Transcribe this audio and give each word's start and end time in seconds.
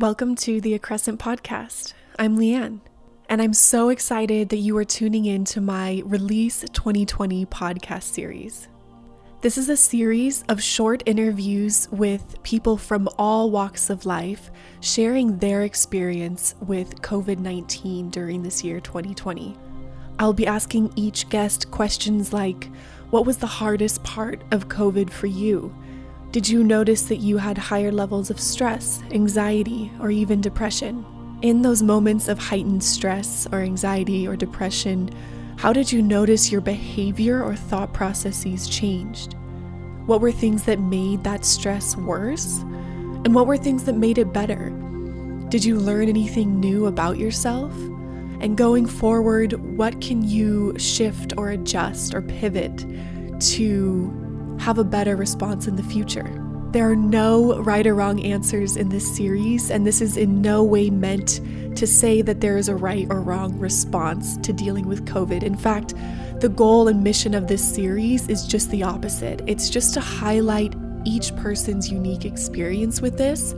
Welcome 0.00 0.36
to 0.36 0.60
the 0.60 0.78
Accrescent 0.78 1.18
Podcast. 1.18 1.92
I'm 2.20 2.38
Leanne, 2.38 2.82
and 3.28 3.42
I'm 3.42 3.52
so 3.52 3.88
excited 3.88 4.48
that 4.50 4.58
you 4.58 4.76
are 4.76 4.84
tuning 4.84 5.24
in 5.24 5.44
to 5.46 5.60
my 5.60 6.04
Release 6.06 6.60
2020 6.72 7.46
podcast 7.46 8.04
series. 8.04 8.68
This 9.40 9.58
is 9.58 9.68
a 9.68 9.76
series 9.76 10.44
of 10.48 10.62
short 10.62 11.02
interviews 11.04 11.88
with 11.90 12.40
people 12.44 12.76
from 12.76 13.08
all 13.18 13.50
walks 13.50 13.90
of 13.90 14.06
life 14.06 14.52
sharing 14.78 15.36
their 15.38 15.64
experience 15.64 16.54
with 16.60 17.02
COVID 17.02 17.40
19 17.40 18.10
during 18.10 18.44
this 18.44 18.62
year 18.62 18.78
2020. 18.78 19.56
I'll 20.20 20.32
be 20.32 20.46
asking 20.46 20.92
each 20.94 21.28
guest 21.28 21.72
questions 21.72 22.32
like 22.32 22.70
What 23.10 23.26
was 23.26 23.38
the 23.38 23.48
hardest 23.48 24.04
part 24.04 24.44
of 24.52 24.68
COVID 24.68 25.10
for 25.10 25.26
you? 25.26 25.74
Did 26.30 26.46
you 26.46 26.62
notice 26.62 27.04
that 27.04 27.16
you 27.16 27.38
had 27.38 27.56
higher 27.56 27.90
levels 27.90 28.28
of 28.28 28.38
stress, 28.38 29.02
anxiety, 29.12 29.90
or 29.98 30.10
even 30.10 30.42
depression? 30.42 31.06
In 31.40 31.62
those 31.62 31.82
moments 31.82 32.28
of 32.28 32.38
heightened 32.38 32.84
stress 32.84 33.48
or 33.50 33.60
anxiety 33.60 34.28
or 34.28 34.36
depression, 34.36 35.08
how 35.56 35.72
did 35.72 35.90
you 35.90 36.02
notice 36.02 36.52
your 36.52 36.60
behavior 36.60 37.42
or 37.42 37.56
thought 37.56 37.94
processes 37.94 38.68
changed? 38.68 39.36
What 40.04 40.20
were 40.20 40.30
things 40.30 40.64
that 40.64 40.80
made 40.80 41.24
that 41.24 41.46
stress 41.46 41.96
worse? 41.96 42.58
And 42.58 43.34
what 43.34 43.46
were 43.46 43.56
things 43.56 43.84
that 43.84 43.96
made 43.96 44.18
it 44.18 44.30
better? 44.30 44.68
Did 45.48 45.64
you 45.64 45.78
learn 45.78 46.10
anything 46.10 46.60
new 46.60 46.86
about 46.86 47.16
yourself? 47.16 47.72
And 48.42 48.54
going 48.54 48.84
forward, 48.84 49.54
what 49.78 49.98
can 50.02 50.22
you 50.22 50.78
shift 50.78 51.32
or 51.38 51.48
adjust 51.48 52.12
or 52.14 52.20
pivot 52.20 52.84
to 53.40 54.27
have 54.58 54.78
a 54.78 54.84
better 54.84 55.16
response 55.16 55.66
in 55.66 55.76
the 55.76 55.82
future? 55.82 56.44
There 56.72 56.90
are 56.90 56.96
no 56.96 57.62
right 57.62 57.86
or 57.86 57.94
wrong 57.94 58.22
answers 58.22 58.76
in 58.76 58.90
this 58.90 59.16
series, 59.16 59.70
and 59.70 59.86
this 59.86 60.02
is 60.02 60.16
in 60.16 60.42
no 60.42 60.62
way 60.62 60.90
meant 60.90 61.40
to 61.76 61.86
say 61.86 62.20
that 62.22 62.40
there 62.40 62.58
is 62.58 62.68
a 62.68 62.74
right 62.74 63.06
or 63.08 63.22
wrong 63.22 63.58
response 63.58 64.36
to 64.38 64.52
dealing 64.52 64.86
with 64.86 65.06
COVID. 65.06 65.42
In 65.42 65.56
fact, 65.56 65.94
the 66.40 66.48
goal 66.48 66.88
and 66.88 67.02
mission 67.02 67.34
of 67.34 67.48
this 67.48 67.62
series 67.74 68.28
is 68.28 68.46
just 68.46 68.70
the 68.70 68.84
opposite 68.84 69.42
it's 69.46 69.68
just 69.68 69.92
to 69.94 70.00
highlight 70.00 70.72
each 71.04 71.34
person's 71.36 71.90
unique 71.90 72.24
experience 72.24 73.00
with 73.00 73.16
this. 73.18 73.54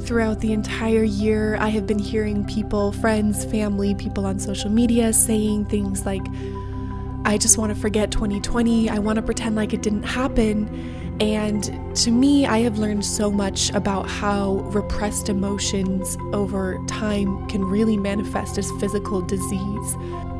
Throughout 0.00 0.40
the 0.40 0.52
entire 0.52 1.02
year, 1.02 1.56
I 1.56 1.68
have 1.68 1.86
been 1.86 1.98
hearing 1.98 2.46
people, 2.46 2.92
friends, 2.92 3.44
family, 3.44 3.94
people 3.94 4.24
on 4.24 4.38
social 4.38 4.70
media 4.70 5.12
saying 5.12 5.66
things 5.66 6.06
like, 6.06 6.24
I 7.24 7.38
just 7.38 7.58
want 7.58 7.74
to 7.74 7.80
forget 7.80 8.10
2020. 8.10 8.88
I 8.88 8.98
want 8.98 9.16
to 9.16 9.22
pretend 9.22 9.56
like 9.56 9.72
it 9.72 9.82
didn't 9.82 10.04
happen. 10.04 10.68
And 11.20 11.96
to 11.96 12.10
me, 12.10 12.46
I 12.46 12.60
have 12.60 12.78
learned 12.78 13.04
so 13.04 13.30
much 13.30 13.70
about 13.70 14.08
how 14.08 14.54
repressed 14.72 15.28
emotions 15.28 16.16
over 16.32 16.82
time 16.86 17.46
can 17.46 17.62
really 17.62 17.98
manifest 17.98 18.56
as 18.56 18.70
physical 18.80 19.20
disease 19.20 19.94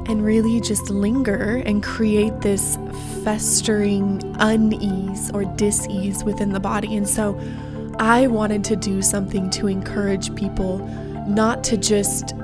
and 0.07 0.25
really 0.25 0.61
just 0.61 0.89
linger 0.89 1.63
and 1.67 1.83
create 1.83 2.41
this 2.41 2.79
festering 3.23 4.23
unease 4.39 5.31
or 5.33 5.45
dis-ease 5.45 6.25
within 6.25 6.53
the 6.53 6.61
body. 6.61 6.97
And 6.97 7.07
so 7.07 7.39
I 7.99 8.27
wanted 8.27 8.65
to 8.65 8.77
do 8.77 9.03
something 9.03 9.51
to 9.51 9.67
encourage 9.67 10.35
people 10.35 10.79
not 11.29 11.63
to 11.65 11.77
just 11.77 12.35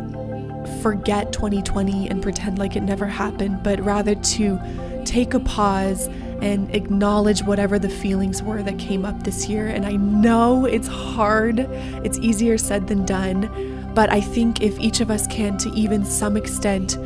forget 0.87 1.33
2020 1.33 2.09
and 2.11 2.23
pretend 2.23 2.61
like 2.61 2.77
it 2.77 2.81
never 2.81 3.07
happened, 3.07 3.61
but 3.65 3.81
rather 3.81 4.15
to 4.15 4.57
take 5.05 5.35
a 5.35 5.41
pause 5.41 6.07
and 6.41 6.73
acknowledge 6.77 7.43
whatever 7.43 7.77
the 7.77 7.89
feelings 7.89 8.41
were 8.41 8.63
that 8.63 8.79
came 8.79 9.05
up 9.05 9.25
this 9.25 9.49
year. 9.49 9.67
And 9.67 9.85
I 9.85 9.97
know 9.97 10.65
it's 10.65 10.87
hard, 10.87 11.59
it's 12.05 12.19
easier 12.21 12.57
said 12.57 12.87
than 12.87 13.05
done, 13.05 13.91
but 13.97 14.13
I 14.13 14.21
think 14.21 14.63
if 14.63 14.79
each 14.79 15.01
of 15.01 15.11
us 15.11 15.27
can, 15.27 15.59
to 15.59 15.71
even 15.71 16.05
some 16.05 16.37
extent, 16.37 16.97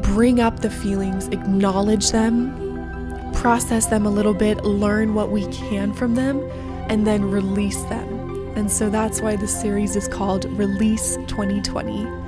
bring 0.00 0.40
up 0.40 0.60
the 0.60 0.70
feelings, 0.70 1.28
acknowledge 1.28 2.12
them, 2.12 3.30
process 3.34 3.84
them 3.84 4.06
a 4.06 4.10
little 4.10 4.32
bit, 4.32 4.64
learn 4.64 5.12
what 5.12 5.30
we 5.30 5.46
can 5.52 5.92
from 5.92 6.14
them, 6.14 6.40
and 6.88 7.06
then 7.06 7.30
release 7.30 7.82
them. 7.82 8.56
And 8.56 8.72
so 8.72 8.88
that's 8.88 9.20
why 9.20 9.36
the 9.36 9.48
series 9.48 9.96
is 9.96 10.08
called 10.08 10.46
Release 10.46 11.16
2020. 11.26 12.21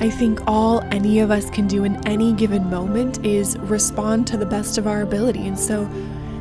I 0.00 0.10
think 0.10 0.40
all 0.46 0.80
any 0.92 1.18
of 1.18 1.32
us 1.32 1.50
can 1.50 1.66
do 1.66 1.82
in 1.82 1.96
any 2.06 2.32
given 2.32 2.70
moment 2.70 3.24
is 3.26 3.58
respond 3.58 4.28
to 4.28 4.36
the 4.36 4.46
best 4.46 4.78
of 4.78 4.86
our 4.86 5.02
ability. 5.02 5.48
And 5.48 5.58
so 5.58 5.86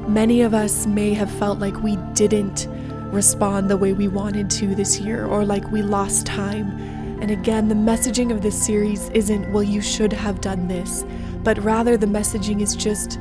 many 0.07 0.43
of 0.43 0.53
us 0.53 0.85
may 0.85 1.15
have 1.15 1.31
felt 1.31 1.57
like 1.57 1.81
we 1.81 1.95
didn't 2.13 2.67
respond 3.11 3.67
the 3.67 3.75
way 3.75 3.93
we 3.93 4.09
wanted 4.09 4.51
to 4.51 4.75
this 4.75 4.99
year 4.99 5.25
or 5.25 5.43
like 5.43 5.71
we 5.71 5.81
lost 5.81 6.27
time. 6.27 6.69
And 7.19 7.31
again, 7.31 7.67
the 7.67 7.73
messaging 7.73 8.31
of 8.31 8.43
this 8.43 8.63
series 8.63 9.09
isn't, 9.09 9.51
well, 9.51 9.63
you 9.63 9.81
should 9.81 10.13
have 10.13 10.39
done 10.39 10.67
this, 10.67 11.03
but 11.43 11.57
rather 11.63 11.97
the 11.97 12.05
messaging 12.05 12.61
is 12.61 12.75
just, 12.75 13.17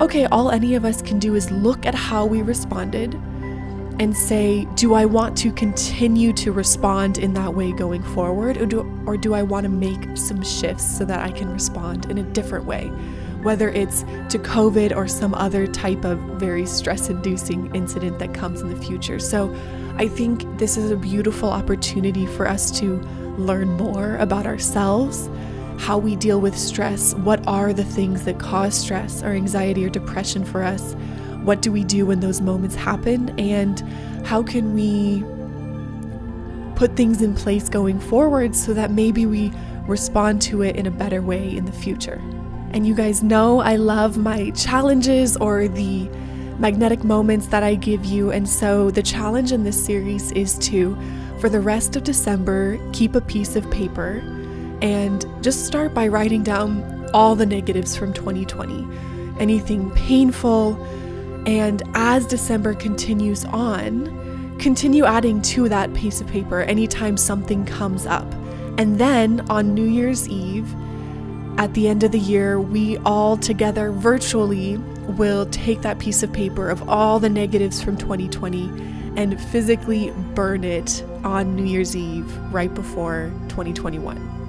okay, 0.00 0.26
all 0.26 0.52
any 0.52 0.76
of 0.76 0.84
us 0.84 1.02
can 1.02 1.18
do 1.18 1.34
is 1.34 1.50
look 1.50 1.86
at 1.86 1.94
how 1.96 2.24
we 2.24 2.42
responded 2.42 3.20
and 3.98 4.16
say, 4.16 4.66
do 4.74 4.94
I 4.94 5.04
want 5.04 5.36
to 5.38 5.52
continue 5.52 6.32
to 6.34 6.52
respond 6.52 7.18
in 7.18 7.34
that 7.34 7.54
way 7.54 7.72
going 7.72 8.02
forward, 8.02 8.56
or 8.56 8.66
do, 8.66 9.04
or 9.06 9.16
do 9.16 9.34
I 9.34 9.42
want 9.42 9.64
to 9.64 9.70
make 9.70 10.16
some 10.16 10.42
shifts 10.42 10.98
so 10.98 11.04
that 11.04 11.20
I 11.20 11.30
can 11.30 11.52
respond 11.52 12.10
in 12.10 12.18
a 12.18 12.22
different 12.22 12.64
way? 12.64 12.86
Whether 13.42 13.68
it's 13.70 14.02
to 14.30 14.38
COVID 14.38 14.94
or 14.94 15.08
some 15.08 15.34
other 15.34 15.66
type 15.66 16.04
of 16.04 16.18
very 16.38 16.64
stress 16.66 17.08
inducing 17.08 17.74
incident 17.74 18.18
that 18.20 18.34
comes 18.34 18.60
in 18.60 18.68
the 18.70 18.80
future. 18.80 19.18
So 19.18 19.54
I 19.96 20.08
think 20.08 20.44
this 20.58 20.76
is 20.76 20.90
a 20.90 20.96
beautiful 20.96 21.50
opportunity 21.50 22.26
for 22.26 22.46
us 22.46 22.70
to 22.80 23.00
learn 23.36 23.68
more 23.76 24.16
about 24.16 24.46
ourselves, 24.46 25.28
how 25.78 25.98
we 25.98 26.16
deal 26.16 26.40
with 26.40 26.56
stress, 26.56 27.14
what 27.14 27.44
are 27.48 27.72
the 27.72 27.84
things 27.84 28.24
that 28.24 28.38
cause 28.38 28.78
stress 28.78 29.22
or 29.22 29.30
anxiety 29.30 29.84
or 29.84 29.88
depression 29.88 30.44
for 30.44 30.62
us 30.62 30.94
what 31.44 31.62
do 31.62 31.72
we 31.72 31.84
do 31.84 32.06
when 32.06 32.20
those 32.20 32.40
moments 32.40 32.74
happen? 32.74 33.38
And 33.38 33.80
how 34.26 34.42
can 34.42 34.74
we 34.74 35.24
put 36.76 36.96
things 36.96 37.22
in 37.22 37.34
place 37.34 37.68
going 37.68 38.00
forward 38.00 38.54
so 38.56 38.72
that 38.74 38.90
maybe 38.90 39.26
we 39.26 39.52
respond 39.86 40.40
to 40.42 40.62
it 40.62 40.76
in 40.76 40.86
a 40.86 40.90
better 40.90 41.20
way 41.20 41.56
in 41.56 41.64
the 41.64 41.72
future? 41.72 42.20
And 42.72 42.86
you 42.86 42.94
guys 42.94 43.22
know 43.22 43.60
I 43.60 43.76
love 43.76 44.16
my 44.16 44.50
challenges 44.50 45.36
or 45.36 45.68
the 45.68 46.08
magnetic 46.58 47.04
moments 47.04 47.48
that 47.48 47.62
I 47.62 47.74
give 47.74 48.04
you. 48.04 48.30
And 48.30 48.48
so 48.48 48.90
the 48.90 49.02
challenge 49.02 49.52
in 49.52 49.64
this 49.64 49.84
series 49.84 50.30
is 50.32 50.58
to, 50.60 50.96
for 51.40 51.48
the 51.48 51.60
rest 51.60 51.96
of 51.96 52.04
December, 52.04 52.78
keep 52.92 53.14
a 53.14 53.20
piece 53.20 53.56
of 53.56 53.70
paper 53.70 54.22
and 54.80 55.26
just 55.42 55.66
start 55.66 55.92
by 55.92 56.08
writing 56.08 56.42
down 56.42 57.10
all 57.12 57.34
the 57.34 57.46
negatives 57.46 57.96
from 57.96 58.12
2020. 58.12 58.86
Anything 59.38 59.90
painful, 59.92 60.74
and 61.46 61.82
as 61.94 62.26
December 62.26 62.74
continues 62.74 63.44
on, 63.46 64.56
continue 64.58 65.04
adding 65.04 65.42
to 65.42 65.68
that 65.68 65.92
piece 65.94 66.20
of 66.20 66.26
paper 66.28 66.60
anytime 66.60 67.16
something 67.16 67.64
comes 67.64 68.06
up. 68.06 68.30
And 68.78 68.98
then 68.98 69.40
on 69.50 69.74
New 69.74 69.86
Year's 69.86 70.28
Eve, 70.28 70.72
at 71.58 71.74
the 71.74 71.88
end 71.88 72.02
of 72.02 72.12
the 72.12 72.18
year, 72.18 72.60
we 72.60 72.96
all 72.98 73.36
together 73.36 73.92
virtually 73.92 74.78
will 75.08 75.46
take 75.46 75.82
that 75.82 75.98
piece 75.98 76.22
of 76.22 76.32
paper 76.32 76.70
of 76.70 76.88
all 76.88 77.18
the 77.18 77.28
negatives 77.28 77.82
from 77.82 77.96
2020 77.96 78.68
and 79.16 79.38
physically 79.40 80.10
burn 80.34 80.64
it 80.64 81.04
on 81.24 81.54
New 81.54 81.64
Year's 81.64 81.94
Eve 81.94 82.34
right 82.52 82.72
before 82.72 83.30
2021. 83.48 84.41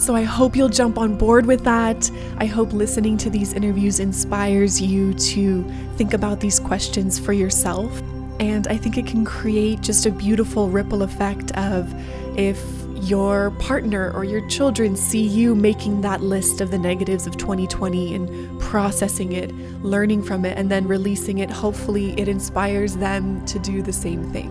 So 0.00 0.16
I 0.16 0.22
hope 0.22 0.56
you'll 0.56 0.70
jump 0.70 0.96
on 0.96 1.18
board 1.18 1.44
with 1.44 1.62
that. 1.64 2.10
I 2.38 2.46
hope 2.46 2.72
listening 2.72 3.18
to 3.18 3.28
these 3.28 3.52
interviews 3.52 4.00
inspires 4.00 4.80
you 4.80 5.12
to 5.12 5.62
think 5.96 6.14
about 6.14 6.40
these 6.40 6.58
questions 6.58 7.18
for 7.18 7.34
yourself. 7.34 8.00
And 8.40 8.66
I 8.68 8.78
think 8.78 8.96
it 8.96 9.06
can 9.06 9.26
create 9.26 9.82
just 9.82 10.06
a 10.06 10.10
beautiful 10.10 10.70
ripple 10.70 11.02
effect 11.02 11.50
of 11.52 11.92
if 12.38 12.64
your 13.02 13.50
partner 13.58 14.10
or 14.12 14.24
your 14.24 14.46
children 14.48 14.96
see 14.96 15.22
you 15.22 15.54
making 15.54 16.00
that 16.00 16.22
list 16.22 16.62
of 16.62 16.70
the 16.70 16.78
negatives 16.78 17.26
of 17.26 17.36
2020 17.36 18.14
and 18.14 18.58
processing 18.58 19.32
it, 19.32 19.54
learning 19.82 20.22
from 20.22 20.46
it, 20.46 20.56
and 20.56 20.70
then 20.70 20.88
releasing 20.88 21.38
it, 21.38 21.50
hopefully 21.50 22.18
it 22.18 22.26
inspires 22.26 22.96
them 22.96 23.44
to 23.44 23.58
do 23.58 23.82
the 23.82 23.92
same 23.92 24.32
thing. 24.32 24.48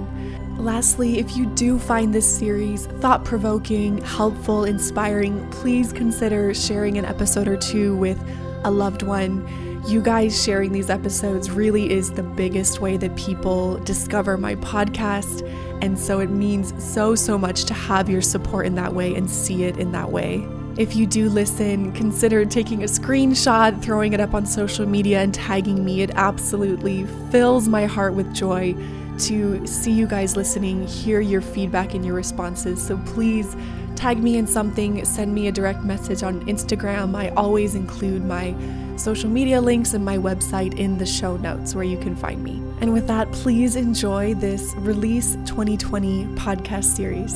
Lastly, 0.60 1.20
if 1.20 1.38
you 1.38 1.46
do 1.46 1.80
find 1.80 2.14
this 2.14 2.30
series 2.30 2.86
thought 2.86 3.24
provoking, 3.24 4.00
helpful, 4.00 4.66
inspiring, 4.66 5.50
please 5.52 5.94
consider 5.94 6.54
sharing 6.54 6.98
an 6.98 7.06
episode 7.06 7.48
or 7.48 7.56
two 7.56 7.96
with 7.96 8.22
a 8.66 8.70
loved 8.70 9.02
one. 9.02 9.48
You 9.88 10.02
guys 10.02 10.44
sharing 10.44 10.74
these 10.74 10.90
episodes 10.90 11.50
really 11.50 11.90
is 11.90 12.12
the 12.12 12.24
biggest 12.24 12.82
way 12.82 12.98
that 12.98 13.16
people 13.16 13.78
discover 13.86 14.38
my 14.38 14.56
podcast. 14.56 15.50
And 15.82 15.98
so 15.98 16.20
it 16.20 16.30
means 16.30 16.74
so, 16.84 17.16
so 17.16 17.38
much 17.38 17.64
to 17.64 17.74
have 17.74 18.10
your 18.10 18.22
support 18.22 18.66
in 18.66 18.76
that 18.76 18.94
way 18.94 19.16
and 19.16 19.32
see 19.32 19.64
it 19.64 19.78
in 19.78 19.94
that 19.94 20.12
way. 20.12 20.46
If 20.78 20.94
you 20.94 21.08
do 21.08 21.30
listen, 21.30 21.94
consider 21.94 22.44
taking 22.44 22.84
a 22.84 22.88
screenshot, 22.88 23.82
throwing 23.82 24.12
it 24.12 24.20
up 24.20 24.34
on 24.34 24.46
social 24.46 24.86
media, 24.86 25.22
and 25.22 25.34
tagging 25.34 25.86
me. 25.86 26.02
It 26.02 26.12
absolutely 26.16 27.06
fills 27.32 27.70
my 27.70 27.86
heart 27.86 28.14
with 28.14 28.34
joy 28.36 28.76
to 29.20 29.66
see 29.68 29.92
you 29.92 30.08
guys 30.08 30.36
listening, 30.36 30.88
hear 30.88 31.20
your 31.20 31.42
feedback 31.42 31.94
and 31.94 32.06
your 32.06 32.16
responses. 32.16 32.86
So 32.86 32.98
please 33.06 33.56
tag 33.96 34.18
me 34.24 34.38
in 34.38 34.48
something, 34.48 35.04
send 35.04 35.34
me 35.34 35.48
a 35.48 35.52
direct 35.52 35.84
message 35.84 36.24
on 36.24 36.46
Instagram. 36.46 37.16
I 37.16 37.30
always 37.30 37.76
include 37.76 38.24
my 38.24 38.56
social 38.96 39.30
media 39.30 39.60
links 39.60 39.94
and 39.94 40.04
my 40.04 40.18
website 40.18 40.78
in 40.80 40.98
the 40.98 41.06
show 41.06 41.38
notes 41.38 41.76
where 41.76 41.84
you 41.84 41.98
can 41.98 42.16
find 42.16 42.44
me. 42.44 42.62
And 42.82 42.94
with 42.94 43.08
that, 43.08 43.32
please 43.32 43.76
enjoy 43.76 44.36
this 44.36 44.74
Release 44.78 45.36
2020 45.46 46.26
podcast 46.36 46.86
series. 46.96 47.34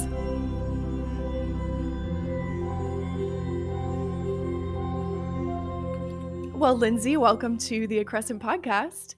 Well, 6.64 6.78
Lindsey, 6.78 7.18
welcome 7.18 7.58
to 7.58 7.88
the 7.88 8.02
Accrescent 8.02 8.40
podcast. 8.40 9.16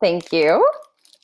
Thank 0.00 0.32
you. 0.32 0.66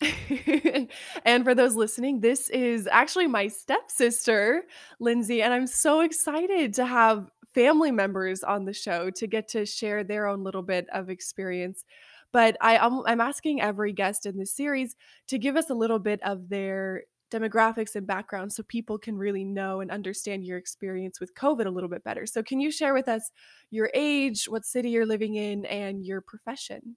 and 1.24 1.44
for 1.44 1.54
those 1.54 1.76
listening, 1.76 2.20
this 2.20 2.48
is 2.50 2.88
actually 2.90 3.26
my 3.26 3.48
stepsister, 3.48 4.62
Lindsey, 4.98 5.42
and 5.42 5.52
I'm 5.52 5.66
so 5.66 6.00
excited 6.00 6.74
to 6.74 6.86
have 6.86 7.30
family 7.54 7.90
members 7.90 8.42
on 8.42 8.64
the 8.64 8.72
show 8.72 9.10
to 9.10 9.26
get 9.26 9.48
to 9.48 9.66
share 9.66 10.04
their 10.04 10.26
own 10.26 10.42
little 10.44 10.62
bit 10.62 10.86
of 10.92 11.10
experience. 11.10 11.84
But 12.32 12.56
I, 12.60 12.78
I'm, 12.78 13.04
I'm 13.06 13.20
asking 13.20 13.60
every 13.60 13.92
guest 13.92 14.24
in 14.24 14.38
this 14.38 14.54
series 14.54 14.96
to 15.28 15.38
give 15.38 15.56
us 15.56 15.68
a 15.68 15.74
little 15.74 15.98
bit 15.98 16.22
of 16.22 16.48
their 16.48 17.04
demographics 17.30 17.94
and 17.94 18.06
background 18.06 18.52
so 18.52 18.62
people 18.64 18.98
can 18.98 19.16
really 19.16 19.44
know 19.44 19.80
and 19.80 19.90
understand 19.90 20.44
your 20.44 20.58
experience 20.58 21.20
with 21.20 21.34
COVID 21.34 21.66
a 21.66 21.70
little 21.70 21.88
bit 21.88 22.04
better. 22.04 22.26
So, 22.26 22.42
can 22.42 22.60
you 22.60 22.70
share 22.70 22.94
with 22.94 23.08
us 23.08 23.30
your 23.70 23.90
age, 23.94 24.46
what 24.48 24.64
city 24.64 24.90
you're 24.90 25.06
living 25.06 25.34
in, 25.34 25.64
and 25.66 26.04
your 26.04 26.20
profession? 26.20 26.96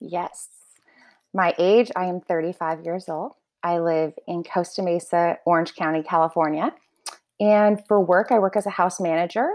Yes. 0.00 0.48
My 1.32 1.54
age, 1.58 1.90
I 1.96 2.06
am 2.06 2.20
35 2.20 2.84
years 2.84 3.08
old. 3.08 3.34
I 3.62 3.78
live 3.78 4.12
in 4.26 4.42
Costa 4.42 4.82
Mesa, 4.82 5.36
Orange 5.46 5.74
County, 5.74 6.02
California. 6.02 6.74
And 7.38 7.82
for 7.86 8.00
work, 8.00 8.32
I 8.32 8.38
work 8.38 8.56
as 8.56 8.66
a 8.66 8.70
house 8.70 9.00
manager, 9.00 9.48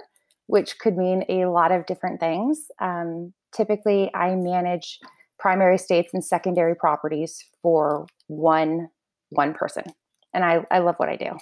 which 0.48 0.80
could 0.80 0.98
mean 0.98 1.26
a 1.30 1.46
lot 1.46 1.72
of 1.72 1.86
different 1.86 2.20
things. 2.20 2.68
Um, 2.80 3.34
typically, 3.54 4.14
I 4.14 4.36
manage 4.36 5.00
primary 5.38 5.78
states 5.78 6.14
and 6.14 6.24
secondary 6.24 6.76
properties 6.76 7.44
for 7.62 8.08
one 8.28 8.90
one 9.30 9.54
person 9.54 9.84
and 10.36 10.44
I, 10.44 10.66
I 10.70 10.80
love 10.80 10.96
what 10.98 11.10
I 11.10 11.16
do. 11.16 11.38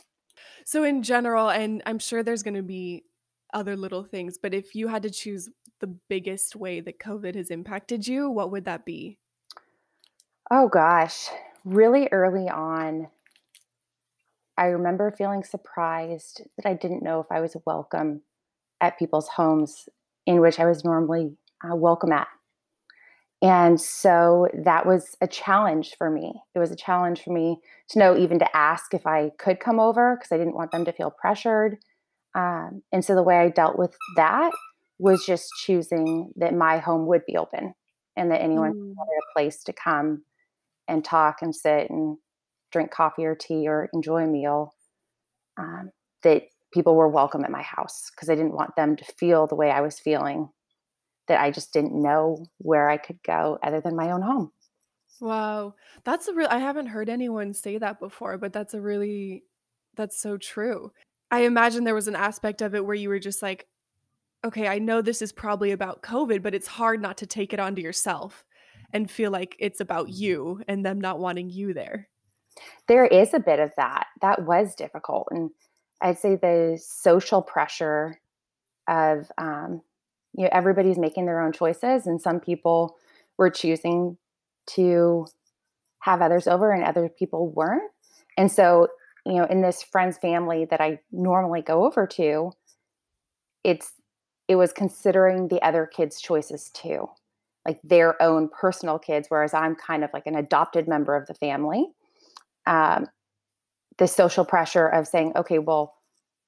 So, 0.65 0.83
in 0.83 1.03
general, 1.03 1.49
and 1.49 1.81
I'm 1.85 1.99
sure 1.99 2.23
there's 2.23 2.43
going 2.43 2.53
to 2.53 2.63
be 2.63 3.03
other 3.53 3.75
little 3.75 4.03
things, 4.03 4.37
but 4.41 4.53
if 4.53 4.73
you 4.75 4.87
had 4.87 5.03
to 5.03 5.09
choose 5.09 5.49
the 5.81 5.87
biggest 5.87 6.55
way 6.55 6.79
that 6.79 6.99
COVID 6.99 7.35
has 7.35 7.49
impacted 7.49 8.07
you, 8.07 8.29
what 8.29 8.51
would 8.51 8.65
that 8.65 8.85
be? 8.85 9.17
Oh, 10.55 10.67
gosh. 10.67 11.29
Really 11.65 12.07
early 12.11 12.47
on, 12.47 13.07
I 14.55 14.65
remember 14.65 15.09
feeling 15.09 15.43
surprised 15.43 16.43
that 16.55 16.69
I 16.69 16.75
didn't 16.75 17.01
know 17.01 17.19
if 17.21 17.25
I 17.31 17.41
was 17.41 17.57
welcome 17.65 18.21
at 18.79 18.99
people's 18.99 19.29
homes 19.29 19.89
in 20.27 20.41
which 20.41 20.59
I 20.59 20.67
was 20.67 20.85
normally 20.85 21.31
uh, 21.65 21.75
welcome 21.75 22.11
at. 22.11 22.27
And 23.41 23.81
so 23.81 24.47
that 24.53 24.85
was 24.85 25.17
a 25.21 25.27
challenge 25.27 25.95
for 25.97 26.11
me. 26.11 26.35
It 26.53 26.59
was 26.59 26.69
a 26.69 26.75
challenge 26.75 27.23
for 27.23 27.33
me 27.33 27.57
to 27.89 27.97
know, 27.97 28.15
even 28.15 28.37
to 28.37 28.55
ask 28.55 28.93
if 28.93 29.07
I 29.07 29.31
could 29.39 29.59
come 29.59 29.79
over 29.79 30.15
because 30.15 30.31
I 30.31 30.37
didn't 30.37 30.53
want 30.53 30.69
them 30.69 30.85
to 30.85 30.93
feel 30.93 31.09
pressured. 31.09 31.77
Um, 32.35 32.83
and 32.91 33.03
so 33.03 33.15
the 33.15 33.23
way 33.23 33.39
I 33.39 33.49
dealt 33.49 33.79
with 33.79 33.95
that 34.17 34.51
was 34.99 35.25
just 35.25 35.49
choosing 35.65 36.31
that 36.35 36.53
my 36.53 36.77
home 36.77 37.07
would 37.07 37.25
be 37.25 37.37
open 37.37 37.73
and 38.15 38.29
that 38.29 38.43
anyone 38.43 38.73
mm. 38.73 38.89
had 38.89 39.07
a 39.07 39.33
place 39.33 39.63
to 39.63 39.73
come 39.73 40.21
and 40.87 41.03
talk 41.03 41.41
and 41.41 41.55
sit 41.55 41.89
and 41.89 42.17
drink 42.71 42.91
coffee 42.91 43.25
or 43.25 43.35
tea 43.35 43.67
or 43.67 43.89
enjoy 43.93 44.23
a 44.23 44.27
meal. 44.27 44.73
Um, 45.57 45.91
that 46.23 46.43
people 46.73 46.95
were 46.95 47.07
welcome 47.07 47.43
at 47.43 47.51
my 47.51 47.61
house 47.61 48.09
because 48.11 48.29
I 48.29 48.35
didn't 48.35 48.55
want 48.55 48.75
them 48.75 48.95
to 48.95 49.05
feel 49.05 49.45
the 49.45 49.55
way 49.55 49.69
I 49.69 49.81
was 49.81 49.99
feeling 49.99 50.49
that 51.27 51.39
I 51.39 51.51
just 51.51 51.71
didn't 51.71 51.93
know 51.93 52.45
where 52.57 52.89
I 52.89 52.97
could 52.97 53.19
go 53.23 53.59
other 53.63 53.79
than 53.79 53.95
my 53.95 54.11
own 54.11 54.21
home. 54.21 54.51
Wow. 55.21 55.75
That's 56.03 56.27
a 56.27 56.33
real 56.33 56.47
I 56.49 56.59
haven't 56.59 56.87
heard 56.87 57.07
anyone 57.07 57.53
say 57.53 57.77
that 57.77 57.99
before, 57.99 58.37
but 58.37 58.51
that's 58.51 58.73
a 58.73 58.81
really 58.81 59.43
that's 59.95 60.19
so 60.19 60.37
true. 60.37 60.91
I 61.31 61.41
imagine 61.41 61.83
there 61.83 61.95
was 61.95 62.07
an 62.07 62.15
aspect 62.15 62.61
of 62.61 62.75
it 62.75 62.85
where 62.85 62.95
you 62.95 63.09
were 63.09 63.19
just 63.19 63.41
like, 63.41 63.67
okay, 64.43 64.67
I 64.67 64.79
know 64.79 65.01
this 65.01 65.21
is 65.21 65.31
probably 65.31 65.71
about 65.71 66.03
COVID, 66.03 66.41
but 66.41 66.53
it's 66.53 66.67
hard 66.67 67.01
not 67.01 67.17
to 67.19 67.25
take 67.25 67.53
it 67.53 67.59
onto 67.59 67.81
yourself 67.81 68.43
and 68.93 69.09
feel 69.09 69.31
like 69.31 69.55
it's 69.59 69.81
about 69.81 70.09
you 70.09 70.61
and 70.67 70.85
them 70.85 71.01
not 71.01 71.19
wanting 71.19 71.49
you 71.49 71.73
there. 71.73 72.07
There 72.87 73.05
is 73.05 73.33
a 73.33 73.39
bit 73.39 73.59
of 73.59 73.71
that. 73.77 74.07
That 74.21 74.45
was 74.45 74.75
difficult. 74.75 75.27
And 75.31 75.49
I'd 76.01 76.19
say 76.19 76.35
the 76.35 76.79
social 76.81 77.41
pressure 77.41 78.19
of 78.87 79.31
um, 79.37 79.81
you 80.35 80.43
know 80.43 80.49
everybody's 80.51 80.97
making 80.97 81.25
their 81.25 81.41
own 81.41 81.51
choices 81.51 82.07
and 82.07 82.21
some 82.21 82.39
people 82.39 82.97
were 83.37 83.49
choosing 83.49 84.17
to 84.65 85.25
have 85.99 86.21
others 86.21 86.47
over 86.47 86.71
and 86.71 86.83
other 86.83 87.09
people 87.09 87.49
weren't 87.49 87.91
and 88.37 88.51
so 88.51 88.87
you 89.25 89.33
know 89.33 89.45
in 89.45 89.61
this 89.61 89.83
friend's 89.83 90.17
family 90.17 90.65
that 90.65 90.81
i 90.81 90.99
normally 91.11 91.61
go 91.61 91.85
over 91.85 92.05
to 92.05 92.51
it's 93.63 93.93
it 94.47 94.55
was 94.55 94.73
considering 94.73 95.47
the 95.47 95.61
other 95.61 95.85
kids 95.85 96.19
choices 96.19 96.69
too 96.71 97.07
like 97.65 97.79
their 97.83 98.21
own 98.21 98.49
personal 98.49 98.99
kids 98.99 99.27
whereas 99.29 99.53
i'm 99.53 99.75
kind 99.75 100.03
of 100.03 100.09
like 100.13 100.27
an 100.27 100.35
adopted 100.35 100.87
member 100.87 101.15
of 101.15 101.27
the 101.27 101.33
family 101.33 101.87
um, 102.65 103.07
the 103.97 104.07
social 104.07 104.45
pressure 104.45 104.87
of 104.87 105.07
saying 105.07 105.33
okay 105.35 105.59
well 105.59 105.95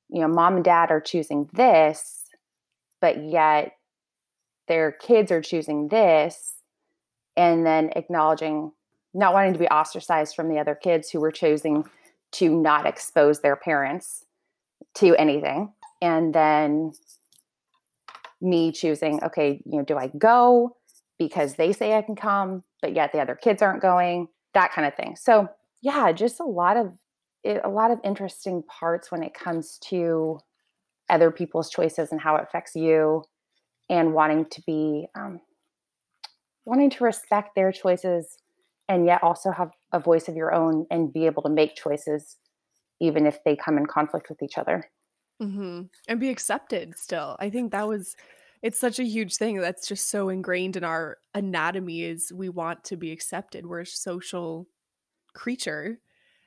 you 0.09 0.21
know 0.21 0.27
mom 0.27 0.55
and 0.55 0.65
dad 0.65 0.91
are 0.91 1.01
choosing 1.01 1.49
this 1.53 2.25
but 3.01 3.23
yet 3.23 3.73
their 4.67 4.91
kids 4.91 5.31
are 5.31 5.41
choosing 5.41 5.87
this 5.89 6.55
and 7.37 7.65
then 7.65 7.91
acknowledging 7.95 8.71
not 9.13 9.33
wanting 9.33 9.53
to 9.53 9.59
be 9.59 9.67
ostracized 9.67 10.35
from 10.35 10.49
the 10.49 10.59
other 10.59 10.75
kids 10.75 11.09
who 11.09 11.19
were 11.19 11.31
choosing 11.31 11.85
to 12.31 12.49
not 12.49 12.85
expose 12.85 13.39
their 13.39 13.55
parents 13.55 14.25
to 14.93 15.15
anything 15.15 15.71
and 16.01 16.33
then 16.33 16.91
me 18.41 18.71
choosing 18.71 19.23
okay 19.23 19.61
you 19.65 19.77
know 19.77 19.83
do 19.83 19.97
i 19.97 20.07
go 20.17 20.75
because 21.17 21.55
they 21.55 21.71
say 21.71 21.95
i 21.95 22.01
can 22.01 22.15
come 22.15 22.63
but 22.81 22.93
yet 22.93 23.11
the 23.11 23.19
other 23.19 23.35
kids 23.35 23.61
aren't 23.61 23.81
going 23.81 24.27
that 24.55 24.71
kind 24.71 24.87
of 24.87 24.95
thing. 24.95 25.15
So 25.15 25.47
yeah 25.81 26.11
just 26.11 26.39
a 26.39 26.45
lot 26.45 26.77
of 26.77 26.93
a 27.45 27.69
lot 27.69 27.91
of 27.91 27.99
interesting 28.03 28.63
parts 28.63 29.11
when 29.11 29.21
it 29.21 29.35
comes 29.35 29.77
to 29.89 30.39
other 31.09 31.29
people's 31.29 31.69
choices 31.69 32.11
and 32.11 32.19
how 32.19 32.35
it 32.37 32.43
affects 32.43 32.75
you 32.75 33.23
and 33.87 34.13
wanting 34.13 34.45
to 34.45 34.63
be 34.65 35.05
um, 35.15 35.39
wanting 36.65 36.89
to 36.89 37.03
respect 37.03 37.53
their 37.55 37.71
choices 37.71 38.37
and 38.89 39.05
yet 39.05 39.21
also 39.21 39.51
have 39.51 39.69
a 39.93 39.99
voice 39.99 40.27
of 40.27 40.35
your 40.35 40.53
own 40.53 40.87
and 40.89 41.13
be 41.13 41.27
able 41.27 41.43
to 41.43 41.49
make 41.49 41.75
choices 41.75 42.37
even 42.99 43.27
if 43.27 43.43
they 43.43 43.55
come 43.55 43.77
in 43.77 43.85
conflict 43.85 44.27
with 44.29 44.41
each 44.41 44.57
other. 44.57 44.89
Mm-hmm. 45.41 45.81
and 46.07 46.19
be 46.19 46.29
accepted 46.29 46.97
still. 46.97 47.35
I 47.39 47.49
think 47.49 47.73
that 47.73 47.89
was 47.89 48.15
it's 48.65 48.79
such 48.79 48.97
a 48.97 49.03
huge 49.03 49.35
thing 49.35 49.57
that's 49.57 49.87
just 49.87 50.09
so 50.09 50.29
ingrained 50.29 50.75
in 50.75 50.83
our 50.83 51.17
anatomy 51.33 52.01
is 52.01 52.31
we 52.33 52.49
want 52.49 52.83
to 52.83 52.97
be 52.97 53.11
accepted 53.11 53.65
we're 53.65 53.81
a 53.81 53.85
social 53.85 54.67
creature 55.33 55.99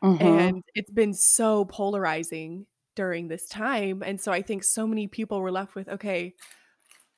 mm-hmm. 0.02 0.22
and 0.22 0.62
it's 0.74 0.90
been 0.90 1.14
so 1.14 1.64
polarizing 1.64 2.66
during 2.96 3.28
this 3.28 3.46
time 3.48 4.02
and 4.04 4.20
so 4.20 4.32
i 4.32 4.42
think 4.42 4.64
so 4.64 4.86
many 4.86 5.06
people 5.06 5.40
were 5.40 5.52
left 5.52 5.74
with 5.74 5.88
okay 5.88 6.34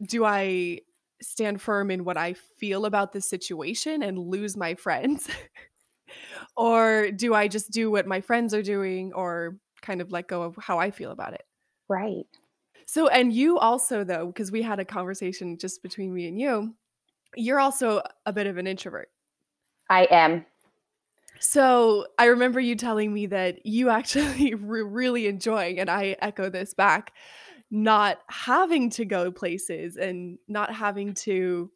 do 0.02 0.24
I 0.24 0.80
stand 1.22 1.60
firm 1.60 1.90
in 1.90 2.04
what 2.04 2.16
I 2.16 2.34
feel 2.58 2.86
about 2.86 3.12
this 3.12 3.28
situation 3.28 4.02
and 4.02 4.18
lose 4.18 4.56
my 4.56 4.74
friends? 4.74 5.28
or 6.56 7.10
do 7.10 7.34
I 7.34 7.48
just 7.48 7.70
do 7.70 7.90
what 7.90 8.06
my 8.06 8.20
friends 8.20 8.54
are 8.54 8.62
doing 8.62 9.12
or 9.12 9.56
kind 9.82 10.00
of 10.00 10.12
let 10.12 10.28
go 10.28 10.42
of 10.42 10.56
how 10.56 10.78
I 10.78 10.90
feel 10.90 11.10
about 11.10 11.34
it? 11.34 11.44
Right. 11.88 12.26
So, 12.92 13.06
and 13.06 13.32
you 13.32 13.56
also, 13.56 14.02
though, 14.02 14.26
because 14.26 14.50
we 14.50 14.62
had 14.62 14.80
a 14.80 14.84
conversation 14.84 15.56
just 15.56 15.80
between 15.80 16.12
me 16.12 16.26
and 16.26 16.40
you, 16.40 16.74
you're 17.36 17.60
also 17.60 18.02
a 18.26 18.32
bit 18.32 18.48
of 18.48 18.58
an 18.58 18.66
introvert. 18.66 19.10
I 19.88 20.08
am. 20.10 20.44
So, 21.38 22.08
I 22.18 22.24
remember 22.24 22.58
you 22.58 22.74
telling 22.74 23.14
me 23.14 23.26
that 23.26 23.64
you 23.64 23.90
actually 23.90 24.54
were 24.56 24.84
really 24.84 25.28
enjoying, 25.28 25.78
and 25.78 25.88
I 25.88 26.16
echo 26.20 26.50
this 26.50 26.74
back, 26.74 27.12
not 27.70 28.18
having 28.28 28.90
to 28.90 29.04
go 29.04 29.30
places 29.30 29.96
and 29.96 30.38
not 30.48 30.74
having 30.74 31.14
to 31.14 31.70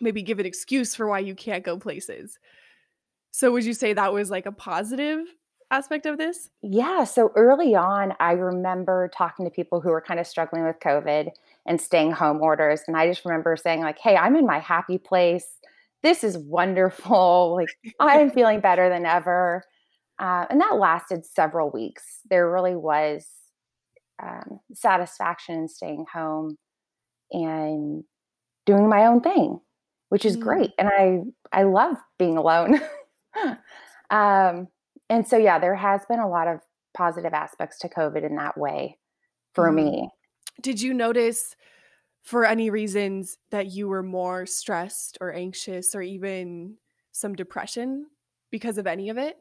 maybe 0.00 0.20
give 0.20 0.40
an 0.40 0.46
excuse 0.46 0.96
for 0.96 1.06
why 1.06 1.20
you 1.20 1.36
can't 1.36 1.62
go 1.62 1.78
places. 1.78 2.40
So 3.30 3.52
would 3.52 3.64
you 3.64 3.72
say 3.72 3.92
that 3.92 4.12
was 4.12 4.32
like 4.32 4.46
a 4.46 4.52
positive 4.52 5.28
aspect 5.70 6.06
of 6.06 6.18
this? 6.18 6.50
Yeah. 6.62 7.04
So 7.04 7.32
early 7.34 7.74
on, 7.74 8.14
I 8.20 8.32
remember 8.32 9.10
talking 9.14 9.44
to 9.44 9.50
people 9.50 9.80
who 9.80 9.90
were 9.90 10.00
kind 10.00 10.20
of 10.20 10.26
struggling 10.26 10.64
with 10.64 10.78
COVID 10.80 11.30
and 11.66 11.80
staying 11.80 12.12
home 12.12 12.40
orders. 12.40 12.82
And 12.86 12.96
I 12.96 13.08
just 13.08 13.24
remember 13.24 13.56
saying, 13.56 13.80
like, 13.80 13.98
hey, 13.98 14.16
I'm 14.16 14.36
in 14.36 14.46
my 14.46 14.58
happy 14.58 14.98
place. 14.98 15.46
this 16.02 16.22
is 16.22 16.36
wonderful. 16.38 17.60
Like, 17.98 18.18
I'm 18.18 18.30
feeling 18.30 18.60
better 18.60 18.88
than 18.88 19.06
ever. 19.06 19.64
Uh, 20.18 20.46
and 20.50 20.60
that 20.60 20.76
lasted 20.76 21.24
several 21.24 21.70
weeks. 21.70 22.20
There 22.28 22.50
really 22.50 22.76
was 22.76 23.26
um, 24.22 24.60
satisfaction 24.72 25.56
in 25.56 25.68
staying 25.68 26.04
home 26.12 26.56
and 27.32 28.04
doing 28.66 28.88
my 28.88 29.06
own 29.06 29.20
thing, 29.20 29.60
which 30.08 30.24
is 30.24 30.36
mm. 30.36 30.40
great. 30.40 30.72
And 30.78 30.88
I 30.88 31.20
I 31.52 31.64
love 31.64 31.96
being 32.18 32.36
alone. 32.36 32.80
um, 34.10 34.68
and 35.14 35.28
so 35.28 35.36
yeah, 35.36 35.60
there 35.60 35.76
has 35.76 36.04
been 36.06 36.18
a 36.18 36.28
lot 36.28 36.48
of 36.48 36.58
positive 36.92 37.32
aspects 37.32 37.78
to 37.78 37.88
COVID 37.88 38.26
in 38.26 38.34
that 38.34 38.58
way 38.58 38.98
for 39.52 39.70
mm. 39.70 39.74
me. 39.76 40.08
Did 40.60 40.82
you 40.82 40.92
notice 40.92 41.54
for 42.24 42.44
any 42.44 42.68
reasons 42.68 43.38
that 43.52 43.68
you 43.68 43.86
were 43.86 44.02
more 44.02 44.44
stressed 44.44 45.16
or 45.20 45.32
anxious 45.32 45.94
or 45.94 46.02
even 46.02 46.78
some 47.12 47.36
depression 47.36 48.06
because 48.50 48.76
of 48.76 48.88
any 48.88 49.08
of 49.08 49.16
it? 49.16 49.36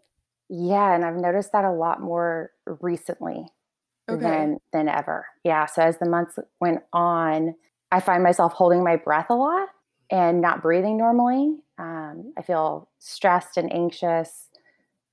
Yeah, 0.48 0.94
and 0.94 1.04
I've 1.04 1.16
noticed 1.16 1.52
that 1.54 1.66
a 1.66 1.72
lot 1.72 2.02
more 2.02 2.52
recently 2.80 3.48
okay. 4.08 4.22
than 4.22 4.58
than 4.74 4.88
ever. 4.88 5.26
Yeah, 5.44 5.66
so 5.66 5.82
as 5.82 5.98
the 5.98 6.08
months 6.08 6.38
went 6.62 6.82
on, 6.94 7.56
I 7.92 8.00
find 8.00 8.22
myself 8.22 8.54
holding 8.54 8.84
my 8.84 8.98
breath 8.98 9.32
a 9.32 9.36
lot 9.36 9.70
and 10.12 10.40
not 10.40 10.62
breathing 10.62 10.98
normally. 10.98 11.58
Um, 11.80 12.34
I 12.38 12.44
feel 12.44 12.92
stressed 13.00 13.58
and 13.58 13.74
anxious. 13.74 14.43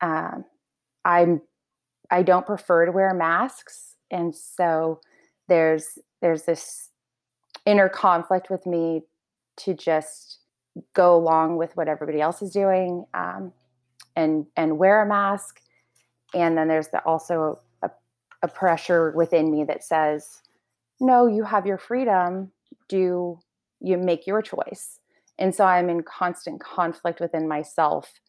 Um, 0.00 0.44
I'm 1.04 1.42
I 2.10 2.22
don't 2.22 2.46
prefer 2.46 2.86
to 2.86 2.92
wear 2.92 3.14
masks, 3.14 3.94
and 4.10 4.34
so 4.34 5.00
there's 5.48 5.98
there's 6.20 6.44
this 6.44 6.90
inner 7.66 7.88
conflict 7.88 8.50
with 8.50 8.66
me 8.66 9.02
to 9.58 9.74
just 9.74 10.38
go 10.94 11.16
along 11.16 11.56
with 11.56 11.76
what 11.76 11.88
everybody 11.88 12.20
else 12.20 12.42
is 12.42 12.52
doing 12.52 13.04
um, 13.14 13.52
and 14.16 14.46
and 14.56 14.78
wear 14.78 15.02
a 15.02 15.06
mask. 15.06 15.60
And 16.34 16.56
then 16.56 16.68
there's 16.68 16.88
the, 16.88 17.02
also 17.04 17.58
a, 17.82 17.90
a 18.42 18.48
pressure 18.48 19.12
within 19.16 19.50
me 19.50 19.64
that 19.64 19.82
says, 19.82 20.42
no, 21.00 21.26
you 21.26 21.42
have 21.42 21.66
your 21.66 21.78
freedom. 21.78 22.52
Do 22.88 23.40
you 23.80 23.98
make 23.98 24.26
your 24.26 24.42
choice? 24.42 25.00
And 25.38 25.54
so 25.54 25.64
I'm 25.64 25.88
in 25.88 26.02
constant 26.02 26.60
conflict 26.60 27.18
within 27.18 27.48
myself 27.48 28.20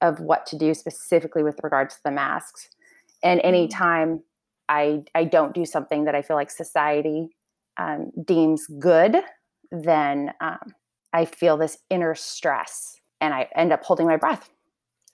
of 0.00 0.20
what 0.20 0.46
to 0.46 0.58
do 0.58 0.74
specifically 0.74 1.42
with 1.42 1.58
regards 1.62 1.96
to 1.96 2.00
the 2.04 2.10
masks. 2.10 2.68
And 3.22 3.40
anytime 3.42 4.22
I 4.68 5.02
I 5.14 5.24
don't 5.24 5.54
do 5.54 5.64
something 5.64 6.04
that 6.04 6.14
I 6.14 6.22
feel 6.22 6.36
like 6.36 6.50
society 6.50 7.28
um, 7.76 8.10
deems 8.24 8.66
good, 8.78 9.16
then 9.70 10.32
um, 10.40 10.74
I 11.12 11.24
feel 11.24 11.56
this 11.56 11.78
inner 11.90 12.14
stress, 12.14 13.00
and 13.20 13.34
I 13.34 13.48
end 13.54 13.72
up 13.72 13.84
holding 13.84 14.06
my 14.06 14.16
breath, 14.16 14.50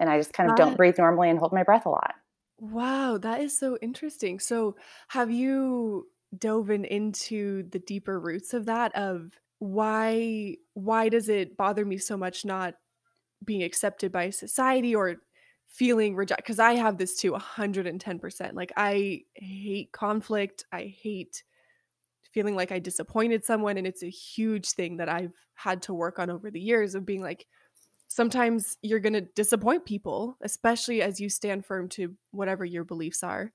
and 0.01 0.09
I 0.11 0.19
just 0.19 0.33
kind 0.33 0.51
of 0.51 0.57
don't 0.57 0.77
breathe 0.77 0.99
normally 0.99 1.31
and 1.31 1.39
hold 1.39 1.53
my 1.53 1.63
breath 1.63 1.87
a 1.87 1.91
lot. 1.91 2.15
Wow, 2.59 3.19
that 3.19 3.41
is 3.41 3.59
so 3.59 3.77
interesting. 3.83 4.39
So, 4.39 4.77
have 5.09 5.31
you 5.31 6.09
dove 6.39 6.71
in 6.71 6.85
into 6.85 7.65
the 7.71 7.79
deeper 7.79 8.19
roots 8.19 8.55
of 8.55 8.67
that 8.67 8.95
of 8.97 9.39
why 9.59 10.57
why 10.75 11.09
does 11.09 11.29
it 11.29 11.57
bother 11.57 11.85
me 11.85 11.99
so 11.99 12.17
much 12.17 12.45
not 12.45 12.75
being 13.45 13.63
accepted 13.63 14.13
by 14.13 14.31
society 14.31 14.95
or 14.95 15.17
feeling 15.69 16.15
rejected 16.15 16.43
because 16.43 16.59
i 16.59 16.75
have 16.75 16.99
this 16.99 17.17
too 17.17 17.33
110% 17.33 18.55
like 18.55 18.73
i 18.77 19.23
hate 19.35 19.91
conflict 19.93 20.65
i 20.73 20.95
hate 21.03 21.43
feeling 22.33 22.55
like 22.55 22.73
i 22.73 22.79
disappointed 22.79 23.45
someone 23.45 23.77
and 23.77 23.87
it's 23.87 24.03
a 24.03 24.11
huge 24.11 24.71
thing 24.71 24.97
that 24.99 25.09
i've 25.09 25.33
had 25.55 25.83
to 25.83 25.95
work 25.95 26.19
on 26.19 26.31
over 26.31 26.51
the 26.51 26.61
years 26.61 26.95
of 26.95 27.07
being 27.07 27.23
like 27.23 27.47
sometimes 28.09 28.77
you're 28.83 29.01
going 29.01 29.13
to 29.13 29.21
disappoint 29.21 29.85
people 29.85 30.37
especially 30.43 31.01
as 31.01 31.21
you 31.21 31.29
stand 31.29 31.65
firm 31.65 31.89
to 31.89 32.15
whatever 32.31 32.65
your 32.65 32.85
beliefs 32.85 33.23
are 33.23 33.53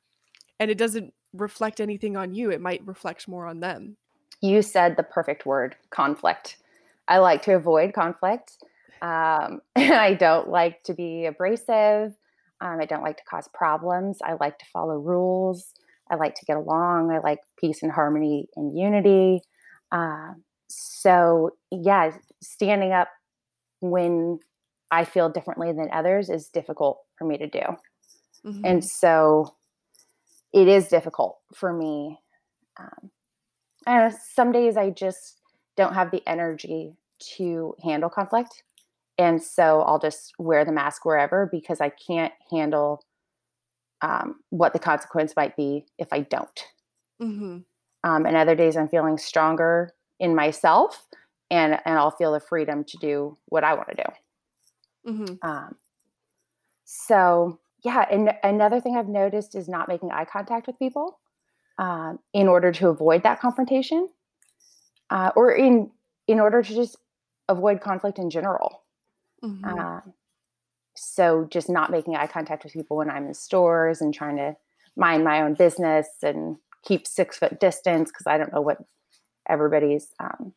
and 0.59 0.71
it 0.71 0.77
doesn't 0.77 1.13
reflect 1.33 1.79
anything 1.79 2.17
on 2.17 2.33
you 2.33 2.49
it 2.49 2.61
might 2.61 2.85
reflect 2.87 3.27
more 3.27 3.45
on 3.45 3.59
them 3.59 3.95
you 4.41 4.61
said 4.61 4.95
the 4.95 5.03
perfect 5.03 5.45
word 5.45 5.75
conflict. 5.89 6.57
I 7.07 7.17
like 7.19 7.41
to 7.43 7.55
avoid 7.55 7.93
conflict. 7.93 8.57
Um, 9.01 9.61
and 9.75 9.93
I 9.93 10.13
don't 10.13 10.49
like 10.49 10.83
to 10.83 10.93
be 10.93 11.25
abrasive. 11.25 12.13
Um, 12.59 12.79
I 12.81 12.85
don't 12.85 13.03
like 13.03 13.17
to 13.17 13.23
cause 13.29 13.47
problems. 13.53 14.19
I 14.23 14.33
like 14.39 14.57
to 14.59 14.65
follow 14.73 14.97
rules. 14.97 15.73
I 16.09 16.15
like 16.15 16.35
to 16.35 16.45
get 16.45 16.57
along. 16.57 17.11
I 17.11 17.19
like 17.19 17.39
peace 17.59 17.83
and 17.83 17.91
harmony 17.91 18.47
and 18.55 18.77
unity. 18.77 19.41
Uh, 19.91 20.33
so, 20.67 21.51
yeah, 21.71 22.11
standing 22.41 22.93
up 22.93 23.09
when 23.79 24.39
I 24.89 25.05
feel 25.05 25.29
differently 25.29 25.71
than 25.73 25.89
others 25.91 26.29
is 26.29 26.47
difficult 26.47 27.01
for 27.17 27.25
me 27.25 27.37
to 27.37 27.47
do. 27.47 27.61
Mm-hmm. 28.45 28.65
And 28.65 28.85
so 28.85 29.55
it 30.53 30.67
is 30.67 30.87
difficult 30.87 31.37
for 31.53 31.73
me 31.73 32.19
um, 32.79 34.11
some 34.35 34.51
days 34.51 34.77
I 34.77 34.89
just 34.89 35.39
don't 35.75 35.93
have 35.93 36.11
the 36.11 36.21
energy 36.27 36.93
to 37.37 37.75
handle 37.83 38.09
conflict. 38.09 38.63
And 39.17 39.41
so 39.41 39.81
I'll 39.81 39.99
just 39.99 40.33
wear 40.37 40.63
the 40.63 40.71
mask 40.71 41.05
wherever 41.05 41.49
because 41.51 41.81
I 41.81 41.89
can't 41.89 42.33
handle 42.51 43.03
um, 44.01 44.35
what 44.49 44.73
the 44.73 44.79
consequence 44.79 45.33
might 45.35 45.55
be 45.55 45.85
if 45.97 46.09
I 46.11 46.21
don't. 46.21 46.63
Mm-hmm. 47.21 47.57
Um, 48.03 48.25
and 48.25 48.35
other 48.35 48.55
days 48.55 48.77
I'm 48.77 48.87
feeling 48.87 49.17
stronger 49.17 49.93
in 50.19 50.35
myself 50.35 51.07
and, 51.49 51.79
and 51.85 51.97
I'll 51.97 52.11
feel 52.11 52.31
the 52.31 52.39
freedom 52.39 52.83
to 52.83 52.97
do 52.97 53.37
what 53.47 53.63
I 53.63 53.73
want 53.73 53.89
to 53.89 53.95
do. 53.95 55.11
Mm-hmm. 55.11 55.49
Um, 55.49 55.75
so, 56.85 57.59
yeah. 57.83 58.05
And 58.11 58.33
another 58.43 58.79
thing 58.79 58.97
I've 58.97 59.07
noticed 59.07 59.55
is 59.55 59.67
not 59.67 59.87
making 59.87 60.11
eye 60.11 60.25
contact 60.25 60.67
with 60.67 60.77
people 60.77 61.19
um, 61.79 62.19
in 62.33 62.47
order 62.47 62.71
to 62.73 62.89
avoid 62.89 63.23
that 63.23 63.39
confrontation 63.39 64.09
uh, 65.09 65.31
or 65.35 65.51
in 65.51 65.91
in 66.27 66.39
order 66.39 66.61
to 66.61 66.75
just 66.75 66.97
avoid 67.47 67.79
conflict 67.79 68.19
in 68.19 68.29
general 68.29 68.83
mm-hmm. 69.43 69.79
uh, 69.79 70.01
so 70.95 71.47
just 71.49 71.69
not 71.69 71.91
making 71.91 72.15
eye 72.15 72.27
contact 72.27 72.63
with 72.63 72.73
people 72.73 72.97
when 72.97 73.09
i'm 73.09 73.27
in 73.27 73.33
stores 73.33 74.01
and 74.01 74.13
trying 74.13 74.37
to 74.37 74.55
mind 74.95 75.23
my 75.23 75.41
own 75.41 75.53
business 75.53 76.07
and 76.23 76.57
keep 76.83 77.05
six 77.07 77.37
foot 77.37 77.59
distance 77.59 78.09
because 78.11 78.27
i 78.27 78.37
don't 78.37 78.53
know 78.53 78.61
what 78.61 78.77
everybody's 79.47 80.07
um, 80.19 80.53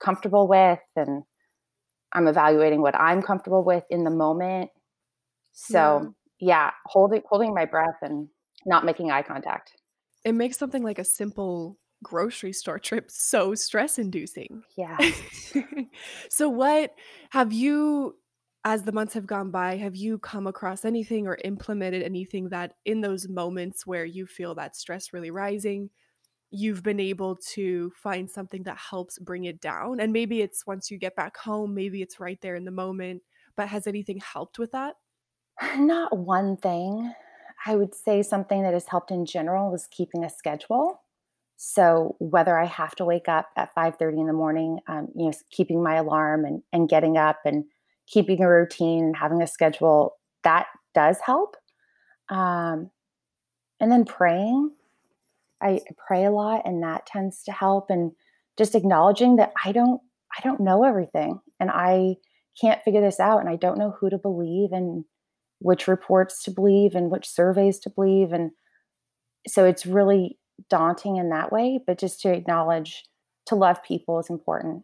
comfortable 0.00 0.48
with 0.48 0.80
and 0.96 1.22
i'm 2.12 2.26
evaluating 2.26 2.80
what 2.80 2.96
i'm 2.96 3.22
comfortable 3.22 3.62
with 3.62 3.84
in 3.90 4.04
the 4.04 4.10
moment 4.10 4.70
so 5.52 6.14
yeah, 6.38 6.64
yeah 6.64 6.70
holding 6.86 7.22
holding 7.28 7.54
my 7.54 7.64
breath 7.64 7.98
and 8.02 8.28
not 8.66 8.84
making 8.84 9.10
eye 9.10 9.22
contact. 9.22 9.72
It 10.24 10.34
makes 10.34 10.58
something 10.58 10.82
like 10.82 10.98
a 10.98 11.04
simple 11.04 11.78
grocery 12.02 12.52
store 12.52 12.78
trip 12.78 13.10
so 13.10 13.54
stress 13.54 13.98
inducing. 13.98 14.62
Yeah. 14.76 14.98
so 16.28 16.48
what 16.48 16.94
have 17.30 17.52
you 17.52 18.16
as 18.64 18.82
the 18.82 18.92
months 18.92 19.12
have 19.12 19.26
gone 19.26 19.50
by, 19.50 19.76
have 19.76 19.94
you 19.94 20.18
come 20.18 20.46
across 20.46 20.86
anything 20.86 21.26
or 21.26 21.36
implemented 21.44 22.02
anything 22.02 22.48
that 22.48 22.74
in 22.86 23.02
those 23.02 23.28
moments 23.28 23.86
where 23.86 24.06
you 24.06 24.26
feel 24.26 24.54
that 24.54 24.74
stress 24.74 25.12
really 25.12 25.30
rising, 25.30 25.90
you've 26.50 26.82
been 26.82 27.00
able 27.00 27.36
to 27.36 27.92
find 27.94 28.30
something 28.30 28.62
that 28.62 28.78
helps 28.78 29.18
bring 29.18 29.44
it 29.44 29.60
down? 29.60 30.00
And 30.00 30.14
maybe 30.14 30.40
it's 30.40 30.66
once 30.66 30.90
you 30.90 30.96
get 30.96 31.14
back 31.14 31.36
home, 31.36 31.74
maybe 31.74 32.00
it's 32.00 32.18
right 32.18 32.40
there 32.40 32.54
in 32.56 32.64
the 32.64 32.70
moment, 32.70 33.22
but 33.54 33.68
has 33.68 33.86
anything 33.86 34.18
helped 34.18 34.58
with 34.58 34.72
that? 34.72 34.96
Uh, 35.60 35.76
not 35.76 36.16
one 36.16 36.56
thing. 36.56 37.12
I 37.66 37.76
would 37.76 37.94
say 37.94 38.22
something 38.22 38.62
that 38.62 38.72
has 38.72 38.88
helped 38.88 39.10
in 39.10 39.26
general 39.26 39.74
is 39.74 39.88
keeping 39.90 40.24
a 40.24 40.30
schedule. 40.30 41.02
So 41.66 42.14
whether 42.18 42.58
I 42.58 42.66
have 42.66 42.94
to 42.96 43.06
wake 43.06 43.26
up 43.26 43.48
at 43.56 43.74
5:30 43.74 44.20
in 44.20 44.26
the 44.26 44.34
morning, 44.34 44.80
um, 44.86 45.08
you 45.14 45.24
know, 45.24 45.32
keeping 45.50 45.82
my 45.82 45.94
alarm 45.94 46.44
and, 46.44 46.62
and 46.74 46.90
getting 46.90 47.16
up 47.16 47.40
and 47.46 47.64
keeping 48.06 48.42
a 48.42 48.48
routine 48.48 49.04
and 49.04 49.16
having 49.16 49.40
a 49.40 49.46
schedule, 49.46 50.18
that 50.42 50.66
does 50.92 51.18
help. 51.24 51.56
Um, 52.28 52.90
and 53.80 53.90
then 53.90 54.04
praying. 54.04 54.72
I 55.62 55.80
pray 56.06 56.26
a 56.26 56.30
lot 56.30 56.62
and 56.66 56.82
that 56.82 57.06
tends 57.06 57.42
to 57.44 57.52
help. 57.52 57.86
And 57.88 58.12
just 58.58 58.74
acknowledging 58.74 59.36
that 59.36 59.54
I 59.64 59.72
don't 59.72 60.02
I 60.36 60.42
don't 60.42 60.60
know 60.60 60.84
everything 60.84 61.40
and 61.58 61.70
I 61.70 62.16
can't 62.60 62.82
figure 62.82 63.00
this 63.00 63.20
out 63.20 63.40
and 63.40 63.48
I 63.48 63.56
don't 63.56 63.78
know 63.78 63.96
who 63.98 64.10
to 64.10 64.18
believe 64.18 64.72
and 64.72 65.06
which 65.60 65.88
reports 65.88 66.44
to 66.44 66.50
believe 66.50 66.94
and 66.94 67.10
which 67.10 67.26
surveys 67.26 67.78
to 67.80 67.90
believe. 67.90 68.32
And 68.32 68.50
so 69.46 69.64
it's 69.64 69.86
really 69.86 70.38
daunting 70.70 71.16
in 71.16 71.30
that 71.30 71.52
way, 71.52 71.80
but 71.86 71.98
just 71.98 72.20
to 72.22 72.32
acknowledge 72.32 73.04
to 73.46 73.54
love 73.54 73.82
people 73.82 74.18
is 74.18 74.30
important, 74.30 74.82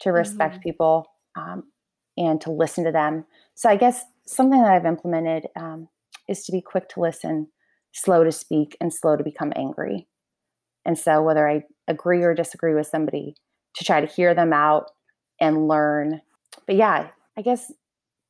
to 0.00 0.10
respect 0.10 0.54
mm-hmm. 0.54 0.62
people, 0.62 1.06
um, 1.36 1.64
and 2.16 2.40
to 2.40 2.50
listen 2.50 2.84
to 2.84 2.92
them. 2.92 3.24
So 3.54 3.68
I 3.68 3.76
guess 3.76 4.04
something 4.26 4.60
that 4.60 4.72
I've 4.72 4.86
implemented 4.86 5.46
um, 5.56 5.88
is 6.28 6.44
to 6.44 6.52
be 6.52 6.60
quick 6.60 6.88
to 6.90 7.00
listen, 7.00 7.48
slow 7.92 8.24
to 8.24 8.32
speak, 8.32 8.76
and 8.80 8.92
slow 8.92 9.16
to 9.16 9.24
become 9.24 9.52
angry. 9.56 10.08
And 10.84 10.98
so 10.98 11.22
whether 11.22 11.48
I 11.48 11.62
agree 11.88 12.22
or 12.22 12.34
disagree 12.34 12.74
with 12.74 12.86
somebody, 12.86 13.34
to 13.76 13.84
try 13.84 14.00
to 14.00 14.06
hear 14.06 14.34
them 14.34 14.52
out 14.52 14.90
and 15.40 15.66
learn 15.68 16.20
but 16.66 16.76
yeah, 16.76 17.08
I 17.36 17.42
guess 17.42 17.72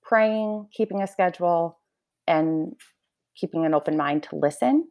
praying, 0.03 0.69
keeping 0.73 1.03
a 1.03 1.07
schedule, 1.07 1.79
and 2.27 2.75
keeping 3.37 3.65
an 3.65 3.75
open 3.75 3.97
mind 3.97 4.23
to 4.25 4.37
listen. 4.37 4.89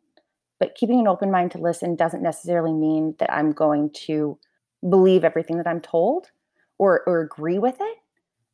But 0.62 0.75
keeping 0.75 1.01
an 1.01 1.10
open 1.10 1.32
mind 1.32 1.51
to 1.53 1.60
listen 1.60 1.98
doesn't 1.98 2.24
necessarily 2.24 2.74
mean 2.74 3.15
that 3.20 3.34
I'm 3.34 3.51
going 3.51 3.91
to 4.06 4.39
believe 4.88 5.25
everything 5.25 5.58
that 5.58 5.68
I'm 5.68 5.82
told 5.82 6.32
or, 6.77 7.03
or 7.08 7.22
agree 7.22 7.60
with 7.60 7.77
it. 7.82 7.98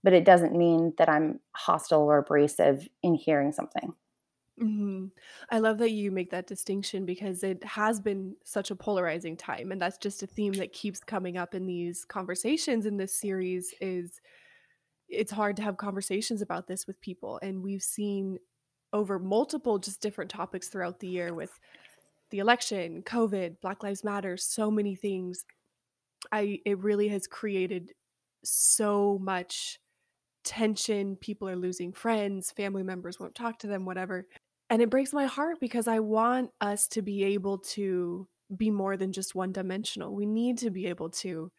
But 0.03 0.13
it 0.13 0.25
doesn't 0.25 0.57
mean 0.57 0.93
that 0.97 1.09
I'm 1.09 1.41
hostile 1.53 2.03
or 2.03 2.19
abrasive 2.19 2.89
in 3.03 3.15
hearing 3.15 3.51
something. 3.51 3.93
hmm 4.59 5.07
I 5.51 5.59
love 5.59 5.77
that 5.79 5.91
you 5.91 6.11
make 6.11 6.31
that 6.31 6.47
distinction 6.47 7.05
because 7.05 7.43
it 7.43 7.63
has 7.63 7.99
been 7.99 8.35
such 8.43 8.71
a 8.71 8.75
polarizing 8.75 9.37
time, 9.37 9.71
and 9.71 9.79
that's 9.81 9.99
just 9.99 10.23
a 10.23 10.27
theme 10.27 10.53
that 10.53 10.73
keeps 10.73 10.99
coming 10.99 11.37
up 11.37 11.53
in 11.53 11.67
these 11.67 12.05
conversations 12.05 12.87
in 12.87 12.97
this 12.97 13.13
series. 13.13 13.73
Is 13.81 14.19
it's 15.09 15.31
hard 15.31 15.57
to 15.57 15.63
have 15.63 15.77
conversations 15.77 16.41
about 16.41 16.67
this 16.67 16.87
with 16.87 17.01
people, 17.01 17.39
and 17.43 17.63
we've 17.63 17.83
seen 17.83 18.39
over 18.93 19.19
multiple 19.19 19.79
just 19.79 20.01
different 20.01 20.31
topics 20.31 20.69
throughout 20.69 20.99
the 20.99 21.07
year 21.07 21.33
with 21.33 21.59
the 22.29 22.39
election, 22.39 23.03
COVID, 23.03 23.61
Black 23.61 23.83
Lives 23.83 24.03
Matter, 24.03 24.37
so 24.37 24.69
many 24.69 24.95
things. 24.95 25.45
I 26.31 26.59
it 26.65 26.79
really 26.79 27.07
has 27.09 27.27
created 27.27 27.93
so 28.43 29.19
much 29.21 29.79
tension. 30.43 31.15
People 31.15 31.49
are 31.49 31.55
losing 31.55 31.91
friends, 31.91 32.51
family 32.51 32.83
members 32.83 33.19
won't 33.19 33.35
talk 33.35 33.59
to 33.59 33.67
them, 33.67 33.85
whatever. 33.85 34.25
And 34.69 34.81
it 34.81 34.89
breaks 34.89 35.13
my 35.13 35.25
heart 35.25 35.57
because 35.61 35.87
I 35.87 35.99
want 35.99 36.51
us 36.59 36.87
to 36.89 37.01
be 37.01 37.23
able 37.23 37.59
to 37.59 38.27
be 38.55 38.69
more 38.69 38.97
than 38.97 39.11
just 39.11 39.35
one 39.35 39.51
dimensional. 39.51 40.15
We 40.15 40.25
need 40.25 40.57
to 40.59 40.69
be 40.69 40.87
able 40.87 41.09
to 41.09 41.51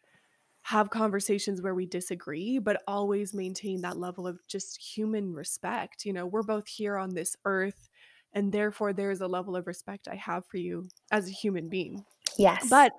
have 0.63 0.89
conversations 0.89 1.61
where 1.61 1.73
we 1.73 1.85
disagree, 1.85 2.59
but 2.59 2.81
always 2.87 3.33
maintain 3.33 3.81
that 3.81 3.97
level 3.97 4.27
of 4.27 4.39
just 4.47 4.77
human 4.77 5.33
respect. 5.33 6.05
You 6.05 6.13
know, 6.13 6.25
we're 6.25 6.43
both 6.43 6.67
here 6.67 6.97
on 6.97 7.13
this 7.13 7.35
earth, 7.45 7.88
and 8.33 8.51
therefore 8.51 8.93
there 8.93 9.11
is 9.11 9.21
a 9.21 9.27
level 9.27 9.55
of 9.55 9.67
respect 9.67 10.07
I 10.07 10.15
have 10.15 10.45
for 10.45 10.57
you 10.57 10.89
as 11.11 11.27
a 11.27 11.31
human 11.31 11.69
being. 11.69 12.05
Yes. 12.37 12.69
But 12.69 12.93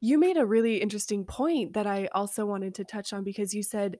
you 0.00 0.18
made 0.18 0.36
a 0.36 0.46
really 0.46 0.80
interesting 0.80 1.24
point 1.24 1.72
that 1.72 1.86
I 1.86 2.08
also 2.12 2.46
wanted 2.46 2.74
to 2.76 2.84
touch 2.84 3.12
on 3.12 3.24
because 3.24 3.54
you 3.54 3.62
said 3.62 3.98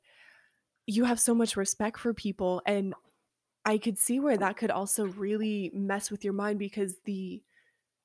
you 0.87 1.05
have 1.05 1.19
so 1.19 1.35
much 1.35 1.57
respect 1.57 1.99
for 1.99 2.15
people. 2.15 2.63
And 2.67 2.95
I 3.65 3.79
could 3.79 3.99
see 3.99 4.21
where 4.21 4.37
that 4.37 4.57
could 4.57 4.71
also 4.71 5.07
really 5.07 5.71
mess 5.75 6.11
with 6.11 6.23
your 6.25 6.35
mind 6.35 6.59
because 6.59 6.97
the 7.05 7.43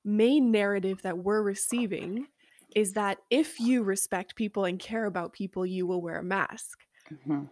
main 0.04 0.50
narrative 0.50 1.02
that 1.02 1.18
we're 1.18 1.42
receiving 1.42 2.26
is 2.74 2.92
that 2.94 3.18
if 3.30 3.60
you 3.60 3.82
respect 3.82 4.36
people 4.36 4.64
and 4.64 4.78
care 4.78 5.04
about 5.04 5.32
people, 5.32 5.66
you 5.66 5.86
will 5.86 6.00
wear 6.00 6.18
a 6.18 6.24
mask. 6.24 6.86
Mhm. 7.10 7.50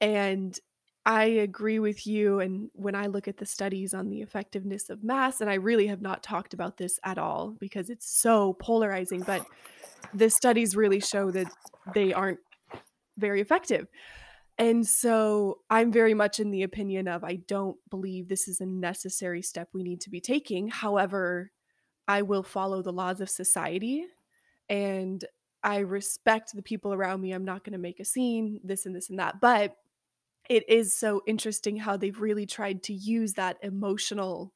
And 0.00 0.58
I 1.06 1.24
agree 1.24 1.78
with 1.78 2.04
you. 2.04 2.40
And 2.40 2.68
when 2.74 2.96
I 2.96 3.06
look 3.06 3.28
at 3.28 3.36
the 3.36 3.46
studies 3.46 3.94
on 3.94 4.10
the 4.10 4.22
effectiveness 4.22 4.90
of 4.90 5.04
masks, 5.04 5.40
and 5.40 5.48
I 5.48 5.54
really 5.54 5.86
have 5.86 6.02
not 6.02 6.24
talked 6.24 6.52
about 6.52 6.76
this 6.76 6.98
at 7.04 7.16
all 7.16 7.56
because 7.60 7.90
it's 7.90 8.10
so 8.10 8.54
polarizing, 8.54 9.20
but 9.20 9.46
the 10.12 10.28
studies 10.28 10.74
really 10.74 10.98
show 10.98 11.30
that 11.30 11.46
they 11.94 12.12
aren't 12.12 12.40
very 13.16 13.40
effective. 13.40 13.86
And 14.58 14.84
so 14.84 15.58
I'm 15.70 15.92
very 15.92 16.12
much 16.12 16.40
in 16.40 16.50
the 16.50 16.64
opinion 16.64 17.06
of 17.06 17.22
I 17.22 17.36
don't 17.46 17.76
believe 17.88 18.28
this 18.28 18.48
is 18.48 18.60
a 18.60 18.66
necessary 18.66 19.42
step 19.42 19.68
we 19.72 19.84
need 19.84 20.00
to 20.00 20.10
be 20.10 20.20
taking. 20.20 20.66
However, 20.68 21.52
I 22.08 22.22
will 22.22 22.42
follow 22.42 22.82
the 22.82 22.92
laws 22.92 23.20
of 23.20 23.30
society 23.30 24.06
and 24.68 25.24
I 25.62 25.78
respect 25.78 26.52
the 26.54 26.62
people 26.62 26.92
around 26.92 27.20
me. 27.20 27.32
I'm 27.32 27.44
not 27.44 27.62
going 27.62 27.74
to 27.74 27.78
make 27.78 28.00
a 28.00 28.04
scene, 28.04 28.60
this 28.64 28.86
and 28.86 28.96
this 28.96 29.10
and 29.10 29.18
that. 29.18 29.40
But 29.40 29.76
it 30.48 30.68
is 30.68 30.96
so 30.96 31.22
interesting 31.26 31.76
how 31.76 31.96
they've 31.96 32.20
really 32.20 32.46
tried 32.46 32.82
to 32.84 32.92
use 32.92 33.34
that 33.34 33.58
emotional 33.62 34.52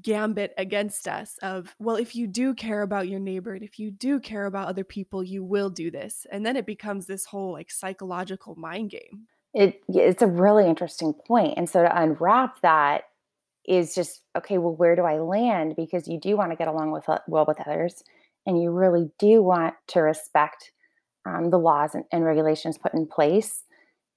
gambit 0.00 0.54
against 0.56 1.06
us 1.06 1.36
of 1.42 1.74
well 1.78 1.96
if 1.96 2.14
you 2.14 2.26
do 2.26 2.54
care 2.54 2.80
about 2.80 3.08
your 3.08 3.20
neighbor 3.20 3.52
and 3.52 3.62
if 3.62 3.78
you 3.78 3.90
do 3.90 4.18
care 4.18 4.46
about 4.46 4.68
other 4.68 4.84
people 4.84 5.22
you 5.22 5.44
will 5.44 5.68
do 5.68 5.90
this 5.90 6.26
and 6.32 6.46
then 6.46 6.56
it 6.56 6.64
becomes 6.64 7.06
this 7.06 7.26
whole 7.26 7.52
like 7.52 7.70
psychological 7.70 8.54
mind 8.54 8.88
game 8.90 9.26
It 9.54 9.82
it's 9.88 10.22
a 10.22 10.26
really 10.26 10.66
interesting 10.66 11.12
point. 11.12 11.54
And 11.56 11.68
so 11.68 11.82
to 11.82 12.00
unwrap 12.02 12.60
that 12.62 13.02
is 13.66 13.94
just 13.94 14.22
okay, 14.36 14.58
well, 14.58 14.74
where 14.74 14.96
do 14.96 15.02
I 15.02 15.18
land? 15.18 15.76
Because 15.76 16.08
you 16.08 16.18
do 16.18 16.36
want 16.36 16.50
to 16.52 16.56
get 16.56 16.68
along 16.68 16.90
with 16.90 17.04
well 17.28 17.44
with 17.46 17.60
others, 17.60 18.02
and 18.46 18.60
you 18.60 18.70
really 18.70 19.10
do 19.18 19.42
want 19.42 19.74
to 19.88 20.00
respect 20.00 20.72
um, 21.26 21.50
the 21.50 21.58
laws 21.58 21.94
and, 21.94 22.04
and 22.10 22.24
regulations 22.24 22.78
put 22.78 22.94
in 22.94 23.06
place. 23.06 23.64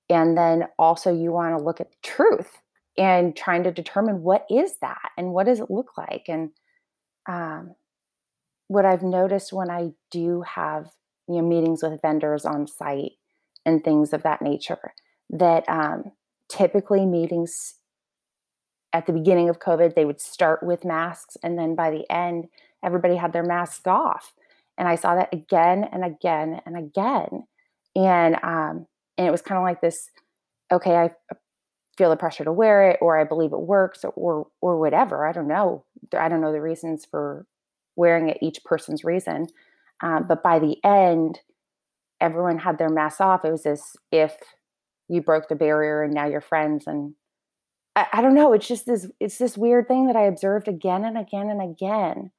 And 0.10 0.38
then 0.38 0.68
also 0.78 1.14
you 1.14 1.32
want 1.32 1.58
to 1.58 1.64
look 1.64 1.82
at 1.82 1.90
the 1.90 1.98
truth 2.04 2.52
and 2.98 3.36
trying 3.36 3.64
to 3.64 3.72
determine 3.72 4.22
what 4.22 4.46
is 4.50 4.78
that 4.82 5.12
and 5.18 5.34
what 5.34 5.48
does 5.48 5.60
it 5.60 5.72
look 5.72 5.98
like. 5.98 6.26
And 6.28 6.52
um, 7.28 7.76
what 8.68 8.86
I've 8.86 9.04
noticed 9.04 9.54
when 9.54 9.70
I 9.70 9.92
do 10.12 10.42
have 10.42 10.90
you 11.28 11.36
know 11.36 11.48
meetings 11.48 11.82
with 11.82 12.02
vendors 12.02 12.46
on 12.46 12.68
site 12.68 13.14
and 13.66 13.84
things 13.84 14.14
of 14.14 14.24
that 14.24 14.42
nature, 14.42 14.94
that 15.30 15.68
um, 15.68 16.12
typically 16.50 17.06
meetings 17.06 17.76
at 18.94 19.08
the 19.08 19.14
beginning 19.14 19.50
of 19.50 19.60
COVID, 19.60 19.96
they 19.96 20.06
would 20.06 20.22
start 20.22 20.64
with 20.64 20.86
masks, 20.86 21.36
and 21.44 21.58
then 21.58 21.76
by 21.76 21.90
the 21.90 22.10
end, 22.12 22.46
everybody 22.84 23.16
had 23.16 23.34
their 23.34 23.44
masks 23.44 23.88
off. 23.88 24.34
And 24.78 24.88
I 24.88 24.96
saw 24.96 25.16
that 25.16 25.34
again 25.34 25.88
and 25.92 26.06
again 26.06 26.62
and 26.66 26.78
again, 26.78 27.48
and 27.96 28.38
um, 28.44 28.88
and 29.18 29.28
it 29.28 29.32
was 29.32 29.42
kind 29.42 29.58
of 29.58 29.64
like 29.64 29.82
this. 29.82 30.10
Okay, 30.72 30.96
I 30.96 31.12
feel 31.98 32.10
the 32.10 32.18
pressure 32.18 32.44
to 32.44 32.52
wear 32.52 32.90
it, 32.90 33.00
or 33.02 33.20
I 33.20 33.24
believe 33.24 33.54
it 33.54 33.62
works, 33.62 34.04
or 34.04 34.48
or, 34.62 34.78
whatever. 34.80 35.26
I 35.26 35.32
don't 35.32 35.48
know. 35.48 35.86
I 36.14 36.30
don't 36.30 36.42
know 36.42 36.52
the 36.52 36.62
reasons 36.62 37.06
for 37.06 37.46
wearing 37.96 38.30
it. 38.30 38.38
Each 38.42 38.64
person's 38.64 39.04
reason, 39.04 39.48
um, 40.02 40.26
but 40.28 40.44
by 40.44 40.60
the 40.60 40.78
end, 40.84 41.40
everyone 42.20 42.60
had 42.60 42.78
their 42.78 42.90
masks 42.90 43.22
off. 43.22 43.46
It 43.46 43.52
was 43.52 43.66
as 43.66 43.96
if 44.12 44.36
you 45.08 45.22
broke 45.22 45.48
the 45.50 45.56
barrier 45.56 46.04
and 46.04 46.14
now 46.14 46.26
you're 46.26 46.42
friends 46.42 46.88
and 46.88 47.14
I, 47.96 48.08
I 48.14 48.22
don't 48.22 48.34
know. 48.34 48.54
It's 48.54 48.68
just 48.68 48.86
this. 48.86 49.08
It's 49.20 49.38
this 49.38 49.58
weird 49.58 49.88
thing 49.88 50.08
that 50.08 50.16
I 50.16 50.26
observed 50.26 50.68
again 50.68 51.06
and 51.06 51.18
again 51.18 51.50
and 51.50 51.62
again. 51.62 52.32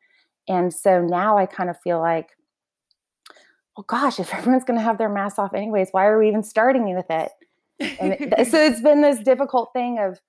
And 0.48 0.72
so 0.72 1.00
now 1.02 1.38
I 1.38 1.46
kind 1.46 1.70
of 1.70 1.80
feel 1.80 1.98
like, 1.98 2.35
well, 3.76 3.84
gosh, 3.88 4.18
if 4.20 4.32
everyone's 4.34 4.64
going 4.64 4.78
to 4.78 4.84
have 4.84 4.98
their 4.98 5.08
mask 5.08 5.38
off 5.38 5.54
anyways, 5.54 5.88
why 5.92 6.06
are 6.06 6.18
we 6.18 6.28
even 6.28 6.42
starting 6.42 6.94
with 6.94 7.10
it? 7.10 7.30
And 7.98 8.14
it, 8.14 8.48
so 8.48 8.58
it's 8.62 8.80
been 8.80 9.02
this 9.02 9.20
difficult 9.20 9.70
thing 9.72 9.98
of, 9.98 10.20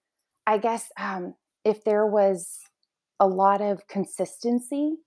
I 0.48 0.58
guess, 0.58 0.90
um, 1.00 1.36
if 1.66 1.84
there 1.84 2.06
was 2.06 2.60
a 3.20 3.28
lot 3.28 3.62
of 3.62 3.88
consistency, 3.88 4.98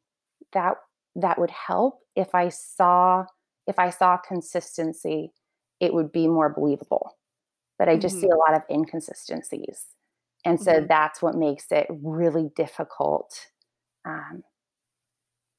that 0.52 0.76
that 1.16 1.38
would 1.38 1.50
help. 1.50 2.00
If 2.16 2.34
I 2.34 2.48
saw 2.50 3.26
if 3.66 3.78
I 3.78 3.90
saw 3.90 4.16
consistency, 4.16 5.32
it 5.80 5.94
would 5.94 6.12
be 6.12 6.28
more 6.28 6.48
believable. 6.48 7.16
But 7.78 7.88
I 7.88 7.96
just 7.96 8.20
see 8.20 8.28
hmm 8.28 8.32
a 8.32 8.36
lot 8.36 8.54
of 8.54 8.62
inconsistencies. 8.70 9.86
And 10.44 10.60
so 10.60 10.80
hmm 10.80 10.86
that's 10.88 11.22
what 11.22 11.34
makes 11.34 11.66
it 11.70 11.86
really 11.90 12.50
difficult 12.56 13.48
um, 14.06 14.44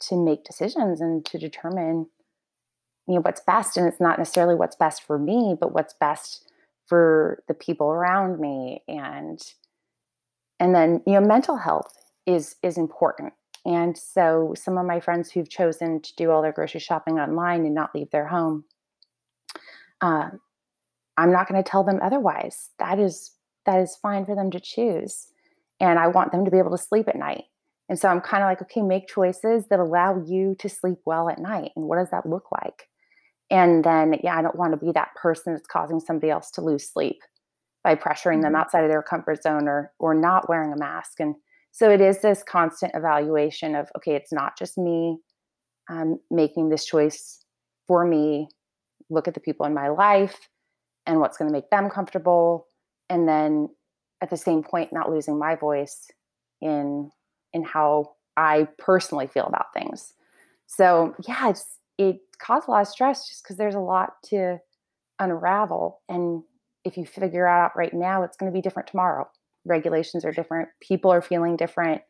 to 0.02 0.16
make 0.18 0.44
decisions 0.44 1.02
and 1.02 1.26
to 1.26 1.38
determine, 1.38 2.08
you 3.12 3.18
know, 3.18 3.22
what's 3.22 3.42
best. 3.42 3.78
And 3.78 3.88
it's 3.88 4.00
not 4.00 4.18
necessarily 4.18 4.56
what's 4.56 4.76
best 4.76 5.04
for 5.04 5.20
me, 5.20 5.56
but 5.60 5.74
what's 5.74 5.94
best 5.94 6.50
for 6.88 7.44
the 7.48 7.54
people 7.54 7.88
around 7.88 8.40
me. 8.40 8.84
And 8.88 9.42
and 10.60 10.76
then, 10.76 11.02
you 11.06 11.14
know, 11.14 11.22
mental 11.22 11.58
health 11.58 11.94
is 12.26 12.56
is 12.64 12.78
important. 12.78 13.34
And 13.66 13.98
so 13.98 14.54
some 14.56 14.78
of 14.78 14.86
my 14.86 15.00
friends 15.00 15.32
who've 15.32 15.50
chosen 15.50 16.02
to 16.02 16.16
do 16.16 16.32
all 16.32 16.42
their 16.42 16.52
grocery 16.52 16.80
shopping 16.80 17.20
online 17.20 17.66
and 17.66 17.76
not 17.76 17.94
leave 17.94 18.10
their 18.10 18.28
home, 18.28 18.64
uh, 20.02 20.30
I'm 21.18 21.32
not 21.32 21.48
going 21.48 21.62
to 21.62 21.70
tell 21.70 21.84
them 21.84 22.00
otherwise. 22.02 22.70
That 22.80 23.00
is 23.00 23.32
that 23.66 23.80
is 23.80 23.96
fine 23.96 24.26
for 24.26 24.36
them 24.36 24.52
to 24.52 24.60
choose. 24.60 25.28
And 25.80 26.00
I 26.00 26.08
want 26.08 26.32
them 26.32 26.46
to 26.46 26.52
be 26.52 26.60
able 26.60 26.72
to 26.72 26.78
sleep 26.78 27.08
at 27.08 27.16
night. 27.16 27.46
And 27.90 28.00
so 28.00 28.08
I'm 28.08 28.22
kind 28.22 28.44
of 28.44 28.48
like, 28.48 28.62
okay, 28.62 28.82
make 28.82 29.08
choices 29.08 29.68
that 29.68 29.80
allow 29.80 30.24
you 30.24 30.56
to 30.60 30.70
sleep 30.70 31.00
well 31.06 31.28
at 31.30 31.40
night. 31.40 31.72
And 31.76 31.86
what 31.86 31.98
does 31.98 32.10
that 32.12 32.26
look 32.26 32.46
like? 32.52 32.88
And 33.52 33.84
then, 33.84 34.16
yeah, 34.24 34.38
I 34.38 34.42
don't 34.42 34.56
want 34.56 34.74
to 34.74 34.84
be 34.84 34.92
that 34.94 35.14
person 35.22 35.54
that's 35.54 35.68
causing 35.68 36.00
somebody 36.00 36.32
else 36.32 36.50
to 36.52 36.62
lose 36.62 36.90
sleep 36.90 37.20
by 37.84 37.96
pressuring 37.96 38.42
them 38.42 38.54
hmm 38.54 38.56
outside 38.56 38.84
of 38.84 38.90
their 38.90 39.04
comfort 39.04 39.44
zone 39.44 39.68
or 39.68 39.92
or 40.00 40.16
not 40.16 40.50
wearing 40.50 40.74
a 40.74 40.78
mask. 40.78 41.20
And 41.20 41.36
so 41.72 41.92
it 41.92 42.02
is 42.02 42.22
this 42.22 42.44
constant 42.44 42.94
evaluation 42.96 43.76
of, 43.76 43.90
okay, 43.98 44.16
it's 44.16 44.34
not 44.34 44.58
just 44.58 44.78
me 44.78 45.20
um, 45.90 46.20
making 46.32 46.70
this 46.70 46.86
choice 46.86 47.46
for 47.88 48.06
me. 48.06 48.48
Look 49.10 49.28
at 49.28 49.34
the 49.34 49.40
people 49.42 49.66
in 49.66 49.74
my 49.74 49.90
life 49.90 50.50
and 51.06 51.20
what's 51.20 51.38
going 51.38 51.50
to 51.50 51.54
make 51.54 51.70
them 51.70 51.90
comfortable 51.90 52.68
and 53.10 53.28
then 53.28 53.70
at 54.22 54.30
the 54.30 54.38
same 54.38 54.64
point 54.64 54.94
not 54.94 55.10
losing 55.10 55.38
my 55.38 55.56
voice 55.56 56.08
in 56.62 57.12
in 57.54 57.64
how 57.64 58.12
i 58.38 58.68
personally 58.78 59.28
feel 59.28 59.46
about 59.46 59.74
things 59.74 60.14
so 60.68 61.14
yeah 61.28 61.50
it's 61.50 61.80
it 62.10 62.20
caused 62.40 62.68
a 62.68 62.72
lot 62.72 62.82
of 62.82 62.88
stress 62.88 63.28
just 63.28 63.44
because 63.44 63.58
there's 63.58 63.76
a 63.76 63.80
lot 63.80 64.14
to 64.26 64.58
unravel. 65.20 66.02
And 66.10 66.44
if 66.84 66.98
you 66.98 67.06
figure 67.06 67.48
out 67.48 67.72
right 67.76 67.94
now, 67.94 68.24
it's 68.24 68.38
going 68.38 68.52
to 68.52 68.56
be 68.56 68.62
different 68.62 68.88
tomorrow. 68.88 69.30
Regulations 69.66 70.26
are 70.26 70.32
different, 70.32 70.70
people 70.82 71.12
are 71.12 71.22
feeling 71.22 71.56
different. 71.56 72.02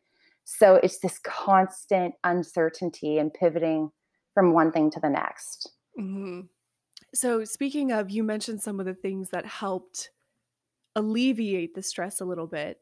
So 0.44 0.76
it's 0.76 0.98
this 0.98 1.18
constant 1.22 2.14
uncertainty 2.24 3.18
and 3.18 3.32
pivoting 3.32 3.90
from 4.34 4.54
one 4.54 4.72
thing 4.72 4.90
to 4.90 5.00
the 5.00 5.10
next. 5.10 5.70
Mm-hmm. 6.00 6.40
So, 7.14 7.44
speaking 7.44 7.92
of, 7.92 8.10
you 8.10 8.24
mentioned 8.24 8.62
some 8.62 8.80
of 8.80 8.86
the 8.86 8.94
things 8.94 9.28
that 9.30 9.44
helped 9.44 10.10
alleviate 10.96 11.74
the 11.74 11.82
stress 11.82 12.20
a 12.20 12.24
little 12.24 12.46
bit. 12.46 12.78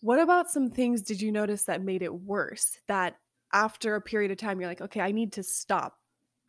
What 0.00 0.18
about 0.18 0.50
some 0.50 0.70
things 0.70 1.02
did 1.02 1.20
you 1.20 1.30
notice 1.30 1.64
that 1.64 1.82
made 1.82 2.02
it 2.02 2.14
worse? 2.14 2.78
That 2.88 3.16
after 3.52 3.94
a 3.94 4.00
period 4.00 4.30
of 4.30 4.38
time, 4.38 4.58
you're 4.58 4.70
like, 4.70 4.80
okay, 4.80 5.02
I 5.02 5.12
need 5.12 5.34
to 5.34 5.42
stop 5.42 5.98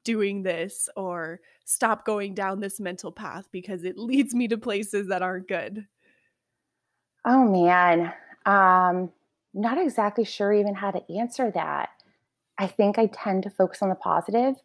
doing 0.05 0.43
this 0.43 0.87
or 0.95 1.41
stop 1.65 2.05
going 2.05 2.33
down 2.33 2.61
this 2.61 2.79
mental 2.79 3.11
path 3.11 3.49
because 3.51 3.83
it 3.83 3.97
leads 3.97 4.33
me 4.33 4.47
to 4.47 4.57
places 4.57 5.07
that 5.09 5.21
aren't 5.21 5.49
good? 5.49 5.85
Oh 7.25 7.43
man, 7.43 8.13
um, 8.45 9.11
not 9.53 9.77
exactly 9.77 10.23
sure 10.23 10.53
even 10.53 10.75
how 10.75 10.91
to 10.91 11.01
answer 11.11 11.51
that. 11.51 11.89
I 12.57 12.67
think 12.67 12.97
I 12.97 13.07
tend 13.07 13.43
to 13.43 13.49
focus 13.49 13.81
on 13.81 13.89
the 13.89 13.95
positive, 13.95 14.55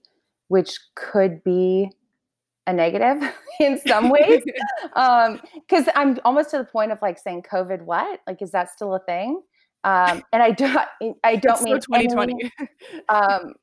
which 0.49 0.79
could 0.95 1.43
be 1.43 1.91
a 2.67 2.73
negative 2.73 3.23
in 3.61 3.81
some 3.87 4.11
ways. 4.11 4.43
um, 4.95 5.41
because 5.55 5.89
I'm 5.95 6.19
almost 6.25 6.51
to 6.51 6.59
the 6.59 6.65
point 6.65 6.93
of 6.93 7.01
like 7.03 7.19
saying 7.19 7.45
COVID, 7.51 7.83
what? 7.83 8.21
Like, 8.27 8.43
is 8.43 8.51
that 8.53 8.71
still 8.71 8.95
a 8.95 9.01
thing? 9.01 9.43
Um, 9.83 10.23
and 10.33 10.43
I 10.43 10.51
don't, 10.51 10.77
I 11.25 11.37
don't 11.37 11.55
it's 11.55 11.63
mean 11.63 11.81
2020. 11.81 12.35
Any, 12.35 12.69
um, 13.09 13.55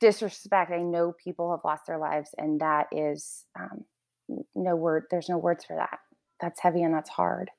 disrespect. 0.00 0.70
I 0.70 0.82
know 0.82 1.12
people 1.12 1.50
have 1.50 1.64
lost 1.64 1.86
their 1.86 1.98
lives, 1.98 2.30
and 2.36 2.60
that 2.60 2.88
is 2.92 3.44
um, 3.58 3.84
no 4.54 4.76
word. 4.76 5.04
There's 5.10 5.28
no 5.28 5.38
words 5.38 5.64
for 5.64 5.76
that. 5.76 5.98
That's 6.40 6.60
heavy 6.60 6.82
and 6.82 6.94
that's 6.94 7.10
hard. 7.10 7.50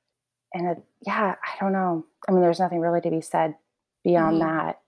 And 0.54 0.68
it, 0.68 0.78
yeah, 1.06 1.36
I 1.44 1.64
don't 1.64 1.74
know. 1.74 2.06
I 2.28 2.32
mean, 2.32 2.42
there's 2.42 2.60
nothing 2.60 2.80
really 2.80 3.02
to 3.02 3.10
be 3.10 3.22
said 3.22 3.56
beyond 4.04 4.42
mm-hmm. 4.42 4.58
that. 4.58 4.80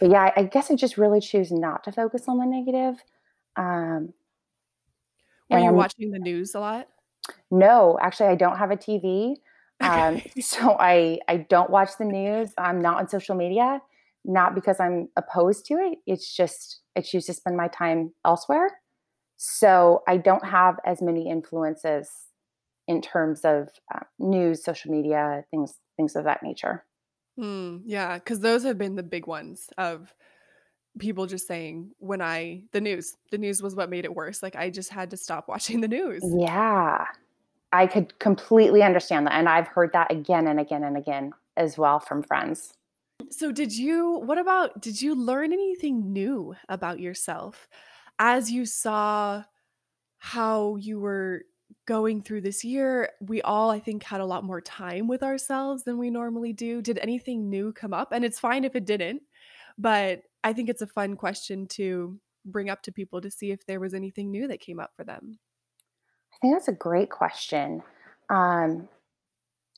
But 0.00 0.10
yeah, 0.10 0.22
I, 0.22 0.40
I, 0.40 0.42
guess 0.44 0.70
I 0.70 0.76
just 0.76 0.96
really 0.96 1.20
choose 1.20 1.52
not 1.52 1.84
to 1.84 1.92
focus 1.92 2.24
on 2.26 2.38
the 2.38 2.46
negative. 2.46 3.02
Um, 3.56 4.14
Are 5.50 5.60
you 5.60 5.72
watching 5.72 6.10
the 6.10 6.18
news 6.18 6.54
a 6.54 6.60
lot? 6.60 6.88
No, 7.50 7.98
actually, 8.00 8.28
I 8.28 8.34
don't 8.34 8.58
have 8.58 8.70
a 8.70 8.76
TV. 8.76 9.36
Um, 9.80 10.22
so 10.40 10.76
I 10.78 11.18
I 11.26 11.38
don't 11.38 11.68
watch 11.68 11.98
the 11.98 12.04
news. 12.04 12.52
I'm 12.56 12.80
not 12.80 12.98
on 12.98 13.08
social 13.08 13.34
media 13.34 13.82
not 14.24 14.54
because 14.54 14.80
I'm 14.80 15.08
opposed 15.16 15.66
to 15.66 15.74
it. 15.74 15.98
It's 16.06 16.34
just 16.34 16.80
I 16.96 17.00
choose 17.00 17.26
to 17.26 17.34
spend 17.34 17.56
my 17.56 17.68
time 17.68 18.12
elsewhere. 18.24 18.70
So 19.36 20.02
I 20.08 20.16
don't 20.16 20.44
have 20.44 20.76
as 20.86 21.02
many 21.02 21.28
influences 21.28 22.08
in 22.86 23.02
terms 23.02 23.40
of 23.44 23.68
uh, 23.94 24.00
news, 24.18 24.64
social 24.64 24.90
media, 24.90 25.44
things 25.50 25.74
things 25.96 26.16
of 26.16 26.24
that 26.24 26.42
nature. 26.42 26.84
Mm, 27.38 27.82
yeah, 27.84 28.18
because 28.18 28.40
those 28.40 28.62
have 28.64 28.78
been 28.78 28.94
the 28.94 29.02
big 29.02 29.26
ones 29.26 29.68
of 29.76 30.14
people 30.98 31.26
just 31.26 31.48
saying 31.48 31.90
when 31.98 32.22
I 32.22 32.62
the 32.72 32.80
news 32.80 33.16
the 33.30 33.38
news 33.38 33.62
was 33.62 33.74
what 33.74 33.90
made 33.90 34.04
it 34.04 34.14
worse. 34.14 34.42
Like 34.42 34.56
I 34.56 34.70
just 34.70 34.90
had 34.90 35.10
to 35.10 35.16
stop 35.16 35.48
watching 35.48 35.80
the 35.80 35.88
news. 35.88 36.22
Yeah, 36.38 37.04
I 37.72 37.86
could 37.86 38.18
completely 38.18 38.82
understand 38.82 39.26
that, 39.26 39.34
and 39.34 39.48
I've 39.48 39.68
heard 39.68 39.92
that 39.92 40.12
again 40.12 40.46
and 40.46 40.60
again 40.60 40.84
and 40.84 40.96
again 40.96 41.32
as 41.56 41.76
well 41.76 42.00
from 42.00 42.22
friends. 42.22 42.74
So 43.30 43.52
did 43.52 43.76
you 43.76 44.18
what 44.24 44.38
about 44.38 44.80
did 44.80 45.00
you 45.00 45.14
learn 45.14 45.52
anything 45.52 46.12
new 46.12 46.54
about 46.68 47.00
yourself 47.00 47.68
as 48.18 48.50
you 48.50 48.66
saw 48.66 49.44
how 50.18 50.76
you 50.76 50.98
were 51.00 51.42
going 51.86 52.22
through 52.22 52.42
this 52.42 52.64
year? 52.64 53.10
We 53.20 53.42
all 53.42 53.70
I 53.70 53.80
think 53.80 54.02
had 54.02 54.20
a 54.20 54.26
lot 54.26 54.44
more 54.44 54.60
time 54.60 55.08
with 55.08 55.22
ourselves 55.22 55.84
than 55.84 55.98
we 55.98 56.10
normally 56.10 56.52
do. 56.52 56.82
Did 56.82 56.98
anything 56.98 57.48
new 57.48 57.72
come 57.72 57.92
up? 57.92 58.12
And 58.12 58.24
it's 58.24 58.40
fine 58.40 58.64
if 58.64 58.74
it 58.76 58.84
didn't, 58.84 59.22
but 59.78 60.22
I 60.42 60.52
think 60.52 60.68
it's 60.68 60.82
a 60.82 60.86
fun 60.86 61.16
question 61.16 61.66
to 61.68 62.18
bring 62.44 62.68
up 62.68 62.82
to 62.82 62.92
people 62.92 63.20
to 63.20 63.30
see 63.30 63.50
if 63.50 63.64
there 63.66 63.80
was 63.80 63.94
anything 63.94 64.30
new 64.30 64.46
that 64.48 64.60
came 64.60 64.78
up 64.78 64.92
for 64.96 65.04
them. 65.04 65.38
I 66.32 66.36
think 66.40 66.54
that's 66.54 66.68
a 66.68 66.72
great 66.72 67.10
question. 67.10 67.82
Um, 68.28 68.88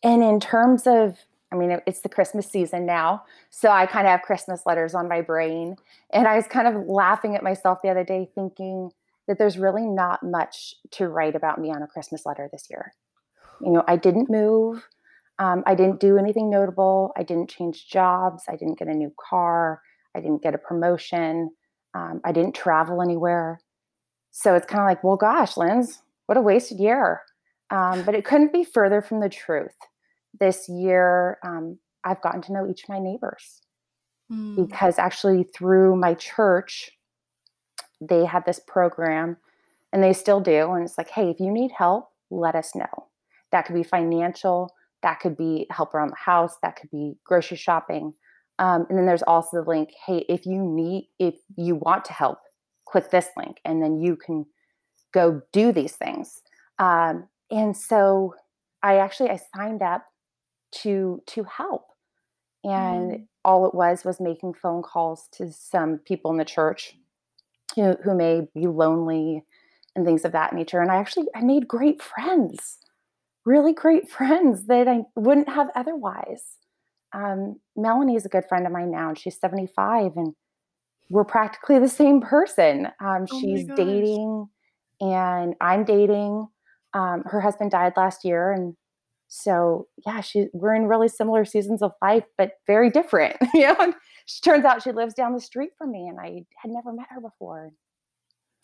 and 0.03 0.23
in 0.23 0.41
terms 0.41 0.87
of 0.87 1.19
I 1.53 1.57
mean, 1.57 1.79
it's 1.87 2.01
the 2.01 2.09
Christmas 2.09 2.51
season 2.51 2.87
now. 2.87 3.23
So 3.51 3.71
I 3.71 3.87
kind 3.87 4.07
of 4.07 4.11
have 4.11 4.23
Christmas 4.23 4.63
letters 4.67 4.95
on 4.95 5.09
my 5.09 5.21
brain. 5.21 5.77
And 6.11 6.27
I 6.27 6.37
was 6.37 6.47
kind 6.47 6.67
of 6.67 6.87
laughing 6.87 7.37
at 7.37 7.43
myself 7.43 7.79
the 7.83 7.89
other 7.89 8.05
day, 8.05 8.29
thinking 8.35 8.91
that 9.29 9.39
there's 9.39 9.59
really 9.59 9.87
not 9.87 10.23
much 10.23 10.75
to 10.93 11.09
write 11.09 11.37
about 11.37 11.61
me 11.61 11.71
on 11.71 11.83
a 11.83 11.87
Christmas 11.87 12.27
letter 12.27 12.49
this 12.51 12.67
year. 12.69 12.95
You 13.61 13.73
know, 13.73 13.85
I 13.87 13.97
didn't 13.97 14.29
move. 14.29 14.89
Um, 15.39 15.63
I 15.67 15.75
didn't 15.75 16.01
do 16.01 16.19
anything 16.19 16.51
notable. 16.51 17.13
I 17.17 17.23
didn't 17.23 17.51
change 17.51 17.89
jobs. 17.89 18.45
I 18.49 18.57
didn't 18.57 18.79
get 18.79 18.89
a 18.89 18.95
new 18.95 19.13
car. 19.29 19.83
I 20.15 20.21
didn't 20.21 20.43
get 20.43 20.55
a 20.55 20.59
promotion. 20.59 21.51
Um, 21.95 22.21
I 22.25 22.33
didn't 22.33 22.55
travel 22.55 23.03
anywhere. 23.03 23.61
So 24.33 24.55
it's 24.55 24.67
kind 24.67 24.81
of 24.81 24.87
like, 24.87 25.03
well, 25.05 25.17
gosh, 25.17 25.57
Linz, 25.57 26.03
what 26.27 26.39
a 26.39 26.41
wasted 26.41 26.79
year. 26.79 27.23
Um, 27.71 28.03
but 28.05 28.15
it 28.15 28.25
couldn't 28.25 28.53
be 28.53 28.65
further 28.65 29.01
from 29.01 29.21
the 29.21 29.29
truth 29.29 29.77
this 30.41 30.69
year, 30.69 31.39
um, 31.45 31.79
I've 32.05 32.23
gotten 32.23 32.43
to 32.43 32.53
know 32.53 32.69
each 32.69 32.85
of 32.85 32.89
my 32.89 32.99
neighbors 32.99 33.63
mm. 34.33 34.57
because 34.57 34.99
actually 34.99 35.45
through 35.45 35.97
my 35.97 36.15
church, 36.15 36.91
they 38.01 38.25
had 38.25 38.45
this 38.45 38.61
program 38.67 39.37
and 39.93 40.03
they 40.03 40.13
still 40.13 40.41
do. 40.41 40.73
And 40.73 40.85
it's 40.85 40.99
like, 40.99 41.11
hey, 41.11 41.31
if 41.31 41.41
you 41.41 41.51
need 41.51 41.73
help, 41.77 42.11
let 42.31 42.55
us 42.55 42.75
know. 42.75 43.09
That 43.53 43.67
could 43.67 43.75
be 43.75 43.83
financial, 43.83 44.75
that 45.03 45.21
could 45.21 45.37
be 45.37 45.67
help 45.71 45.95
around 45.95 46.11
the 46.11 46.17
house, 46.17 46.57
that 46.63 46.77
could 46.77 46.91
be 46.91 47.15
grocery 47.25 47.57
shopping. 47.57 48.15
Um, 48.59 48.87
and 48.89 48.99
then 48.99 49.07
there's 49.07 49.23
also 49.23 49.63
the 49.63 49.69
link, 49.69 49.91
hey, 50.07 50.25
if 50.29 50.47
you 50.47 50.63
need, 50.63 51.09
if 51.19 51.35
you 51.57 51.77
want 51.77 52.05
to 52.07 52.13
help, 52.13 52.39
click 52.87 53.11
this 53.11 53.29
link 53.37 53.61
and 53.65 53.83
then 53.83 54.01
you 54.01 54.17
can 54.17 54.47
go 55.13 55.43
do 55.53 55.73
these 55.73 55.93
things. 55.93 56.43
Um, 56.79 57.29
and 57.51 57.77
so 57.77 58.35
I 58.83 58.97
actually 58.97 59.31
I 59.31 59.41
signed 59.55 59.83
up 59.83 60.05
to 60.83 61.23
to 61.27 61.45
help. 61.45 61.87
And 62.65 63.11
mm. 63.13 63.27
all 63.45 63.67
it 63.67 63.75
was 63.75 64.05
was 64.05 64.21
making 64.21 64.55
phone 64.55 64.83
calls 64.83 65.29
to 65.33 65.53
some 65.53 65.99
people 65.99 66.31
in 66.31 66.37
the 66.37 66.45
church 66.45 66.97
who, 67.75 67.97
who 68.03 68.15
may 68.15 68.49
be 68.55 68.67
lonely 68.67 69.45
and 69.95 70.05
things 70.05 70.25
of 70.25 70.33
that 70.33 70.53
nature. 70.53 70.81
And 70.81 70.91
i 70.91 70.97
actually 70.97 71.27
i 71.35 71.41
made 71.41 71.69
great 71.69 72.03
friends 72.03 72.79
really 73.47 73.73
great 73.73 74.11
friends 74.19 74.67
that 74.67 74.87
i 74.89 75.03
wouldn't 75.15 75.49
have 75.49 75.69
otherwise. 75.75 76.43
Um, 77.15 77.61
melanie 77.77 78.17
is 78.17 78.27
a 78.27 78.29
good 78.29 78.45
friend 78.47 78.67
of 78.67 78.73
mine 78.73 78.91
now 78.91 79.09
and 79.09 79.19
she's 79.19 79.41
75 79.41 80.13
and 80.17 80.35
we're 81.09 81.25
practically 81.25 81.79
the 81.79 81.89
same 81.89 82.21
person. 82.21 82.89
Um, 83.01 83.27
oh 83.31 83.41
she's 83.41 83.65
dating 83.77 84.49
and 85.01 85.55
i'm 85.61 85.85
dating. 85.85 86.49
Um, 86.93 87.23
her 87.27 87.41
husband 87.41 87.71
died 87.71 87.93
last 87.97 88.25
year 88.25 88.53
and 88.53 88.75
so 89.29 89.89
yeah, 90.07 90.21
she 90.21 90.47
we're 90.53 90.75
in 90.75 90.87
really 90.87 91.09
similar 91.09 91.45
seasons 91.45 91.83
of 91.83 91.93
life, 92.01 92.25
but 92.39 92.53
very 92.67 92.91
different. 92.91 93.37
you 93.55 93.67
know, 93.67 93.93
she 94.27 94.41
turns 94.41 94.65
out 94.65 94.83
she 94.83 94.93
lives 94.93 95.15
down 95.15 95.35
the 95.35 95.41
street 95.41 95.71
from 95.77 95.93
me, 95.93 96.09
and 96.09 96.21
I 96.21 96.45
had 96.57 96.71
never 96.71 96.93
met 96.93 97.07
her 97.11 97.21
before. 97.21 97.73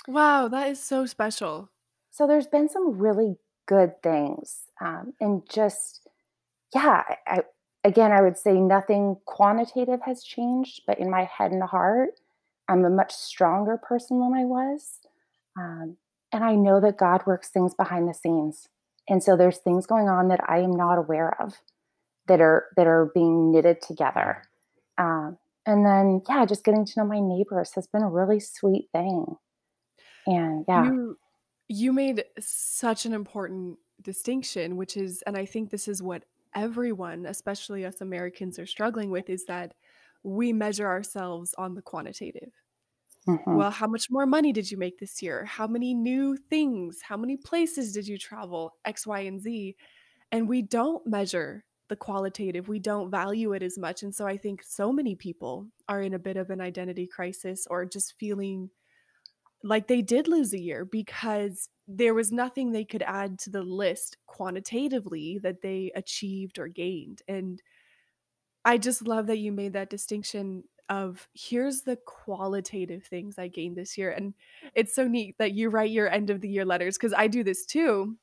Wow, 0.06 0.48
that 0.48 0.68
is 0.68 0.82
so 0.82 1.06
special. 1.06 1.70
So 2.10 2.26
there's 2.26 2.46
been 2.46 2.68
some 2.68 2.98
really 2.98 3.36
good 3.66 4.00
things, 4.02 4.64
um, 4.80 5.14
and 5.20 5.42
just 5.48 6.06
yeah, 6.74 7.02
I, 7.08 7.16
I 7.26 7.42
again 7.84 8.12
I 8.12 8.22
would 8.22 8.38
say 8.38 8.52
nothing 8.52 9.16
quantitative 9.26 10.00
has 10.04 10.22
changed, 10.22 10.82
but 10.86 10.98
in 10.98 11.10
my 11.10 11.24
head 11.24 11.50
and 11.50 11.62
heart, 11.62 12.10
I'm 12.68 12.84
a 12.84 12.90
much 12.90 13.12
stronger 13.12 13.76
person 13.76 14.20
than 14.20 14.32
I 14.34 14.44
was, 14.44 15.00
um, 15.58 15.96
and 16.32 16.44
I 16.44 16.54
know 16.54 16.80
that 16.80 16.98
God 16.98 17.22
works 17.26 17.48
things 17.48 17.74
behind 17.74 18.08
the 18.08 18.14
scenes. 18.14 18.68
And 19.08 19.22
so 19.22 19.36
there's 19.36 19.58
things 19.58 19.86
going 19.86 20.08
on 20.08 20.28
that 20.28 20.40
I 20.48 20.58
am 20.58 20.76
not 20.76 20.98
aware 20.98 21.40
of 21.40 21.54
that 22.28 22.40
are 22.40 22.66
that 22.76 22.86
are 22.86 23.10
being 23.14 23.50
knitted 23.50 23.82
together. 23.82 24.42
Um, 24.98 25.38
and 25.66 25.84
then 25.84 26.22
yeah, 26.28 26.44
just 26.44 26.64
getting 26.64 26.84
to 26.84 26.92
know 26.96 27.06
my 27.06 27.20
neighbors 27.20 27.72
has 27.74 27.86
been 27.86 28.02
a 28.02 28.08
really 28.08 28.40
sweet 28.40 28.88
thing. 28.92 29.26
And 30.26 30.64
yeah. 30.68 30.84
You, 30.84 31.18
you 31.68 31.92
made 31.92 32.24
such 32.38 33.06
an 33.06 33.12
important 33.12 33.78
distinction, 34.02 34.76
which 34.76 34.96
is, 34.96 35.22
and 35.26 35.36
I 35.36 35.46
think 35.46 35.70
this 35.70 35.88
is 35.88 36.02
what 36.02 36.24
everyone, 36.54 37.26
especially 37.26 37.84
us 37.84 38.00
Americans, 38.00 38.58
are 38.58 38.66
struggling 38.66 39.10
with, 39.10 39.30
is 39.30 39.44
that 39.46 39.74
we 40.22 40.52
measure 40.52 40.86
ourselves 40.86 41.54
on 41.58 41.74
the 41.74 41.82
quantitative. 41.82 42.52
Mm-hmm. 43.28 43.54
Well, 43.54 43.70
how 43.70 43.86
much 43.86 44.10
more 44.10 44.26
money 44.26 44.52
did 44.52 44.70
you 44.70 44.76
make 44.76 44.98
this 44.98 45.22
year? 45.22 45.44
How 45.44 45.66
many 45.66 45.94
new 45.94 46.36
things? 46.36 47.00
How 47.02 47.16
many 47.16 47.36
places 47.36 47.92
did 47.92 48.08
you 48.08 48.18
travel? 48.18 48.74
X, 48.84 49.06
Y, 49.06 49.20
and 49.20 49.40
Z. 49.40 49.76
And 50.32 50.48
we 50.48 50.62
don't 50.62 51.06
measure 51.06 51.64
the 51.88 51.96
qualitative. 51.96 52.68
We 52.68 52.78
don't 52.78 53.10
value 53.10 53.52
it 53.52 53.62
as 53.62 53.78
much. 53.78 54.02
And 54.02 54.14
so 54.14 54.26
I 54.26 54.36
think 54.36 54.62
so 54.62 54.92
many 54.92 55.14
people 55.14 55.68
are 55.88 56.02
in 56.02 56.14
a 56.14 56.18
bit 56.18 56.36
of 56.36 56.50
an 56.50 56.60
identity 56.60 57.06
crisis 57.06 57.66
or 57.70 57.84
just 57.84 58.14
feeling 58.18 58.70
like 59.62 59.86
they 59.86 60.02
did 60.02 60.26
lose 60.26 60.52
a 60.52 60.60
year 60.60 60.84
because 60.84 61.68
there 61.86 62.14
was 62.14 62.32
nothing 62.32 62.72
they 62.72 62.84
could 62.84 63.02
add 63.02 63.38
to 63.40 63.50
the 63.50 63.62
list 63.62 64.16
quantitatively 64.26 65.38
that 65.42 65.62
they 65.62 65.92
achieved 65.94 66.58
or 66.58 66.66
gained. 66.66 67.22
And 67.28 67.62
I 68.64 68.78
just 68.78 69.06
love 69.06 69.26
that 69.26 69.38
you 69.38 69.52
made 69.52 69.74
that 69.74 69.90
distinction 69.90 70.64
of 70.92 71.26
here's 71.32 71.82
the 71.82 71.96
qualitative 72.04 73.04
things 73.04 73.38
I 73.38 73.48
gained 73.48 73.76
this 73.76 73.96
year. 73.96 74.10
And 74.10 74.34
it's 74.74 74.94
so 74.94 75.08
neat 75.08 75.36
that 75.38 75.52
you 75.52 75.70
write 75.70 75.90
your 75.90 76.10
end 76.10 76.28
of 76.28 76.42
the 76.42 76.50
year 76.50 76.66
letters 76.66 76.98
because 76.98 77.14
I 77.16 77.28
do 77.28 77.42
this 77.42 77.64
too. 77.64 78.16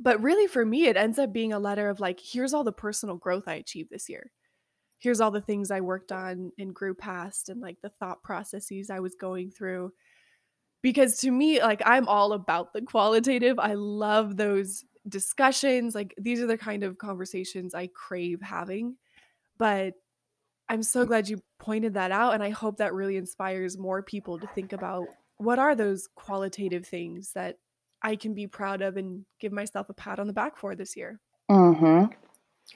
But 0.00 0.20
really, 0.20 0.48
for 0.48 0.64
me, 0.64 0.86
it 0.86 0.96
ends 0.96 1.20
up 1.20 1.32
being 1.32 1.52
a 1.52 1.58
letter 1.60 1.88
of 1.88 2.00
like, 2.00 2.18
here's 2.20 2.52
all 2.52 2.64
the 2.64 2.72
personal 2.72 3.16
growth 3.16 3.44
I 3.46 3.54
achieved 3.54 3.90
this 3.90 4.08
year. 4.08 4.32
Here's 4.98 5.20
all 5.20 5.30
the 5.30 5.40
things 5.40 5.70
I 5.70 5.82
worked 5.82 6.10
on 6.10 6.50
and 6.58 6.74
grew 6.74 6.94
past 6.94 7.48
and 7.48 7.60
like 7.60 7.76
the 7.80 7.90
thought 7.90 8.22
processes 8.24 8.90
I 8.90 8.98
was 8.98 9.14
going 9.14 9.50
through. 9.52 9.92
Because 10.82 11.18
to 11.18 11.30
me, 11.30 11.62
like, 11.62 11.82
I'm 11.86 12.08
all 12.08 12.32
about 12.32 12.72
the 12.72 12.82
qualitative. 12.82 13.58
I 13.58 13.74
love 13.74 14.36
those 14.36 14.84
discussions. 15.08 15.94
Like, 15.94 16.14
these 16.18 16.40
are 16.40 16.46
the 16.46 16.58
kind 16.58 16.82
of 16.82 16.98
conversations 16.98 17.74
I 17.74 17.88
crave 17.88 18.40
having. 18.42 18.96
But 19.58 19.94
I'm 20.68 20.82
so 20.82 21.04
glad 21.04 21.28
you 21.28 21.40
pointed 21.60 21.94
that 21.94 22.10
out. 22.10 22.34
And 22.34 22.42
I 22.42 22.50
hope 22.50 22.78
that 22.78 22.94
really 22.94 23.16
inspires 23.16 23.78
more 23.78 24.02
people 24.02 24.38
to 24.38 24.46
think 24.48 24.72
about 24.72 25.06
what 25.36 25.58
are 25.58 25.76
those 25.76 26.08
qualitative 26.16 26.86
things 26.86 27.32
that 27.34 27.58
I 28.02 28.16
can 28.16 28.34
be 28.34 28.46
proud 28.46 28.82
of 28.82 28.96
and 28.96 29.24
give 29.38 29.52
myself 29.52 29.88
a 29.88 29.94
pat 29.94 30.18
on 30.18 30.26
the 30.26 30.32
back 30.32 30.56
for 30.56 30.74
this 30.74 30.96
year. 30.96 31.20
Mm-hmm. 31.50 32.12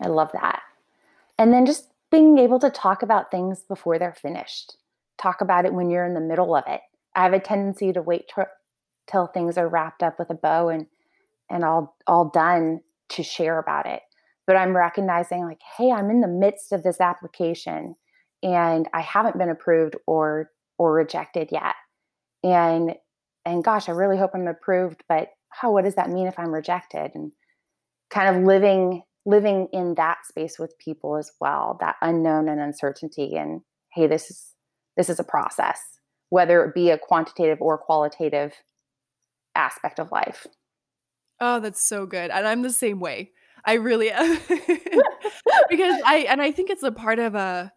I 0.02 0.08
love 0.08 0.30
that. 0.32 0.60
And 1.38 1.52
then 1.52 1.66
just 1.66 1.88
being 2.10 2.38
able 2.38 2.60
to 2.60 2.70
talk 2.70 3.02
about 3.02 3.30
things 3.30 3.62
before 3.62 3.98
they're 3.98 4.14
finished. 4.14 4.76
Talk 5.18 5.40
about 5.40 5.64
it 5.64 5.74
when 5.74 5.90
you're 5.90 6.06
in 6.06 6.14
the 6.14 6.20
middle 6.20 6.54
of 6.54 6.64
it. 6.66 6.80
I 7.16 7.22
have 7.24 7.32
a 7.32 7.40
tendency 7.40 7.92
to 7.92 8.02
wait 8.02 8.30
till 9.10 9.26
things 9.26 9.56
are 9.56 9.68
wrapped 9.68 10.02
up 10.02 10.18
with 10.18 10.30
a 10.30 10.34
bow 10.34 10.68
and 10.68 10.86
and 11.50 11.64
all 11.64 11.96
all 12.06 12.30
done 12.30 12.80
to 13.10 13.22
share 13.22 13.58
about 13.58 13.86
it. 13.86 14.02
But 14.46 14.56
I'm 14.56 14.76
recognizing 14.76 15.44
like, 15.44 15.60
hey, 15.76 15.90
I'm 15.90 16.10
in 16.10 16.20
the 16.20 16.28
midst 16.28 16.72
of 16.72 16.82
this 16.82 17.00
application 17.00 17.96
and 18.44 18.86
I 18.92 19.00
haven't 19.00 19.38
been 19.38 19.48
approved 19.48 19.96
or 20.06 20.50
or 20.78 20.92
rejected 20.92 21.48
yet. 21.50 21.74
And 22.44 22.94
and 23.44 23.64
gosh, 23.64 23.88
I 23.88 23.92
really 23.92 24.18
hope 24.18 24.30
I'm 24.34 24.46
approved, 24.46 25.02
but 25.08 25.30
how 25.48 25.72
what 25.72 25.84
does 25.84 25.96
that 25.96 26.10
mean 26.10 26.26
if 26.26 26.38
I'm 26.38 26.54
rejected? 26.54 27.12
And 27.14 27.32
kind 28.10 28.36
of 28.36 28.44
living 28.44 29.02
living 29.26 29.68
in 29.72 29.94
that 29.94 30.18
space 30.26 30.58
with 30.58 30.78
people 30.78 31.16
as 31.16 31.32
well, 31.40 31.78
that 31.80 31.96
unknown 32.02 32.48
and 32.48 32.60
uncertainty 32.60 33.34
and 33.36 33.62
hey, 33.94 34.06
this 34.06 34.30
is 34.30 34.52
this 34.96 35.08
is 35.08 35.18
a 35.18 35.24
process, 35.24 35.80
whether 36.28 36.62
it 36.64 36.74
be 36.74 36.90
a 36.90 36.98
quantitative 36.98 37.60
or 37.60 37.78
qualitative 37.78 38.52
aspect 39.54 39.98
of 39.98 40.12
life. 40.12 40.46
Oh, 41.40 41.60
that's 41.60 41.82
so 41.82 42.06
good. 42.06 42.30
And 42.30 42.46
I'm 42.46 42.62
the 42.62 42.70
same 42.70 43.00
way. 43.00 43.32
I 43.64 43.74
really 43.74 44.10
am. 44.10 44.38
because 45.70 46.00
I 46.04 46.26
and 46.28 46.42
I 46.42 46.52
think 46.52 46.68
it's 46.68 46.82
a 46.82 46.92
part 46.92 47.18
of 47.18 47.34
a 47.34 47.72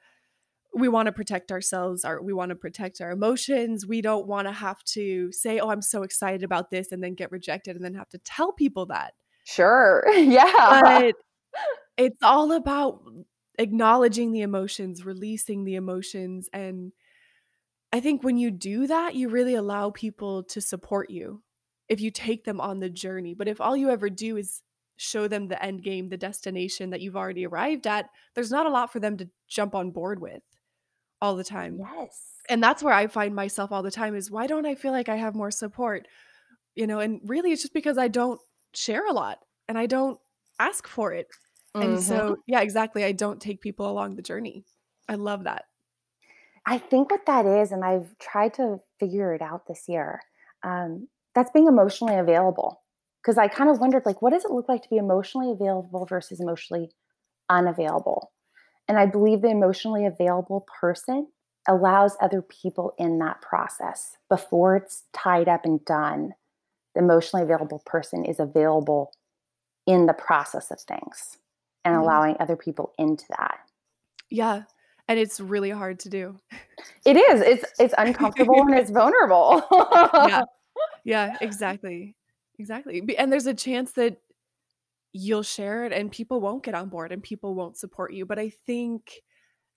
we 0.75 0.88
want 0.88 1.08
to 1.08 1.12
protect 1.12 1.51
ourselves 1.51 2.06
our 2.06 2.21
we 2.21 2.34
want 2.34 2.49
to 2.49 2.56
protect 2.56 3.01
our 3.01 3.12
emotions. 3.12 3.86
We 3.86 4.01
don't 4.01 4.27
want 4.27 4.47
to 4.47 4.51
have 4.51 4.84
to 4.86 5.32
say 5.32 5.60
oh 5.60 5.69
i'm 5.69 5.82
so 5.82 6.03
excited 6.03 6.43
about 6.43 6.69
this 6.71 6.91
and 6.91 7.03
then 7.03 7.15
get 7.15 7.32
rejected 7.32 7.75
and 7.75 7.84
then 7.84 7.93
have 7.95 8.10
to 8.10 8.19
tell 8.19 8.51
people 8.53 8.88
that. 8.88 9.13
Sure. 9.43 10.06
Yeah. 10.15 10.82
But 10.82 11.15
it's 11.97 12.21
all 12.21 12.51
about 12.51 13.01
acknowledging 13.58 14.32
the 14.32 14.41
emotions 14.41 15.03
releasing 15.03 15.63
the 15.63 15.73
emotions 15.73 16.47
and 16.53 16.91
i 17.91 17.99
think 17.99 18.21
when 18.21 18.38
you 18.38 18.51
do 18.51 18.86
that 18.86 19.15
you 19.15 19.30
really 19.30 19.56
allow 19.56 19.89
people 19.89 20.43
to 20.43 20.62
support 20.62 21.10
you 21.10 21.41
if 21.89 22.01
you 22.01 22.12
take 22.12 22.43
them 22.43 22.60
on 22.60 22.80
the 22.80 22.89
journey. 22.89 23.34
But 23.34 23.47
if 23.47 23.62
all 23.62 23.75
you 23.75 23.89
ever 23.89 24.10
do 24.10 24.38
is 24.38 24.62
show 24.97 25.27
them 25.27 25.47
the 25.47 25.63
end 25.63 25.84
game 25.84 26.10
the 26.10 26.17
destination 26.17 26.89
that 26.89 27.01
you've 27.01 27.15
already 27.15 27.45
arrived 27.45 27.86
at 27.86 28.10
there's 28.34 28.49
not 28.49 28.65
a 28.65 28.69
lot 28.69 28.91
for 28.91 28.99
them 28.99 29.15
to 29.15 29.30
jump 29.47 29.75
on 29.75 29.91
board 29.91 30.19
with 30.19 30.41
all 31.21 31.36
the 31.36 31.43
time. 31.43 31.80
Yes. 31.80 32.23
And 32.49 32.63
that's 32.63 32.82
where 32.82 32.93
I 32.93 33.08
find 33.08 33.36
myself 33.36 33.71
all 33.71 33.84
the 33.84 33.91
time 33.91 34.15
is 34.15 34.32
why 34.32 34.47
don't 34.47 34.65
I 34.65 34.75
feel 34.75 34.91
like 34.91 35.10
I 35.10 35.15
have 35.15 35.36
more 35.36 35.51
support? 35.51 36.08
You 36.75 36.88
know, 36.88 36.99
and 36.99 37.19
really 37.25 37.51
it's 37.51 37.62
just 37.62 37.73
because 37.73 37.97
I 37.97 38.08
don't 38.08 38.39
share 38.73 39.06
a 39.08 39.13
lot 39.13 39.39
and 39.67 39.77
I 39.77 39.86
don't 39.86 40.19
ask 40.60 40.88
for 40.88 41.12
it. 41.13 41.27
Mm-hmm. 41.75 41.93
And 41.93 42.03
so, 42.03 42.38
yeah, 42.47 42.62
exactly. 42.62 43.03
I 43.03 43.12
don't 43.12 43.41
take 43.41 43.62
people 43.62 43.89
along 43.89 44.15
the 44.15 44.21
journey. 44.21 44.63
I 45.10 45.15
love 45.15 45.43
that. 45.43 45.65
I 46.65 46.77
think 46.77 47.12
what 47.12 47.25
that 47.27 47.45
is, 47.45 47.71
and 47.71 47.84
I've 47.84 48.17
tried 48.19 48.53
to 48.56 48.80
figure 48.99 49.34
it 49.34 49.41
out 49.41 49.67
this 49.67 49.88
year, 49.88 50.21
um, 50.63 51.08
that's 51.34 51.51
being 51.51 51.67
emotionally 51.67 52.15
available. 52.15 52.82
Because 53.21 53.38
I 53.38 53.47
kind 53.47 53.69
of 53.69 53.80
wondered, 53.80 54.06
like, 54.06 54.21
what 54.21 54.32
does 54.32 54.45
it 54.45 54.51
look 54.51 54.69
like 54.69 54.84
to 54.84 54.89
be 54.89 54.97
emotionally 54.97 55.51
available 55.51 56.06
versus 56.06 56.39
emotionally 56.39 56.91
unavailable? 57.49 58.32
And 58.88 58.97
I 58.97 59.06
believe 59.06 59.41
the 59.41 59.50
emotionally 59.50 60.06
available 60.06 60.65
person 60.80 61.28
allows 61.67 62.15
other 62.21 62.41
people 62.41 62.93
in 62.97 63.19
that 63.19 63.41
process 63.41 64.17
before 64.30 64.78
it's 64.78 65.04
tied 65.13 65.50
up 65.50 65.65
and 65.65 65.84
done. 65.84 66.34
The 66.95 67.02
emotionally 67.02 67.43
available 67.43 67.82
person 67.86 68.23
is 68.23 68.39
available 68.39 69.12
in 69.86 70.06
the 70.06 70.13
process 70.13 70.71
of 70.71 70.80
things 70.80 71.38
and 71.84 71.93
mm-hmm. 71.93 72.04
allowing 72.04 72.36
other 72.39 72.56
people 72.56 72.93
into 72.97 73.26
that. 73.38 73.60
Yeah. 74.30 74.63
And 75.08 75.19
it's 75.19 75.39
really 75.39 75.69
hard 75.69 76.00
to 76.02 76.10
do. 76.10 76.39
It 77.06 77.15
is. 77.15 77.41
It's 77.41 77.65
it's 77.80 77.93
uncomfortable 77.97 78.62
and 78.62 78.78
it's 78.78 78.91
vulnerable. 78.91 79.63
yeah. 79.71 80.43
Yeah, 81.04 81.38
exactly. 81.41 82.15
Exactly. 82.60 83.02
And 83.17 83.32
there's 83.32 83.47
a 83.47 83.54
chance 83.54 83.93
that 83.93 84.17
you'll 85.17 85.43
share 85.43 85.86
it 85.86 85.91
and 85.91 86.12
people 86.12 86.39
won't 86.39 86.63
get 86.63 86.75
on 86.75 86.89
board 86.89 87.12
and 87.12 87.23
people 87.23 87.56
won't 87.56 87.77
support 87.77 88.13
you. 88.13 88.25
But 88.25 88.39
I 88.39 88.51
think 88.65 89.21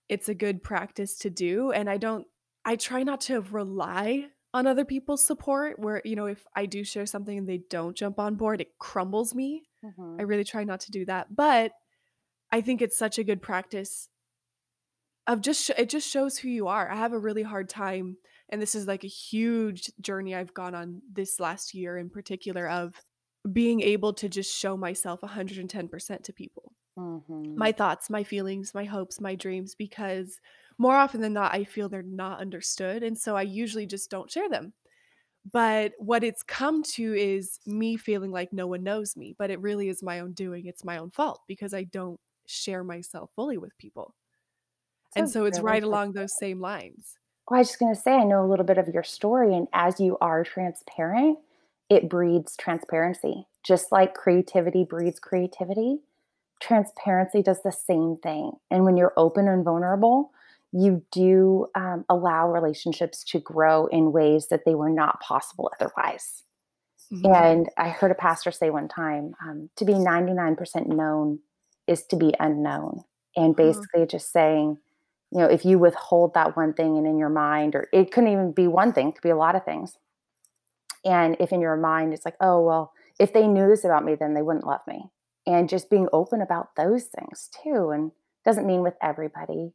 it's 0.07 0.29
a 0.29 0.35
good 0.35 0.63
practice 0.63 1.17
to 1.19 1.29
do. 1.29 1.71
And 1.71 1.89
I 1.89 1.97
don't, 1.97 2.25
I 2.63 2.75
try 2.75 3.03
not 3.03 3.21
to 3.21 3.41
rely 3.41 4.27
on 4.53 4.67
other 4.67 4.85
people's 4.85 5.25
support 5.25 5.79
where, 5.79 6.01
you 6.03 6.15
know, 6.15 6.25
if 6.25 6.45
I 6.55 6.65
do 6.65 6.83
share 6.83 7.05
something 7.05 7.37
and 7.37 7.47
they 7.47 7.61
don't 7.69 7.95
jump 7.95 8.19
on 8.19 8.35
board, 8.35 8.61
it 8.61 8.77
crumbles 8.77 9.33
me. 9.33 9.63
Mm-hmm. 9.83 10.17
I 10.19 10.23
really 10.23 10.43
try 10.43 10.63
not 10.63 10.81
to 10.81 10.91
do 10.91 11.05
that. 11.05 11.33
But 11.35 11.71
I 12.51 12.61
think 12.61 12.81
it's 12.81 12.97
such 12.97 13.17
a 13.17 13.23
good 13.23 13.41
practice 13.41 14.09
of 15.27 15.41
just, 15.41 15.63
sh- 15.63 15.77
it 15.77 15.89
just 15.89 16.09
shows 16.09 16.37
who 16.37 16.49
you 16.49 16.67
are. 16.67 16.91
I 16.91 16.95
have 16.95 17.13
a 17.13 17.19
really 17.19 17.43
hard 17.43 17.69
time. 17.69 18.17
And 18.49 18.61
this 18.61 18.75
is 18.75 18.85
like 18.85 19.05
a 19.05 19.07
huge 19.07 19.89
journey 20.01 20.35
I've 20.35 20.53
gone 20.53 20.75
on 20.75 21.01
this 21.11 21.39
last 21.39 21.73
year 21.73 21.97
in 21.97 22.09
particular 22.09 22.67
of 22.67 22.93
being 23.51 23.81
able 23.81 24.13
to 24.13 24.29
just 24.29 24.55
show 24.55 24.77
myself 24.77 25.21
110% 25.21 26.23
to 26.23 26.33
people. 26.33 26.73
Mm-hmm. 26.97 27.57
My 27.57 27.71
thoughts, 27.71 28.09
my 28.09 28.23
feelings, 28.23 28.73
my 28.73 28.83
hopes, 28.83 29.21
my 29.21 29.35
dreams, 29.35 29.75
because 29.75 30.39
more 30.77 30.95
often 30.95 31.21
than 31.21 31.33
not, 31.33 31.53
I 31.53 31.63
feel 31.63 31.89
they're 31.89 32.03
not 32.03 32.41
understood. 32.41 33.03
And 33.03 33.17
so 33.17 33.35
I 33.35 33.43
usually 33.43 33.85
just 33.85 34.09
don't 34.09 34.31
share 34.31 34.49
them. 34.49 34.73
But 35.51 35.93
what 35.97 36.23
it's 36.23 36.43
come 36.43 36.83
to 36.83 37.15
is 37.15 37.59
me 37.65 37.97
feeling 37.97 38.31
like 38.31 38.53
no 38.53 38.67
one 38.67 38.83
knows 38.83 39.17
me, 39.17 39.35
but 39.39 39.49
it 39.49 39.59
really 39.59 39.89
is 39.89 40.03
my 40.03 40.19
own 40.19 40.33
doing. 40.33 40.67
It's 40.67 40.83
my 40.83 40.97
own 40.97 41.09
fault 41.09 41.41
because 41.47 41.73
I 41.73 41.83
don't 41.83 42.19
share 42.45 42.83
myself 42.83 43.31
fully 43.35 43.57
with 43.57 43.75
people. 43.79 44.13
So 45.15 45.21
and 45.21 45.29
so 45.29 45.45
it's 45.45 45.59
right 45.59 45.83
along 45.83 46.13
those 46.13 46.37
same 46.37 46.61
lines. 46.61 47.17
Well, 47.49 47.57
I 47.57 47.61
was 47.61 47.69
just 47.69 47.79
going 47.79 47.93
to 47.93 47.99
say, 47.99 48.13
I 48.13 48.23
know 48.23 48.45
a 48.45 48.47
little 48.47 48.65
bit 48.65 48.77
of 48.77 48.87
your 48.89 49.03
story. 49.03 49.55
And 49.55 49.67
as 49.73 49.99
you 49.99 50.17
are 50.21 50.43
transparent, 50.43 51.39
it 51.91 52.07
breeds 52.07 52.55
transparency. 52.55 53.45
Just 53.63 53.91
like 53.91 54.13
creativity 54.13 54.85
breeds 54.85 55.19
creativity, 55.19 55.99
transparency 56.61 57.43
does 57.43 57.61
the 57.63 57.71
same 57.71 58.15
thing. 58.15 58.53
And 58.71 58.85
when 58.85 58.95
you're 58.95 59.13
open 59.17 59.49
and 59.49 59.65
vulnerable, 59.65 60.31
you 60.71 61.03
do 61.11 61.67
um, 61.75 62.05
allow 62.07 62.49
relationships 62.49 63.25
to 63.25 63.39
grow 63.39 63.87
in 63.87 64.13
ways 64.13 64.47
that 64.47 64.61
they 64.65 64.73
were 64.73 64.89
not 64.89 65.19
possible 65.19 65.69
otherwise. 65.77 66.43
Mm-hmm. 67.11 67.25
And 67.25 67.69
I 67.77 67.89
heard 67.89 68.11
a 68.11 68.15
pastor 68.15 68.51
say 68.51 68.69
one 68.69 68.87
time 68.87 69.33
um, 69.45 69.69
to 69.75 69.83
be 69.83 69.91
99% 69.91 70.87
known 70.87 71.39
is 71.87 72.03
to 72.03 72.15
be 72.15 72.33
unknown. 72.39 73.03
And 73.35 73.53
mm-hmm. 73.53 73.67
basically, 73.67 74.01
mm-hmm. 74.01 74.11
just 74.11 74.31
saying, 74.31 74.77
you 75.33 75.39
know, 75.39 75.47
if 75.47 75.65
you 75.65 75.77
withhold 75.77 76.35
that 76.35 76.55
one 76.55 76.73
thing 76.73 76.97
and 76.97 77.05
in 77.05 77.17
your 77.17 77.29
mind, 77.29 77.75
or 77.75 77.89
it 77.91 78.13
couldn't 78.13 78.31
even 78.31 78.53
be 78.53 78.67
one 78.67 78.93
thing, 78.93 79.09
it 79.09 79.15
could 79.15 79.23
be 79.23 79.29
a 79.29 79.35
lot 79.35 79.55
of 79.55 79.65
things. 79.65 79.97
And 81.03 81.35
if 81.39 81.51
in 81.51 81.61
your 81.61 81.77
mind 81.77 82.13
it's 82.13 82.25
like, 82.25 82.37
oh, 82.39 82.61
well, 82.61 82.93
if 83.19 83.33
they 83.33 83.47
knew 83.47 83.67
this 83.67 83.83
about 83.83 84.05
me, 84.05 84.15
then 84.15 84.33
they 84.33 84.41
wouldn't 84.41 84.67
love 84.67 84.81
me. 84.87 85.05
And 85.45 85.69
just 85.69 85.89
being 85.89 86.07
open 86.13 86.41
about 86.41 86.75
those 86.75 87.05
things 87.05 87.49
too. 87.63 87.89
And 87.89 88.11
doesn't 88.45 88.67
mean 88.67 88.81
with 88.81 88.95
everybody. 89.01 89.73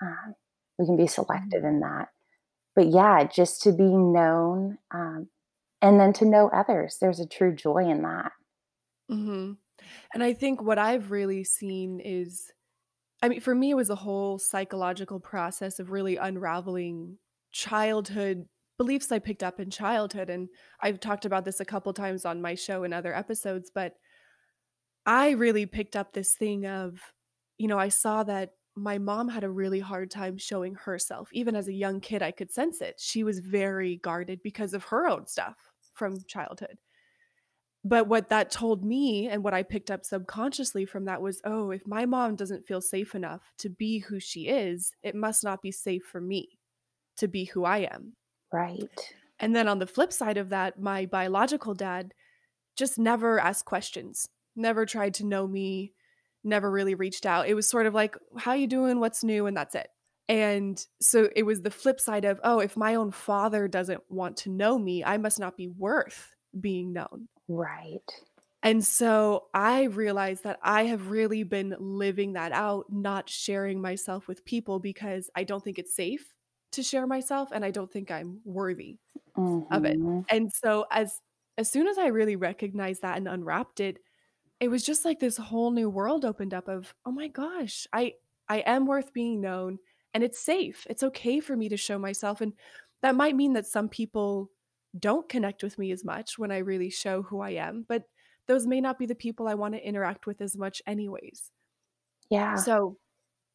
Um, 0.00 0.34
we 0.78 0.86
can 0.86 0.96
be 0.96 1.06
selective 1.06 1.64
in 1.64 1.80
that. 1.80 2.08
But 2.74 2.88
yeah, 2.88 3.24
just 3.24 3.62
to 3.62 3.72
be 3.72 3.84
known 3.84 4.78
um, 4.92 5.28
and 5.80 6.00
then 6.00 6.12
to 6.14 6.24
know 6.24 6.48
others. 6.48 6.96
There's 7.00 7.20
a 7.20 7.26
true 7.26 7.54
joy 7.54 7.88
in 7.88 8.02
that. 8.02 8.32
Mm-hmm. 9.10 9.52
And 10.14 10.22
I 10.22 10.32
think 10.32 10.62
what 10.62 10.78
I've 10.78 11.10
really 11.10 11.44
seen 11.44 12.00
is, 12.00 12.50
I 13.22 13.28
mean, 13.28 13.40
for 13.40 13.54
me, 13.54 13.70
it 13.70 13.76
was 13.76 13.90
a 13.90 13.96
whole 13.96 14.38
psychological 14.38 15.20
process 15.20 15.78
of 15.78 15.90
really 15.90 16.16
unraveling 16.16 17.18
childhood 17.50 18.46
beliefs 18.82 19.12
I 19.12 19.20
picked 19.20 19.44
up 19.44 19.60
in 19.60 19.70
childhood. 19.70 20.28
And 20.28 20.48
I've 20.80 20.98
talked 20.98 21.24
about 21.24 21.44
this 21.44 21.60
a 21.60 21.64
couple 21.64 21.92
times 21.92 22.24
on 22.24 22.42
my 22.42 22.56
show 22.56 22.82
and 22.82 22.92
other 22.92 23.14
episodes, 23.14 23.70
but 23.72 23.94
I 25.06 25.30
really 25.30 25.66
picked 25.66 25.94
up 25.94 26.12
this 26.12 26.34
thing 26.34 26.66
of, 26.66 26.98
you 27.58 27.68
know, 27.68 27.78
I 27.78 27.90
saw 27.90 28.24
that 28.24 28.50
my 28.74 28.98
mom 28.98 29.28
had 29.28 29.44
a 29.44 29.50
really 29.50 29.78
hard 29.78 30.10
time 30.10 30.36
showing 30.36 30.74
herself. 30.74 31.28
Even 31.32 31.54
as 31.54 31.68
a 31.68 31.72
young 31.72 32.00
kid, 32.00 32.22
I 32.22 32.32
could 32.32 32.50
sense 32.50 32.80
it. 32.80 32.96
She 32.98 33.22
was 33.22 33.38
very 33.38 33.98
guarded 33.98 34.40
because 34.42 34.74
of 34.74 34.84
her 34.84 35.06
own 35.06 35.28
stuff 35.28 35.54
from 35.94 36.18
childhood. 36.26 36.78
But 37.84 38.08
what 38.08 38.30
that 38.30 38.50
told 38.50 38.84
me 38.84 39.28
and 39.28 39.44
what 39.44 39.54
I 39.54 39.62
picked 39.62 39.92
up 39.92 40.04
subconsciously 40.04 40.86
from 40.86 41.04
that 41.04 41.22
was 41.22 41.40
oh, 41.44 41.70
if 41.70 41.86
my 41.86 42.04
mom 42.04 42.34
doesn't 42.34 42.66
feel 42.66 42.80
safe 42.80 43.14
enough 43.14 43.42
to 43.58 43.68
be 43.68 44.00
who 44.00 44.18
she 44.18 44.48
is, 44.48 44.92
it 45.04 45.14
must 45.14 45.44
not 45.44 45.62
be 45.62 45.70
safe 45.70 46.02
for 46.02 46.20
me 46.20 46.58
to 47.18 47.28
be 47.28 47.44
who 47.44 47.64
I 47.64 47.78
am. 47.78 48.14
Right. 48.52 49.14
And 49.40 49.56
then 49.56 49.66
on 49.66 49.78
the 49.78 49.86
flip 49.86 50.12
side 50.12 50.36
of 50.36 50.50
that, 50.50 50.80
my 50.80 51.06
biological 51.06 51.74
dad 51.74 52.14
just 52.76 52.98
never 52.98 53.40
asked 53.40 53.64
questions, 53.64 54.28
never 54.54 54.86
tried 54.86 55.14
to 55.14 55.26
know 55.26 55.46
me, 55.46 55.92
never 56.44 56.70
really 56.70 56.94
reached 56.94 57.26
out. 57.26 57.48
It 57.48 57.54
was 57.54 57.68
sort 57.68 57.86
of 57.86 57.94
like, 57.94 58.16
how 58.38 58.52
you 58.52 58.66
doing? 58.66 59.00
What's 59.00 59.24
new? 59.24 59.46
And 59.46 59.56
that's 59.56 59.74
it. 59.74 59.88
And 60.28 60.84
so 61.00 61.28
it 61.34 61.42
was 61.42 61.62
the 61.62 61.70
flip 61.70 62.00
side 62.00 62.24
of, 62.24 62.40
oh, 62.44 62.60
if 62.60 62.76
my 62.76 62.94
own 62.94 63.10
father 63.10 63.68
doesn't 63.68 64.02
want 64.08 64.36
to 64.38 64.50
know 64.50 64.78
me, 64.78 65.04
I 65.04 65.18
must 65.18 65.38
not 65.38 65.56
be 65.56 65.68
worth 65.68 66.30
being 66.58 66.92
known. 66.92 67.28
Right. 67.48 67.98
And 68.62 68.84
so 68.84 69.46
I 69.52 69.84
realized 69.84 70.44
that 70.44 70.60
I 70.62 70.84
have 70.84 71.10
really 71.10 71.42
been 71.42 71.74
living 71.80 72.34
that 72.34 72.52
out, 72.52 72.86
not 72.90 73.28
sharing 73.28 73.80
myself 73.80 74.28
with 74.28 74.44
people 74.44 74.78
because 74.78 75.28
I 75.34 75.42
don't 75.42 75.62
think 75.62 75.78
it's 75.78 75.96
safe 75.96 76.32
to 76.72 76.82
share 76.82 77.06
myself 77.06 77.50
and 77.52 77.64
I 77.64 77.70
don't 77.70 77.90
think 77.90 78.10
I'm 78.10 78.40
worthy 78.44 78.98
mm-hmm. 79.36 79.72
of 79.72 79.84
it. 79.84 79.98
Mm-hmm. 79.98 80.20
And 80.28 80.52
so 80.52 80.86
as 80.90 81.20
as 81.58 81.70
soon 81.70 81.86
as 81.86 81.98
I 81.98 82.06
really 82.06 82.36
recognized 82.36 83.02
that 83.02 83.18
and 83.18 83.28
unwrapped 83.28 83.80
it, 83.80 83.98
it 84.58 84.68
was 84.68 84.82
just 84.84 85.04
like 85.04 85.20
this 85.20 85.36
whole 85.36 85.70
new 85.70 85.90
world 85.90 86.24
opened 86.24 86.54
up 86.54 86.68
of, 86.68 86.94
oh 87.04 87.12
my 87.12 87.28
gosh, 87.28 87.86
I 87.92 88.14
I 88.48 88.58
am 88.58 88.86
worth 88.86 89.12
being 89.12 89.40
known 89.40 89.78
and 90.14 90.22
it's 90.22 90.38
safe. 90.38 90.86
It's 90.90 91.02
okay 91.02 91.40
for 91.40 91.56
me 91.56 91.68
to 91.68 91.76
show 91.76 91.98
myself 91.98 92.40
and 92.40 92.52
that 93.02 93.16
might 93.16 93.36
mean 93.36 93.52
that 93.54 93.66
some 93.66 93.88
people 93.88 94.50
don't 94.98 95.28
connect 95.28 95.62
with 95.62 95.78
me 95.78 95.90
as 95.90 96.04
much 96.04 96.38
when 96.38 96.52
I 96.52 96.58
really 96.58 96.90
show 96.90 97.22
who 97.22 97.40
I 97.40 97.50
am, 97.50 97.84
but 97.88 98.04
those 98.46 98.66
may 98.66 98.80
not 98.80 98.98
be 98.98 99.06
the 99.06 99.14
people 99.14 99.48
I 99.48 99.54
want 99.54 99.74
to 99.74 99.86
interact 99.86 100.26
with 100.26 100.40
as 100.40 100.56
much 100.56 100.82
anyways. 100.86 101.50
Yeah. 102.30 102.56
So 102.56 102.96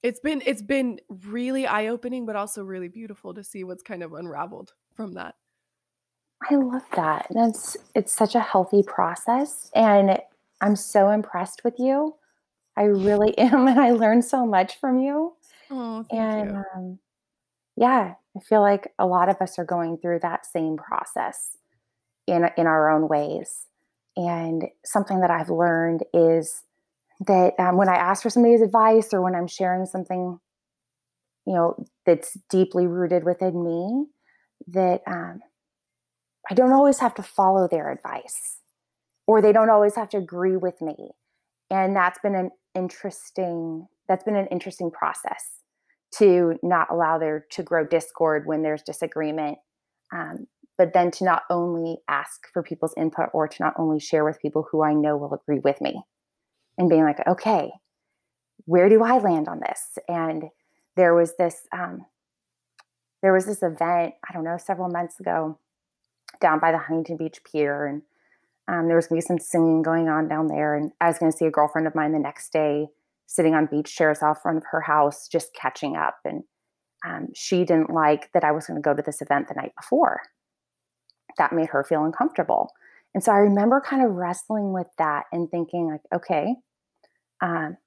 it's 0.04 0.20
been 0.20 0.42
it's 0.46 0.62
been 0.62 1.00
really 1.26 1.66
eye-opening 1.66 2.26
but 2.26 2.36
also 2.36 2.64
really 2.64 2.88
beautiful 2.88 3.34
to 3.34 3.44
see 3.44 3.64
what's 3.64 3.84
kind 3.84 4.04
of 4.04 4.14
unraveled 4.14 4.74
from 4.96 5.14
that. 5.14 5.36
I 6.50 6.56
love 6.56 6.84
that. 6.96 7.28
That's 7.32 7.76
it's 7.96 8.14
such 8.14 8.36
a 8.36 8.40
healthy 8.40 8.84
process 8.84 9.72
and 9.74 10.20
I'm 10.62 10.76
so 10.76 11.10
impressed 11.10 11.64
with 11.64 11.76
you. 11.80 12.16
I 12.76 12.84
really 12.84 13.38
am 13.38 13.68
and 13.68 13.80
I 13.80 13.92
learned 13.92 14.26
so 14.26 14.46
much 14.46 14.80
from 14.80 15.00
you. 15.00 15.34
Oh, 15.70 16.06
and 16.12 16.52
you. 16.52 16.64
Um, 16.76 17.00
yeah, 17.76 18.14
I 18.36 18.40
feel 18.40 18.62
like 18.62 18.94
a 18.98 19.06
lot 19.06 19.30
of 19.30 19.42
us 19.42 19.60
are 19.60 19.66
going 19.66 19.98
through 19.98 20.20
that 20.20 20.46
same 20.46 20.78
process 20.78 21.58
in 22.28 22.50
in 22.58 22.68
our 22.68 22.90
own 22.90 23.08
ways. 23.08 23.66
And 24.16 24.66
something 24.84 25.20
that 25.22 25.30
I've 25.30 25.52
learned 25.52 26.04
is 26.12 26.64
that 27.26 27.54
um, 27.60 27.78
when 27.78 27.90
I 27.90 27.96
ask 27.96 28.24
for 28.24 28.30
somebody's 28.30 28.62
advice 28.62 29.14
or 29.14 29.22
when 29.22 29.36
I'm 29.36 29.48
sharing 29.48 29.86
something, 29.86 30.40
you 31.46 31.54
know, 31.54 31.86
that's 32.06 32.38
deeply 32.50 32.88
rooted 32.88 33.24
within 33.24 33.64
me, 33.64 34.06
that 34.68 35.02
um, 35.08 35.40
I 36.50 36.54
don't 36.54 36.74
always 36.74 37.00
have 37.00 37.16
to 37.16 37.24
follow 37.24 37.68
their 37.68 37.92
advice 37.92 38.58
or 39.26 39.42
they 39.42 39.52
don't 39.52 39.70
always 39.70 39.96
have 39.96 40.10
to 40.10 40.18
agree 40.18 40.58
with 40.58 40.82
me. 40.82 40.96
And 41.70 41.96
that's 41.96 42.20
been 42.20 42.36
an 42.36 42.52
interesting 42.78 43.88
that's 44.08 44.24
been 44.24 44.36
an 44.36 44.48
interesting 44.48 44.92
process 44.92 45.62
to 46.16 46.58
not 46.64 46.88
allow 46.90 47.18
there 47.18 47.46
to 47.52 47.64
grow 47.64 47.86
discord 47.86 48.44
when 48.46 48.62
there's 48.62 48.82
disagreement 48.84 49.58
um, 50.14 50.48
but 50.78 50.94
then 50.94 51.12
to 51.12 51.26
not 51.26 51.44
only 51.50 51.98
ask 52.08 52.48
for 52.54 52.64
people's 52.64 52.94
input 52.96 53.30
or 53.34 53.48
to 53.48 53.58
not 53.60 53.74
only 53.78 54.00
share 54.00 54.24
with 54.24 54.40
people 54.42 54.66
who 54.72 54.84
i 54.84 54.94
know 54.94 55.18
will 55.18 55.34
agree 55.34 55.60
with 55.64 55.82
me 55.82 56.02
and 56.78 56.90
being 56.90 57.04
like 57.04 57.26
okay 57.28 57.72
where 58.66 58.90
do 58.90 59.04
i 59.04 59.18
land 59.18 59.48
on 59.48 59.60
this 59.60 59.98
and 60.08 60.46
there 60.96 61.14
was 61.14 61.34
this 61.38 61.68
um, 61.72 62.06
there 63.22 63.34
was 63.34 63.46
this 63.46 63.64
event 63.64 64.14
i 64.28 64.34
don't 64.34 64.44
know 64.44 64.58
several 64.58 64.90
months 64.90 65.20
ago 65.20 65.58
down 66.42 66.60
by 66.60 66.72
the 66.72 66.78
huntington 66.78 67.18
beach 67.18 67.40
pier 67.50 67.86
and 67.86 68.02
um, 68.70 68.88
there 68.88 68.98
was 68.98 69.08
to 69.08 69.16
be 69.16 69.22
some 69.22 69.40
singing 69.40 69.82
going 69.82 70.10
on 70.10 70.28
down 70.28 70.48
there 70.48 70.76
and 70.76 70.92
i 71.02 71.08
was 71.08 71.18
to 71.20 71.32
see 71.32 71.46
a 71.46 71.52
girlfriend 71.52 71.88
of 71.88 71.96
mine 71.96 72.12
the 72.12 72.20
next 72.20 72.52
day 72.52 72.88
sitting 73.28 73.54
on 73.54 73.68
beach 73.68 73.94
chairs 73.94 74.24
out 74.24 74.42
front 74.42 74.58
of 74.58 74.64
her 74.72 74.82
house, 74.82 75.28
just 75.28 75.54
catching 75.54 75.96
up. 75.96 76.18
And 76.26 76.44
um, 77.06 77.28
she 77.36 77.66
didn't 77.66 77.92
like 77.92 78.32
that 78.34 78.44
I 78.44 78.52
was 78.52 78.66
to 78.66 78.80
go 78.80 78.94
to 78.94 79.04
this 79.04 79.22
event 79.22 79.50
the 79.50 79.54
night 79.54 79.74
before. 79.80 80.22
That 81.38 81.54
made 81.54 81.70
her 81.70 81.84
feel 81.84 82.04
uncomfortable. 82.04 82.72
And 83.14 83.24
so 83.24 83.32
I 83.32 83.38
remember 83.38 83.82
kind 83.82 84.04
of 84.04 84.14
wrestling 84.14 84.74
with 84.74 84.88
that 84.98 85.26
and 85.32 85.50
thinking, 85.52 85.88
like, 85.88 86.02
okay, 86.14 86.56
um, 87.42 87.78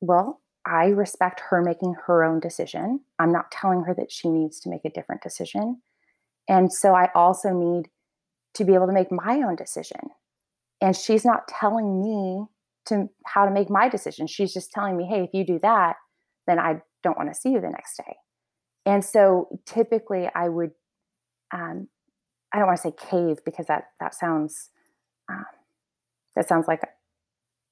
well, 0.00 0.40
I 0.66 0.86
respect 0.86 1.40
her 1.48 1.62
making 1.62 1.94
her 2.06 2.22
own 2.24 2.40
decision. 2.40 3.00
I'm 3.18 3.32
not 3.32 3.50
telling 3.50 3.84
her 3.84 3.94
that 3.94 4.12
she 4.12 4.28
needs 4.28 4.60
to 4.60 4.68
make 4.68 4.84
a 4.84 4.90
different 4.90 5.22
decision. 5.22 5.80
And 6.48 6.72
so 6.72 6.94
I 6.94 7.08
also 7.14 7.50
need 7.50 7.88
to 8.54 8.64
be 8.64 8.74
able 8.74 8.86
to 8.86 8.92
make 8.92 9.10
my 9.10 9.42
own 9.42 9.56
decision. 9.56 10.00
And 10.80 10.96
she's 10.96 11.24
not 11.24 11.48
telling 11.48 12.02
me 12.02 12.46
to 12.86 13.08
how 13.26 13.44
to 13.44 13.50
make 13.50 13.70
my 13.70 13.88
decision. 13.88 14.26
She's 14.26 14.52
just 14.52 14.72
telling 14.72 14.96
me, 14.96 15.06
hey, 15.06 15.22
if 15.22 15.30
you 15.32 15.44
do 15.44 15.58
that, 15.60 15.96
then 16.46 16.58
I 16.58 16.82
don't 17.02 17.16
want 17.16 17.32
to 17.32 17.38
see 17.38 17.50
you 17.50 17.60
the 17.60 17.70
next 17.70 17.96
day. 17.96 18.16
And 18.86 19.04
so 19.04 19.60
typically 19.66 20.28
I 20.34 20.48
would, 20.48 20.72
um, 21.52 21.88
I 22.52 22.58
don't 22.58 22.66
want 22.66 22.78
to 22.78 22.82
say 22.82 22.94
cave 23.10 23.38
because 23.44 23.66
that 23.66 23.84
that 24.00 24.14
sounds 24.14 24.70
um, 25.30 25.44
that 26.34 26.48
sounds 26.48 26.66
like 26.66 26.82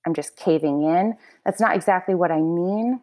I'm 0.08 0.14
just 0.14 0.36
caving 0.36 0.82
in. 0.82 1.14
That's 1.44 1.60
not 1.60 1.76
exactly 1.76 2.14
what 2.14 2.30
I 2.30 2.40
mean, 2.40 3.00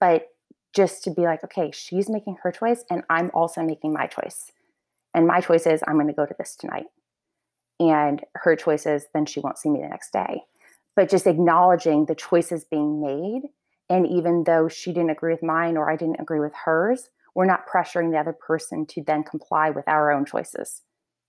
but 0.00 0.28
just 0.74 1.04
to 1.04 1.10
be 1.10 1.22
like, 1.22 1.44
okay, 1.44 1.70
she's 1.72 2.08
making 2.08 2.38
her 2.42 2.50
choice, 2.50 2.84
and 2.90 3.02
I'm 3.10 3.30
also 3.34 3.62
making 3.62 3.92
my 3.92 4.06
choice. 4.06 4.50
And 5.14 5.26
my 5.26 5.40
choice 5.40 5.66
is 5.66 5.82
I'm 5.86 5.94
going 5.94 6.06
to 6.06 6.12
go 6.14 6.24
to 6.24 6.34
this 6.38 6.56
tonight. 6.56 6.86
And 7.78 8.22
her 8.34 8.56
choice 8.56 8.86
is 8.86 9.06
then 9.12 9.26
she 9.26 9.40
won't 9.40 9.58
see 9.58 9.68
me 9.68 9.80
the 9.82 9.88
next 9.88 10.12
day 10.12 10.42
but 10.94 11.08
just 11.08 11.26
acknowledging 11.26 12.06
the 12.06 12.14
choices 12.14 12.64
being 12.64 13.00
made. 13.00 13.42
And 13.88 14.06
even 14.06 14.44
though 14.44 14.68
she 14.68 14.92
didn't 14.92 15.10
agree 15.10 15.32
with 15.32 15.42
mine 15.42 15.76
or 15.76 15.90
I 15.90 15.96
didn't 15.96 16.20
agree 16.20 16.40
with 16.40 16.52
hers, 16.64 17.10
we're 17.34 17.46
not 17.46 17.66
pressuring 17.66 18.10
the 18.10 18.18
other 18.18 18.32
person 18.34 18.86
to 18.86 19.02
then 19.02 19.22
comply 19.22 19.70
with 19.70 19.88
our 19.88 20.12
own 20.12 20.24
choices. 20.24 20.82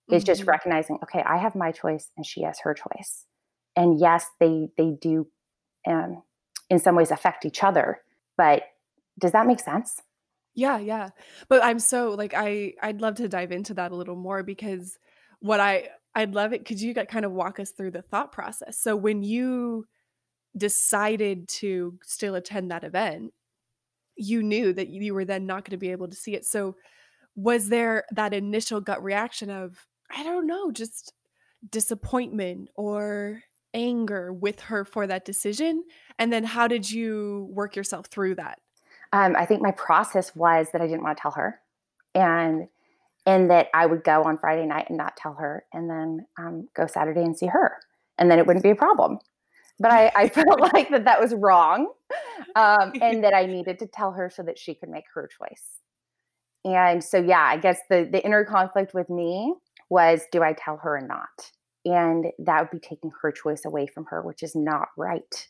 It's 0.10 0.23
mm-hmm. 0.23 0.26
just 0.26 0.43
recognizing, 0.43 0.99
okay, 1.04 1.23
I 1.26 1.38
have 1.38 1.56
my 1.56 1.71
choice 1.71 2.10
and 2.17 2.26
she 2.26 2.43
has 2.43 2.60
her 2.63 2.73
choice. 2.73 3.26
And 3.75 3.99
yes, 3.99 4.25
they 4.39 4.69
they 4.77 4.91
do 5.01 5.27
um, 5.88 6.23
in 6.69 6.79
some 6.79 6.95
ways 6.95 7.12
affect 7.12 7.45
each 7.45 7.63
other. 7.63 7.99
But 8.38 8.63
does 9.19 9.31
that 9.31 9.47
make 9.47 9.59
sense? 9.59 10.01
Yeah, 10.55 10.77
yeah. 10.77 11.09
But 11.49 11.63
I'm 11.63 11.79
so 11.79 12.12
like 12.12 12.33
I 12.36 12.73
I'd 12.81 13.01
love 13.01 13.15
to 13.15 13.27
dive 13.27 13.51
into 13.51 13.73
that 13.75 13.91
a 13.91 13.95
little 13.95 14.15
more 14.15 14.43
because 14.43 14.97
what 15.39 15.59
I 15.59 15.89
I'd 16.15 16.36
love 16.36 16.53
it. 16.53 16.65
Could 16.65 16.79
you 16.79 16.93
kind 16.93 17.25
of 17.25 17.31
walk 17.31 17.59
us 17.59 17.71
through 17.71 17.91
the 17.91 18.03
thought 18.03 18.31
process? 18.31 18.79
So 18.79 18.95
when 18.95 19.23
you 19.23 19.86
decided 20.55 21.47
to 21.47 21.97
still 22.03 22.36
attend 22.36 22.69
that 22.69 22.83
event, 22.83 23.33
you 24.15 24.43
knew 24.43 24.73
that 24.73 24.89
you 24.89 25.13
were 25.15 25.25
then 25.25 25.47
not 25.47 25.65
going 25.65 25.71
to 25.71 25.77
be 25.77 25.91
able 25.91 26.07
to 26.07 26.15
see 26.15 26.36
it. 26.36 26.45
So 26.45 26.75
was 27.36 27.69
there 27.69 28.05
that 28.12 28.33
initial 28.33 28.79
gut 28.79 29.03
reaction 29.03 29.49
of 29.49 29.88
I 30.15 30.23
don't 30.23 30.45
know, 30.45 30.71
just 30.71 31.13
disappointment 31.71 32.69
or 32.75 33.41
anger 33.73 34.32
with 34.32 34.59
her 34.61 34.86
for 34.86 35.07
that 35.07 35.26
decision? 35.26 35.84
And 36.19 36.32
then 36.32 36.43
how 36.43 36.67
did 36.67 36.89
you 36.89 37.47
work 37.51 37.76
yourself 37.76 38.07
through 38.07 38.36
that? 38.36 38.59
Um, 39.11 39.36
I 39.36 39.45
think 39.45 39.61
my 39.61 39.71
process 39.71 40.36
was 40.36 40.67
that 40.74 40.82
I 40.82 40.88
didn't 40.88 41.03
want 41.03 41.17
to 41.17 41.21
tell 41.21 41.32
her. 41.32 41.59
And 42.15 42.67
and 43.26 43.49
that 43.49 43.67
I 43.74 43.86
would 43.86 44.03
go 44.03 44.24
on 44.24 44.38
Friday 44.38 44.65
night 44.65 44.88
and 44.89 44.97
not 44.97 45.15
tell 45.15 45.34
her, 45.36 45.65
and 45.74 45.89
then 45.89 46.26
um, 46.38 46.67
go 46.76 46.88
Saturday 46.88 47.21
and 47.21 47.38
see 47.38 47.47
her, 47.47 47.78
and 48.17 48.30
then 48.30 48.39
it 48.39 48.45
wouldn't 48.45 48.63
be 48.63 48.69
a 48.69 48.76
problem. 48.76 49.19
But 49.80 49.91
I, 49.91 50.11
I 50.15 50.30
felt 50.30 50.59
like 50.59 50.89
that 50.89 51.05
that 51.05 51.19
was 51.19 51.34
wrong, 51.34 51.91
um, 52.55 52.93
and 53.01 53.24
that 53.24 53.34
I 53.34 53.45
needed 53.45 53.80
to 53.80 53.88
tell 53.88 54.11
her 54.11 54.30
so 54.30 54.43
that 54.43 54.59
she 54.59 54.76
could 54.76 54.89
make 54.89 55.05
her 55.13 55.30
choice. 55.39 55.80
And 56.65 57.03
so, 57.03 57.21
yeah, 57.21 57.41
I 57.41 57.57
guess 57.57 57.80
the 57.89 58.07
the 58.11 58.24
inner 58.24 58.45
conflict 58.45 58.93
with 58.93 59.09
me 59.09 59.53
was, 59.89 60.24
do 60.32 60.43
I 60.43 60.53
tell 60.53 60.78
her 60.78 60.97
or 60.97 61.01
not? 61.01 61.51
And 61.86 62.27
that 62.39 62.61
would 62.61 62.81
be 62.81 62.86
taking 62.88 63.11
her 63.21 63.31
choice 63.31 63.65
away 63.65 63.88
from 63.88 64.05
her, 64.05 64.21
which 64.21 64.43
is 64.43 64.55
not 64.55 64.89
right. 64.97 65.47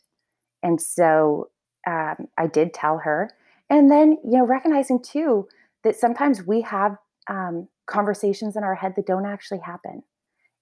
And 0.62 0.80
so 0.80 1.50
um, 1.86 2.28
I 2.38 2.46
did 2.46 2.74
tell 2.74 2.98
her, 2.98 3.30
and 3.70 3.90
then 3.90 4.18
you 4.24 4.38
know, 4.38 4.46
recognizing 4.46 5.02
too 5.02 5.46
that 5.84 5.96
sometimes 5.96 6.42
we 6.42 6.62
have 6.62 6.96
um, 7.28 7.68
conversations 7.86 8.56
in 8.56 8.64
our 8.64 8.74
head 8.74 8.94
that 8.96 9.06
don't 9.06 9.26
actually 9.26 9.60
happen. 9.60 10.02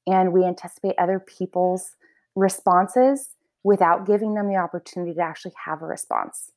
And 0.07 0.33
we 0.33 0.45
anticipate 0.45 0.97
other 0.99 1.21
people's 1.21 1.95
responses 2.35 3.29
without 3.65 4.07
giving 4.07 4.35
them 4.35 4.49
the 4.49 4.57
opportunity 4.57 5.15
to 5.15 5.21
actually 5.21 5.53
have 5.65 5.83
a 5.83 5.87
response. 5.87 6.51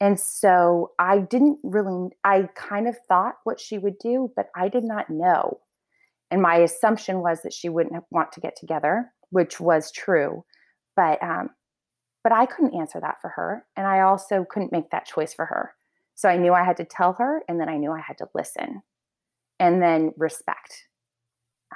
And 0.00 0.18
so 0.18 0.92
I 0.98 1.18
didn't 1.18 1.58
really, 1.62 2.10
I 2.24 2.48
kind 2.54 2.88
of 2.88 2.96
thought 3.08 3.36
what 3.44 3.60
she 3.60 3.78
would 3.78 3.98
do, 3.98 4.32
but 4.34 4.50
I 4.54 4.68
did 4.68 4.84
not 4.84 5.10
know. 5.10 5.60
And 6.32 6.40
my 6.40 6.56
assumption 6.56 7.20
was 7.20 7.42
that 7.42 7.52
she 7.52 7.68
wouldn't 7.68 8.02
want 8.10 8.32
to 8.32 8.40
get 8.40 8.56
together, 8.56 9.12
which 9.30 9.60
was 9.60 9.92
true. 9.92 10.44
But, 10.96 11.22
um, 11.22 11.50
but 12.24 12.32
I 12.32 12.46
couldn't 12.46 12.74
answer 12.74 12.98
that 13.00 13.20
for 13.20 13.28
her. 13.28 13.66
And 13.76 13.86
I 13.86 14.00
also 14.00 14.46
couldn't 14.48 14.72
make 14.72 14.90
that 14.90 15.04
choice 15.04 15.34
for 15.34 15.44
her. 15.44 15.74
So 16.14 16.30
I 16.30 16.38
knew 16.38 16.54
I 16.54 16.64
had 16.64 16.78
to 16.78 16.84
tell 16.84 17.12
her, 17.14 17.42
and 17.48 17.60
then 17.60 17.68
I 17.68 17.76
knew 17.76 17.92
I 17.92 18.00
had 18.00 18.16
to 18.18 18.28
listen 18.34 18.82
and 19.60 19.82
then 19.82 20.12
respect 20.16 20.84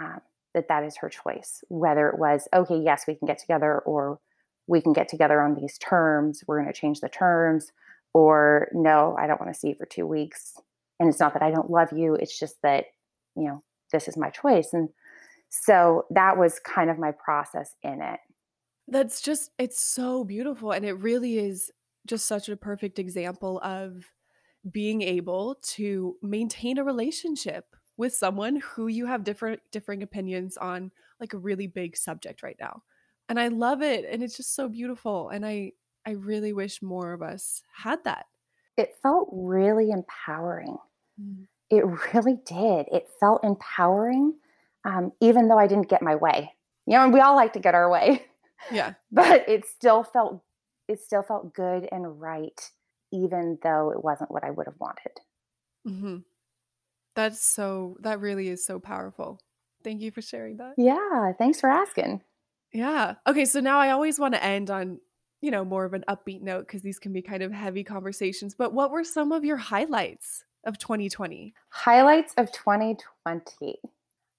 um, 0.01 0.21
that 0.55 0.69
that 0.69 0.85
is 0.85 0.97
her 0.97 1.11
choice. 1.11 1.63
Whether 1.69 2.09
it 2.09 2.19
was, 2.19 2.49
okay, 2.55 2.79
yes, 2.79 3.05
we 3.07 3.15
can 3.15 3.27
get 3.27 3.39
together, 3.39 3.81
or 3.81 4.21
we 4.67 4.81
can 4.81 4.95
get 4.95 5.09
together 5.09 5.41
on 5.43 5.55
these 5.55 5.77
terms, 5.79 6.45
we're 6.47 6.63
going 6.63 6.73
to 6.73 6.81
change 6.81 7.01
the 7.01 7.09
terms, 7.11 7.73
or 8.15 8.69
no, 8.73 9.17
I 9.19 9.27
don't 9.27 9.41
want 9.41 9.53
to 9.53 9.59
see 9.59 9.69
you 9.69 9.75
for 9.75 9.87
two 9.87 10.07
weeks. 10.07 10.55
And 10.99 11.11
it's 11.11 11.21
not 11.21 11.35
that 11.35 11.43
I 11.43 11.51
don't 11.51 11.71
love 11.71 11.93
you, 11.93 12.15
it's 12.15 12.39
just 12.39 12.57
that, 12.63 12.87
you 13.37 13.45
know, 13.45 13.63
this 13.93 14.09
is 14.09 14.17
my 14.17 14.31
choice. 14.31 14.71
And 14.73 14.89
so 15.49 16.05
that 16.11 16.37
was 16.37 16.59
kind 16.59 16.91
of 16.91 16.99
my 16.99 17.13
process 17.13 17.75
in 17.83 18.03
it. 18.03 18.21
That's 18.89 19.21
just, 19.21 19.51
it's 19.59 19.81
so 19.81 20.25
beautiful. 20.25 20.73
And 20.73 20.85
it 20.85 20.95
really 20.95 21.39
is 21.39 21.71
just 22.07 22.27
such 22.27 22.49
a 22.49 22.57
perfect 22.57 22.99
example 22.99 23.61
of 23.63 24.05
being 24.71 25.03
able 25.03 25.57
to 25.63 26.17
maintain 26.23 26.79
a 26.79 26.85
relationship 26.85 27.65
with 27.97 28.15
someone 28.15 28.57
who 28.57 28.89
you 28.89 29.07
have 29.07 29.25
different 29.25 29.61
differing 29.73 30.03
opinions 30.03 30.57
on 30.57 30.91
like 31.21 31.33
a 31.33 31.39
really 31.39 31.67
big 31.67 31.97
subject 31.97 32.43
right 32.43 32.57
now. 32.61 32.83
And 33.29 33.41
I 33.41 33.49
love 33.49 33.83
it 33.83 34.05
and 34.09 34.23
it's 34.23 34.37
just 34.37 34.55
so 34.55 34.69
beautiful 34.69 35.31
and 35.31 35.45
I 35.45 35.73
I 36.07 36.13
really 36.13 36.53
wish 36.53 36.83
more 36.83 37.13
of 37.13 37.23
us 37.23 37.63
had 37.75 38.05
that. 38.05 38.27
It 38.77 38.95
felt 39.03 39.29
really 39.33 39.91
empowering. 39.91 40.77
Mm. 41.21 41.47
It 41.71 41.85
really 42.15 42.39
did. 42.47 42.87
It 42.93 43.09
felt 43.21 43.45
empowering 43.45 44.35
um, 44.85 45.13
even 45.21 45.49
though 45.49 45.59
I 45.59 45.67
didn't 45.67 45.89
get 45.89 46.01
my 46.01 46.15
way. 46.15 46.53
You 46.87 46.97
know, 46.97 47.05
and 47.05 47.13
we 47.13 47.21
all 47.21 47.35
like 47.35 47.53
to 47.55 47.59
get 47.59 47.75
our 47.75 47.91
way. 47.91 48.25
Yeah. 48.71 48.95
but 49.13 49.49
it 49.49 49.67
still 49.67 50.05
felt 50.05 50.43
it 50.89 51.01
still 51.01 51.23
felt 51.23 51.53
good 51.53 51.89
and 51.91 52.21
right 52.21 52.71
even 53.13 53.59
though 53.63 53.91
it 53.91 54.03
wasn't 54.03 54.31
what 54.31 54.45
I 54.45 54.51
would 54.51 54.67
have 54.67 54.79
wanted. 54.79 55.21
Mm-hmm. 55.87 56.17
That's 57.15 57.41
so, 57.41 57.97
that 58.01 58.21
really 58.21 58.49
is 58.49 58.65
so 58.65 58.79
powerful. 58.79 59.41
Thank 59.85 60.03
you 60.03 60.11
for 60.11 60.23
sharing 60.23 60.57
that. 60.59 60.75
Yeah. 60.77 61.33
Thanks 61.39 61.61
for 61.61 61.71
asking. 61.71 62.23
Yeah. 62.73 63.15
Okay. 63.27 63.45
So 63.45 63.61
now 63.61 63.79
I 63.79 63.91
always 63.91 64.19
want 64.19 64.35
to 64.35 64.45
end 64.45 64.71
on, 64.71 65.01
you 65.41 65.51
know, 65.51 65.65
more 65.65 65.85
of 65.85 65.95
an 65.95 66.05
upbeat 66.09 66.43
note 66.43 66.67
because 66.67 66.83
these 66.83 66.99
can 66.99 67.13
be 67.13 67.23
kind 67.23 67.43
of 67.43 67.53
heavy 67.53 67.85
conversations. 67.85 68.55
But 68.55 68.75
what 68.75 68.91
were 68.91 69.05
some 69.05 69.33
of 69.33 69.45
your 69.45 69.57
highlights 69.57 70.45
of 70.67 70.79
2020? 70.79 71.55
Highlights 71.71 72.35
of 72.37 72.53
2020. 72.53 73.79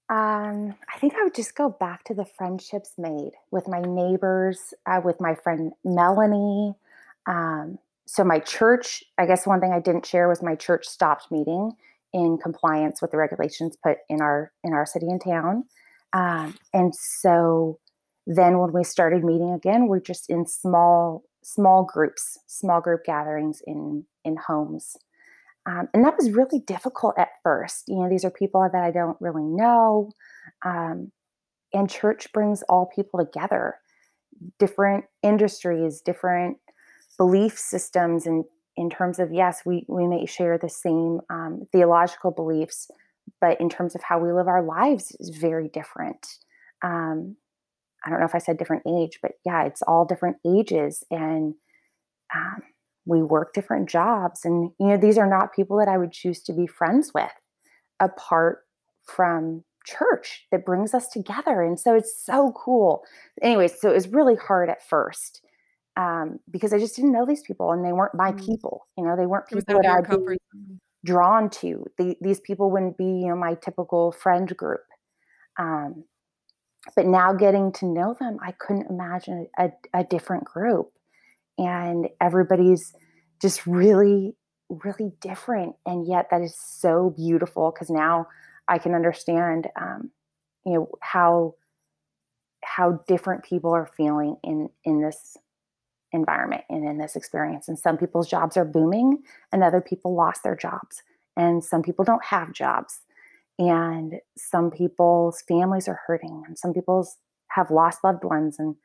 Um, 0.09 0.75
I 0.93 0.99
think 0.99 1.15
I 1.15 1.23
would 1.23 1.35
just 1.35 1.55
go 1.55 1.69
back 1.69 2.03
to 2.05 2.13
the 2.13 2.25
friendships 2.25 2.93
made 2.97 3.31
with 3.51 3.67
my 3.67 3.81
neighbors, 3.81 4.73
uh, 4.85 5.01
with 5.03 5.19
my 5.19 5.35
friend 5.35 5.73
Melanie, 5.83 6.75
um, 7.27 7.79
so 8.07 8.23
my 8.23 8.39
church, 8.39 9.03
I 9.17 9.25
guess 9.25 9.45
one 9.45 9.59
thing 9.59 9.73
I 9.73 9.81
didn't 9.81 10.05
share 10.05 10.29
was 10.29 10.41
my 10.41 10.55
church 10.55 10.87
stopped 10.87 11.29
meeting 11.29 11.73
in 12.13 12.37
compliance 12.41 13.01
with 13.01 13.11
the 13.11 13.17
regulations 13.17 13.77
put 13.83 13.97
in 14.09 14.21
our 14.21 14.51
in 14.63 14.73
our 14.73 14.85
city 14.85 15.07
and 15.07 15.21
town. 15.21 15.65
Um, 16.13 16.55
and 16.73 16.95
so 16.95 17.79
then 18.25 18.59
when 18.59 18.71
we 18.71 18.85
started 18.85 19.25
meeting 19.25 19.51
again, 19.51 19.87
we're 19.87 19.99
just 19.99 20.29
in 20.29 20.47
small 20.47 21.23
small 21.43 21.83
groups, 21.83 22.39
small 22.47 22.79
group 22.79 23.03
gatherings 23.03 23.61
in 23.67 24.05
in 24.23 24.37
homes. 24.37 24.95
Um, 25.67 25.89
and 25.93 26.03
that 26.05 26.15
was 26.17 26.31
really 26.31 26.59
difficult 26.59 27.15
at 27.17 27.29
first. 27.43 27.83
You 27.87 27.97
know, 27.97 28.09
these 28.09 28.23
are 28.23 28.31
people 28.31 28.67
that 28.71 28.83
I 28.83 28.91
don't 28.91 29.17
really 29.19 29.43
know. 29.43 30.11
Um, 30.65 31.11
and 31.73 31.89
church 31.89 32.31
brings 32.33 32.63
all 32.63 32.89
people 32.95 33.19
together, 33.19 33.75
different 34.57 35.05
industries, 35.21 36.01
different 36.01 36.57
belief 37.17 37.57
systems 37.57 38.25
and 38.25 38.45
in 38.77 38.89
terms 38.89 39.17
of 39.19 39.33
yes 39.33 39.63
we 39.65 39.83
we 39.87 40.07
may 40.07 40.25
share 40.25 40.57
the 40.57 40.69
same 40.69 41.19
um, 41.29 41.67
theological 41.71 42.31
beliefs 42.31 42.89
but 43.41 43.59
in 43.59 43.69
terms 43.69 43.95
of 43.95 44.03
how 44.03 44.19
we 44.19 44.31
live 44.31 44.47
our 44.47 44.63
lives 44.63 45.15
is 45.19 45.29
very 45.29 45.67
different 45.67 46.37
um, 46.83 47.35
i 48.05 48.09
don't 48.09 48.19
know 48.19 48.25
if 48.25 48.35
i 48.35 48.37
said 48.37 48.57
different 48.57 48.83
age 48.87 49.19
but 49.21 49.31
yeah 49.45 49.63
it's 49.63 49.81
all 49.81 50.05
different 50.05 50.37
ages 50.45 51.03
and 51.09 51.55
um, 52.35 52.61
we 53.07 53.23
work 53.23 53.53
different 53.53 53.89
jobs 53.89 54.45
and 54.45 54.71
you 54.79 54.87
know 54.87 54.97
these 54.97 55.17
are 55.17 55.29
not 55.29 55.53
people 55.53 55.77
that 55.77 55.87
i 55.87 55.97
would 55.97 56.11
choose 56.11 56.41
to 56.41 56.53
be 56.53 56.67
friends 56.67 57.11
with 57.13 57.31
apart 57.99 58.59
from 59.03 59.63
church 59.85 60.45
that 60.51 60.65
brings 60.65 60.93
us 60.93 61.07
together 61.07 61.61
and 61.61 61.79
so 61.79 61.95
it's 61.95 62.23
so 62.25 62.51
cool 62.51 63.03
anyway 63.41 63.67
so 63.67 63.89
it 63.89 63.93
was 63.93 64.09
really 64.09 64.35
hard 64.35 64.69
at 64.69 64.85
first 64.85 65.41
um, 65.97 66.39
because 66.49 66.73
I 66.73 66.79
just 66.79 66.95
didn't 66.95 67.11
know 67.11 67.25
these 67.25 67.41
people 67.41 67.71
and 67.71 67.83
they 67.83 67.91
weren't 67.91 68.13
my 68.13 68.31
mm. 68.31 68.45
people. 68.45 68.87
You 68.97 69.03
know, 69.03 69.17
they 69.17 69.25
weren't 69.25 69.47
people 69.47 69.81
that 69.81 69.85
I'd 69.85 70.07
be 70.07 70.37
drawn 71.03 71.49
to. 71.49 71.85
The, 71.97 72.15
these 72.21 72.39
people 72.39 72.69
wouldn't 72.69 72.97
be, 72.97 73.05
you 73.05 73.27
know, 73.29 73.35
my 73.35 73.55
typical 73.55 74.11
friend 74.11 74.55
group. 74.55 74.83
Um, 75.57 76.03
but 76.95 77.07
now 77.07 77.33
getting 77.33 77.71
to 77.73 77.85
know 77.85 78.15
them, 78.19 78.37
I 78.41 78.51
couldn't 78.51 78.89
imagine 78.89 79.47
a, 79.57 79.71
a 79.93 80.03
different 80.03 80.45
group. 80.45 80.91
And 81.57 82.09
everybody's 82.21 82.93
just 83.41 83.65
really, 83.65 84.35
really 84.69 85.11
different. 85.21 85.75
And 85.85 86.07
yet 86.07 86.27
that 86.31 86.41
is 86.41 86.55
so 86.57 87.13
beautiful 87.15 87.71
because 87.71 87.89
now 87.89 88.27
I 88.67 88.77
can 88.77 88.93
understand, 88.93 89.67
um, 89.79 90.11
you 90.65 90.73
know, 90.73 90.89
how 91.01 91.55
how 92.63 93.03
different 93.07 93.43
people 93.43 93.71
are 93.71 93.89
feeling 93.95 94.35
in 94.43 94.69
in 94.83 95.01
this 95.01 95.37
environment 96.11 96.63
and 96.69 96.83
in 96.87 96.97
this 96.97 97.15
experience. 97.15 97.67
And 97.67 97.77
some 97.77 97.97
people's 97.97 98.29
jobs 98.29 98.57
are 98.57 98.65
booming, 98.65 99.23
and 99.51 99.63
other 99.63 99.81
people 99.81 100.15
lost 100.15 100.43
their 100.43 100.55
jobs. 100.55 101.01
And 101.35 101.63
some 101.63 101.81
people 101.81 102.03
don't 102.03 102.25
have 102.25 102.51
jobs. 102.51 103.01
And 103.59 104.19
some 104.37 104.69
people's 104.69 105.41
families 105.47 105.87
are 105.87 105.99
hurting, 106.05 106.43
and 106.47 106.57
some 106.57 106.73
people's 106.73 107.17
have 107.49 107.71
lost 107.71 108.03
loved 108.03 108.23
ones, 108.23 108.59
and 108.59 108.75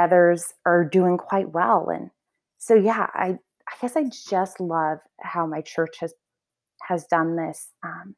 others 0.00 0.52
are 0.64 0.84
doing 0.84 1.18
quite 1.18 1.50
well. 1.50 1.88
And 1.88 2.10
so, 2.58 2.74
yeah, 2.74 3.06
I, 3.14 3.38
I 3.68 3.72
guess 3.80 3.96
I 3.96 4.04
just 4.04 4.60
love 4.60 4.98
how 5.20 5.46
my 5.46 5.60
church 5.60 5.98
has 6.00 6.14
has 6.88 7.06
done 7.06 7.36
this. 7.36 7.68
Um, 7.84 8.16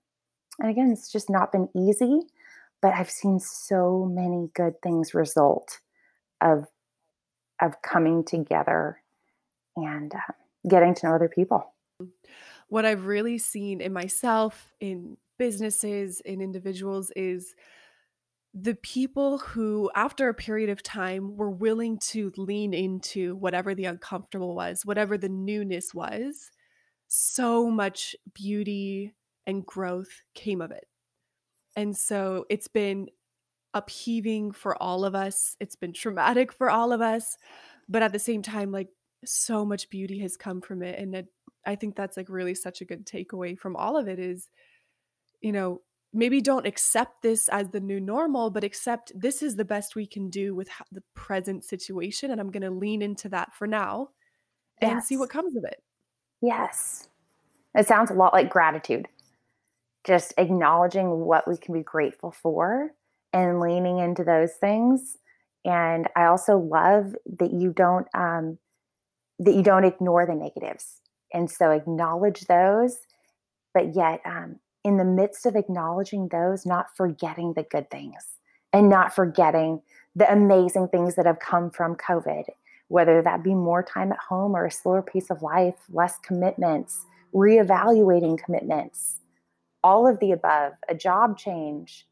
and 0.59 0.71
again, 0.71 0.91
it's 0.93 1.11
just 1.11 1.29
not 1.29 1.53
been 1.53 1.69
easy, 1.77 2.21
but 2.81 2.95
I've 2.95 3.11
seen 3.11 3.39
so 3.41 4.09
many 4.11 4.51
good 4.55 4.75
things 4.83 5.15
result 5.15 5.81
of 6.41 6.67
of 7.61 7.81
coming 7.83 8.25
together 8.25 9.03
and 9.77 10.15
uh, 10.15 10.33
getting 10.69 10.95
to 10.95 11.07
know 11.07 11.15
other 11.15 11.29
people. 11.29 11.73
What 12.69 12.85
I've 12.85 13.07
really 13.07 13.39
seen 13.39 13.81
in 13.81 13.93
myself, 13.93 14.73
in 14.81 15.17
businesses, 15.39 16.21
in 16.21 16.41
individuals 16.41 17.13
is 17.15 17.55
the 18.55 18.75
people 18.75 19.39
who, 19.39 19.91
after 19.95 20.29
a 20.29 20.35
period 20.35 20.69
of 20.69 20.83
time, 20.83 21.37
were 21.37 21.51
willing 21.51 21.99
to 21.99 22.33
lean 22.37 22.75
into 22.75 23.35
whatever 23.37 23.75
the 23.75 23.87
uncomfortable 23.87 24.55
was, 24.55 24.85
whatever 24.85 25.17
the 25.17 25.29
newness 25.29 25.95
was, 25.95 26.51
so 27.09 27.71
much 27.71 28.15
beauty 28.35 29.15
and 29.47 29.65
growth 29.65 30.23
came 30.35 30.61
of 30.61 30.71
it. 30.71 30.87
And 31.77 31.97
so 31.97 32.45
it's 32.51 32.69
been 32.69 33.09
upheaving 33.75 34.53
for 34.53 34.81
all 34.83 35.05
of 35.05 35.15
us. 35.15 35.57
It's 35.59 35.77
been 35.77 35.95
traumatic 35.95 36.53
for 36.53 36.69
all 36.69 36.93
of 36.93 37.01
us, 37.01 37.39
but 37.89 38.03
at 38.03 38.13
the 38.13 38.19
same 38.19 38.43
time, 38.43 38.71
like 38.71 38.89
so 39.25 39.65
much 39.65 39.89
beauty 39.89 40.19
has 40.19 40.37
come 40.37 40.61
from 40.61 40.83
it. 40.83 40.99
And 40.99 41.15
it, 41.15 41.27
I 41.65 41.77
think 41.77 41.97
that's 41.97 42.19
like 42.19 42.29
really 42.29 42.55
such 42.55 42.83
a 42.83 42.85
good 42.85 43.07
takeaway 43.07 43.59
from 43.59 43.77
all 43.77 43.97
of 43.97 44.09
it 44.09 44.19
is, 44.19 44.51
you 45.41 45.53
know, 45.53 45.81
maybe 46.13 46.41
don't 46.41 46.67
accept 46.67 47.23
this 47.23 47.49
as 47.49 47.71
the 47.71 47.81
new 47.81 48.01
normal, 48.01 48.51
but 48.51 48.65
accept 48.65 49.13
this 49.15 49.43
is 49.43 49.57
the 49.57 49.65
best 49.65 49.97
we 49.97 50.07
can 50.07 50.29
do 50.29 50.55
with 50.55 50.69
the 50.91 51.03
present 51.15 51.65
situation. 51.65 52.31
And 52.31 52.41
I'm 52.41 52.51
going 52.51 52.63
to 52.63 52.71
lean 52.71 53.03
into 53.03 53.29
that 53.31 53.55
for 53.55 53.67
now 53.67 54.11
and 54.81 54.93
yes. 54.93 55.07
see 55.07 55.17
what 55.17 55.31
comes 55.31 55.57
of 55.57 55.65
it. 55.65 55.83
Yes. 56.41 57.09
It 57.75 57.87
sounds 57.87 58.11
a 58.11 58.15
lot 58.15 58.33
like 58.33 58.51
gratitude. 58.51 59.09
Just 60.05 60.35
acknowledging 60.37 61.21
what 61.21 61.49
we 61.49 61.57
can 61.57 61.73
be 61.73 61.83
grateful 61.83 62.33
for 62.33 62.91
and 63.33 63.61
leaning 63.61 63.99
into 63.99 64.25
those 64.25 64.53
things. 64.55 65.17
And 65.65 66.09
I 66.17 66.25
also 66.25 66.59
love 66.59 67.15
that 67.39 67.53
you 67.53 67.73
don't 67.73 68.09
um, 68.15 68.59
that 69.39 69.55
you 69.55 69.63
don't 69.63 69.85
ignore 69.85 70.27
the 70.27 70.35
negatives, 70.35 71.01
and 71.33 71.51
so 71.51 71.71
acknowledge 71.71 72.43
those, 72.43 72.99
but 73.73 73.95
yet 73.95 74.21
um, 74.25 74.57
in 74.85 74.97
the 74.97 75.05
midst 75.05 75.47
of 75.47 75.57
acknowledging 75.57 76.29
those, 76.29 76.67
not 76.67 76.97
forgetting 76.97 77.53
the 77.55 77.63
good 77.63 77.91
things 77.91 78.39
and 78.73 78.89
not 78.89 79.15
forgetting 79.15 79.81
the 80.17 80.31
amazing 80.31 80.89
things 80.89 81.15
that 81.15 81.27
have 81.27 81.39
come 81.39 81.71
from 81.71 81.97
COVID, 81.97 82.45
whether 82.89 83.23
that 83.23 83.43
be 83.43 83.55
more 83.55 83.83
time 83.83 84.13
at 84.13 84.19
home 84.19 84.55
or 84.55 84.67
a 84.67 84.71
slower 84.71 85.03
pace 85.03 85.31
of 85.31 85.43
life, 85.43 85.77
less 85.91 86.19
commitments, 86.19 87.05
reevaluating 87.35 88.43
commitments, 88.43 89.21
all 89.85 90.07
of 90.07 90.19
the 90.21 90.33
above, 90.33 90.73
a 90.89 90.95
job 90.95 91.39
change, 91.39 92.07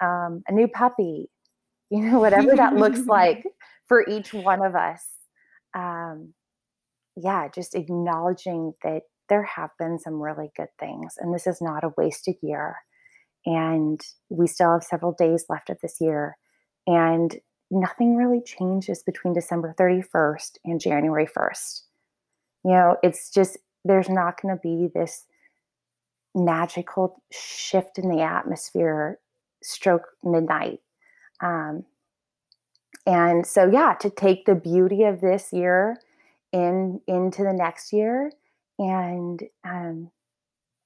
um, 0.00 0.42
a 0.48 0.52
new 0.52 0.68
puppy, 0.68 1.30
you 1.90 2.00
know, 2.00 2.18
whatever 2.18 2.56
that 2.56 2.74
looks 2.74 3.06
like 3.06 3.44
for 3.86 4.08
each 4.08 4.32
one 4.32 4.64
of 4.64 4.74
us. 4.74 5.04
Um, 5.74 6.32
yeah, 7.16 7.48
just 7.48 7.74
acknowledging 7.74 8.74
that 8.82 9.02
there 9.28 9.42
have 9.42 9.70
been 9.78 9.98
some 9.98 10.20
really 10.20 10.50
good 10.56 10.68
things, 10.78 11.14
and 11.18 11.34
this 11.34 11.46
is 11.46 11.60
not 11.60 11.84
a 11.84 11.94
wasted 11.96 12.36
year. 12.42 12.76
And 13.46 14.00
we 14.30 14.46
still 14.46 14.72
have 14.72 14.84
several 14.84 15.12
days 15.12 15.46
left 15.48 15.68
of 15.68 15.78
this 15.82 16.00
year. 16.00 16.38
And 16.86 17.38
nothing 17.70 18.16
really 18.16 18.40
changes 18.40 19.02
between 19.02 19.34
December 19.34 19.74
31st 19.78 20.58
and 20.64 20.80
January 20.80 21.26
1st. 21.26 21.82
You 22.64 22.70
know, 22.72 22.96
it's 23.02 23.30
just, 23.30 23.58
there's 23.84 24.08
not 24.08 24.40
going 24.40 24.56
to 24.56 24.60
be 24.62 24.88
this 24.94 25.26
magical 26.34 27.22
shift 27.30 27.98
in 27.98 28.08
the 28.08 28.22
atmosphere 28.22 29.18
stroke 29.62 30.08
midnight. 30.22 30.80
Um, 31.42 31.84
and 33.06 33.46
so, 33.46 33.70
yeah, 33.70 33.94
to 34.00 34.08
take 34.08 34.46
the 34.46 34.54
beauty 34.54 35.04
of 35.04 35.20
this 35.20 35.52
year 35.52 35.98
in 36.52 37.00
into 37.06 37.42
the 37.42 37.52
next 37.52 37.92
year, 37.92 38.32
and 38.78 39.42
um, 39.64 40.10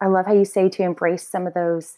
I 0.00 0.06
love 0.06 0.26
how 0.26 0.34
you 0.34 0.44
say 0.44 0.68
to 0.68 0.82
embrace 0.82 1.28
some 1.28 1.46
of 1.46 1.54
those 1.54 1.96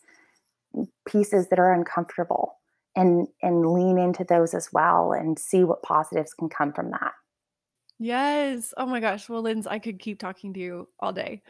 pieces 1.08 1.48
that 1.48 1.58
are 1.58 1.72
uncomfortable 1.72 2.56
and 2.96 3.28
and 3.42 3.72
lean 3.72 3.98
into 3.98 4.24
those 4.24 4.54
as 4.54 4.72
well 4.72 5.12
and 5.12 5.38
see 5.38 5.64
what 5.64 5.82
positives 5.82 6.34
can 6.34 6.48
come 6.48 6.72
from 6.72 6.90
that. 6.90 7.12
Yes. 7.98 8.72
Oh 8.76 8.86
my 8.86 9.00
gosh. 9.00 9.28
Well, 9.28 9.42
Linz, 9.42 9.66
I 9.66 9.78
could 9.78 9.98
keep 9.98 10.18
talking 10.18 10.54
to 10.54 10.60
you 10.60 10.88
all 11.00 11.12
day. 11.12 11.42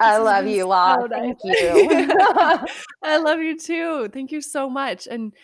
I 0.00 0.16
love 0.16 0.46
you, 0.46 0.66
Law. 0.66 0.96
So 0.98 1.08
Thank 1.08 1.38
you. 1.44 1.54
I 3.04 3.18
love 3.18 3.40
you 3.40 3.58
too. 3.58 4.08
Thank 4.10 4.32
you 4.32 4.40
so 4.40 4.70
much. 4.70 5.06
And 5.06 5.34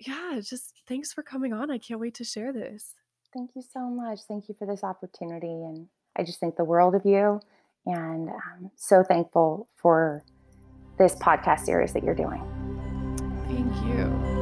yeah, 0.00 0.40
just 0.42 0.72
thanks 0.86 1.12
for 1.12 1.22
coming 1.22 1.52
on. 1.52 1.70
I 1.70 1.76
can't 1.76 2.00
wait 2.00 2.14
to 2.14 2.24
share 2.24 2.52
this. 2.52 2.94
Thank 3.34 3.50
you 3.54 3.62
so 3.62 3.90
much. 3.90 4.20
Thank 4.26 4.48
you 4.48 4.54
for 4.58 4.66
this 4.66 4.82
opportunity. 4.82 5.48
And 5.48 5.86
I 6.18 6.24
just 6.24 6.40
think 6.40 6.56
the 6.56 6.64
world 6.64 6.94
of 6.94 7.04
you. 7.04 7.40
And 7.86 8.28
I'm 8.30 8.70
so 8.76 9.02
thankful 9.02 9.68
for 9.76 10.24
this 10.98 11.14
podcast 11.14 11.60
series 11.60 11.92
that 11.92 12.02
you're 12.02 12.14
doing. 12.14 12.42
Thank 13.46 13.74
you. 13.86 14.37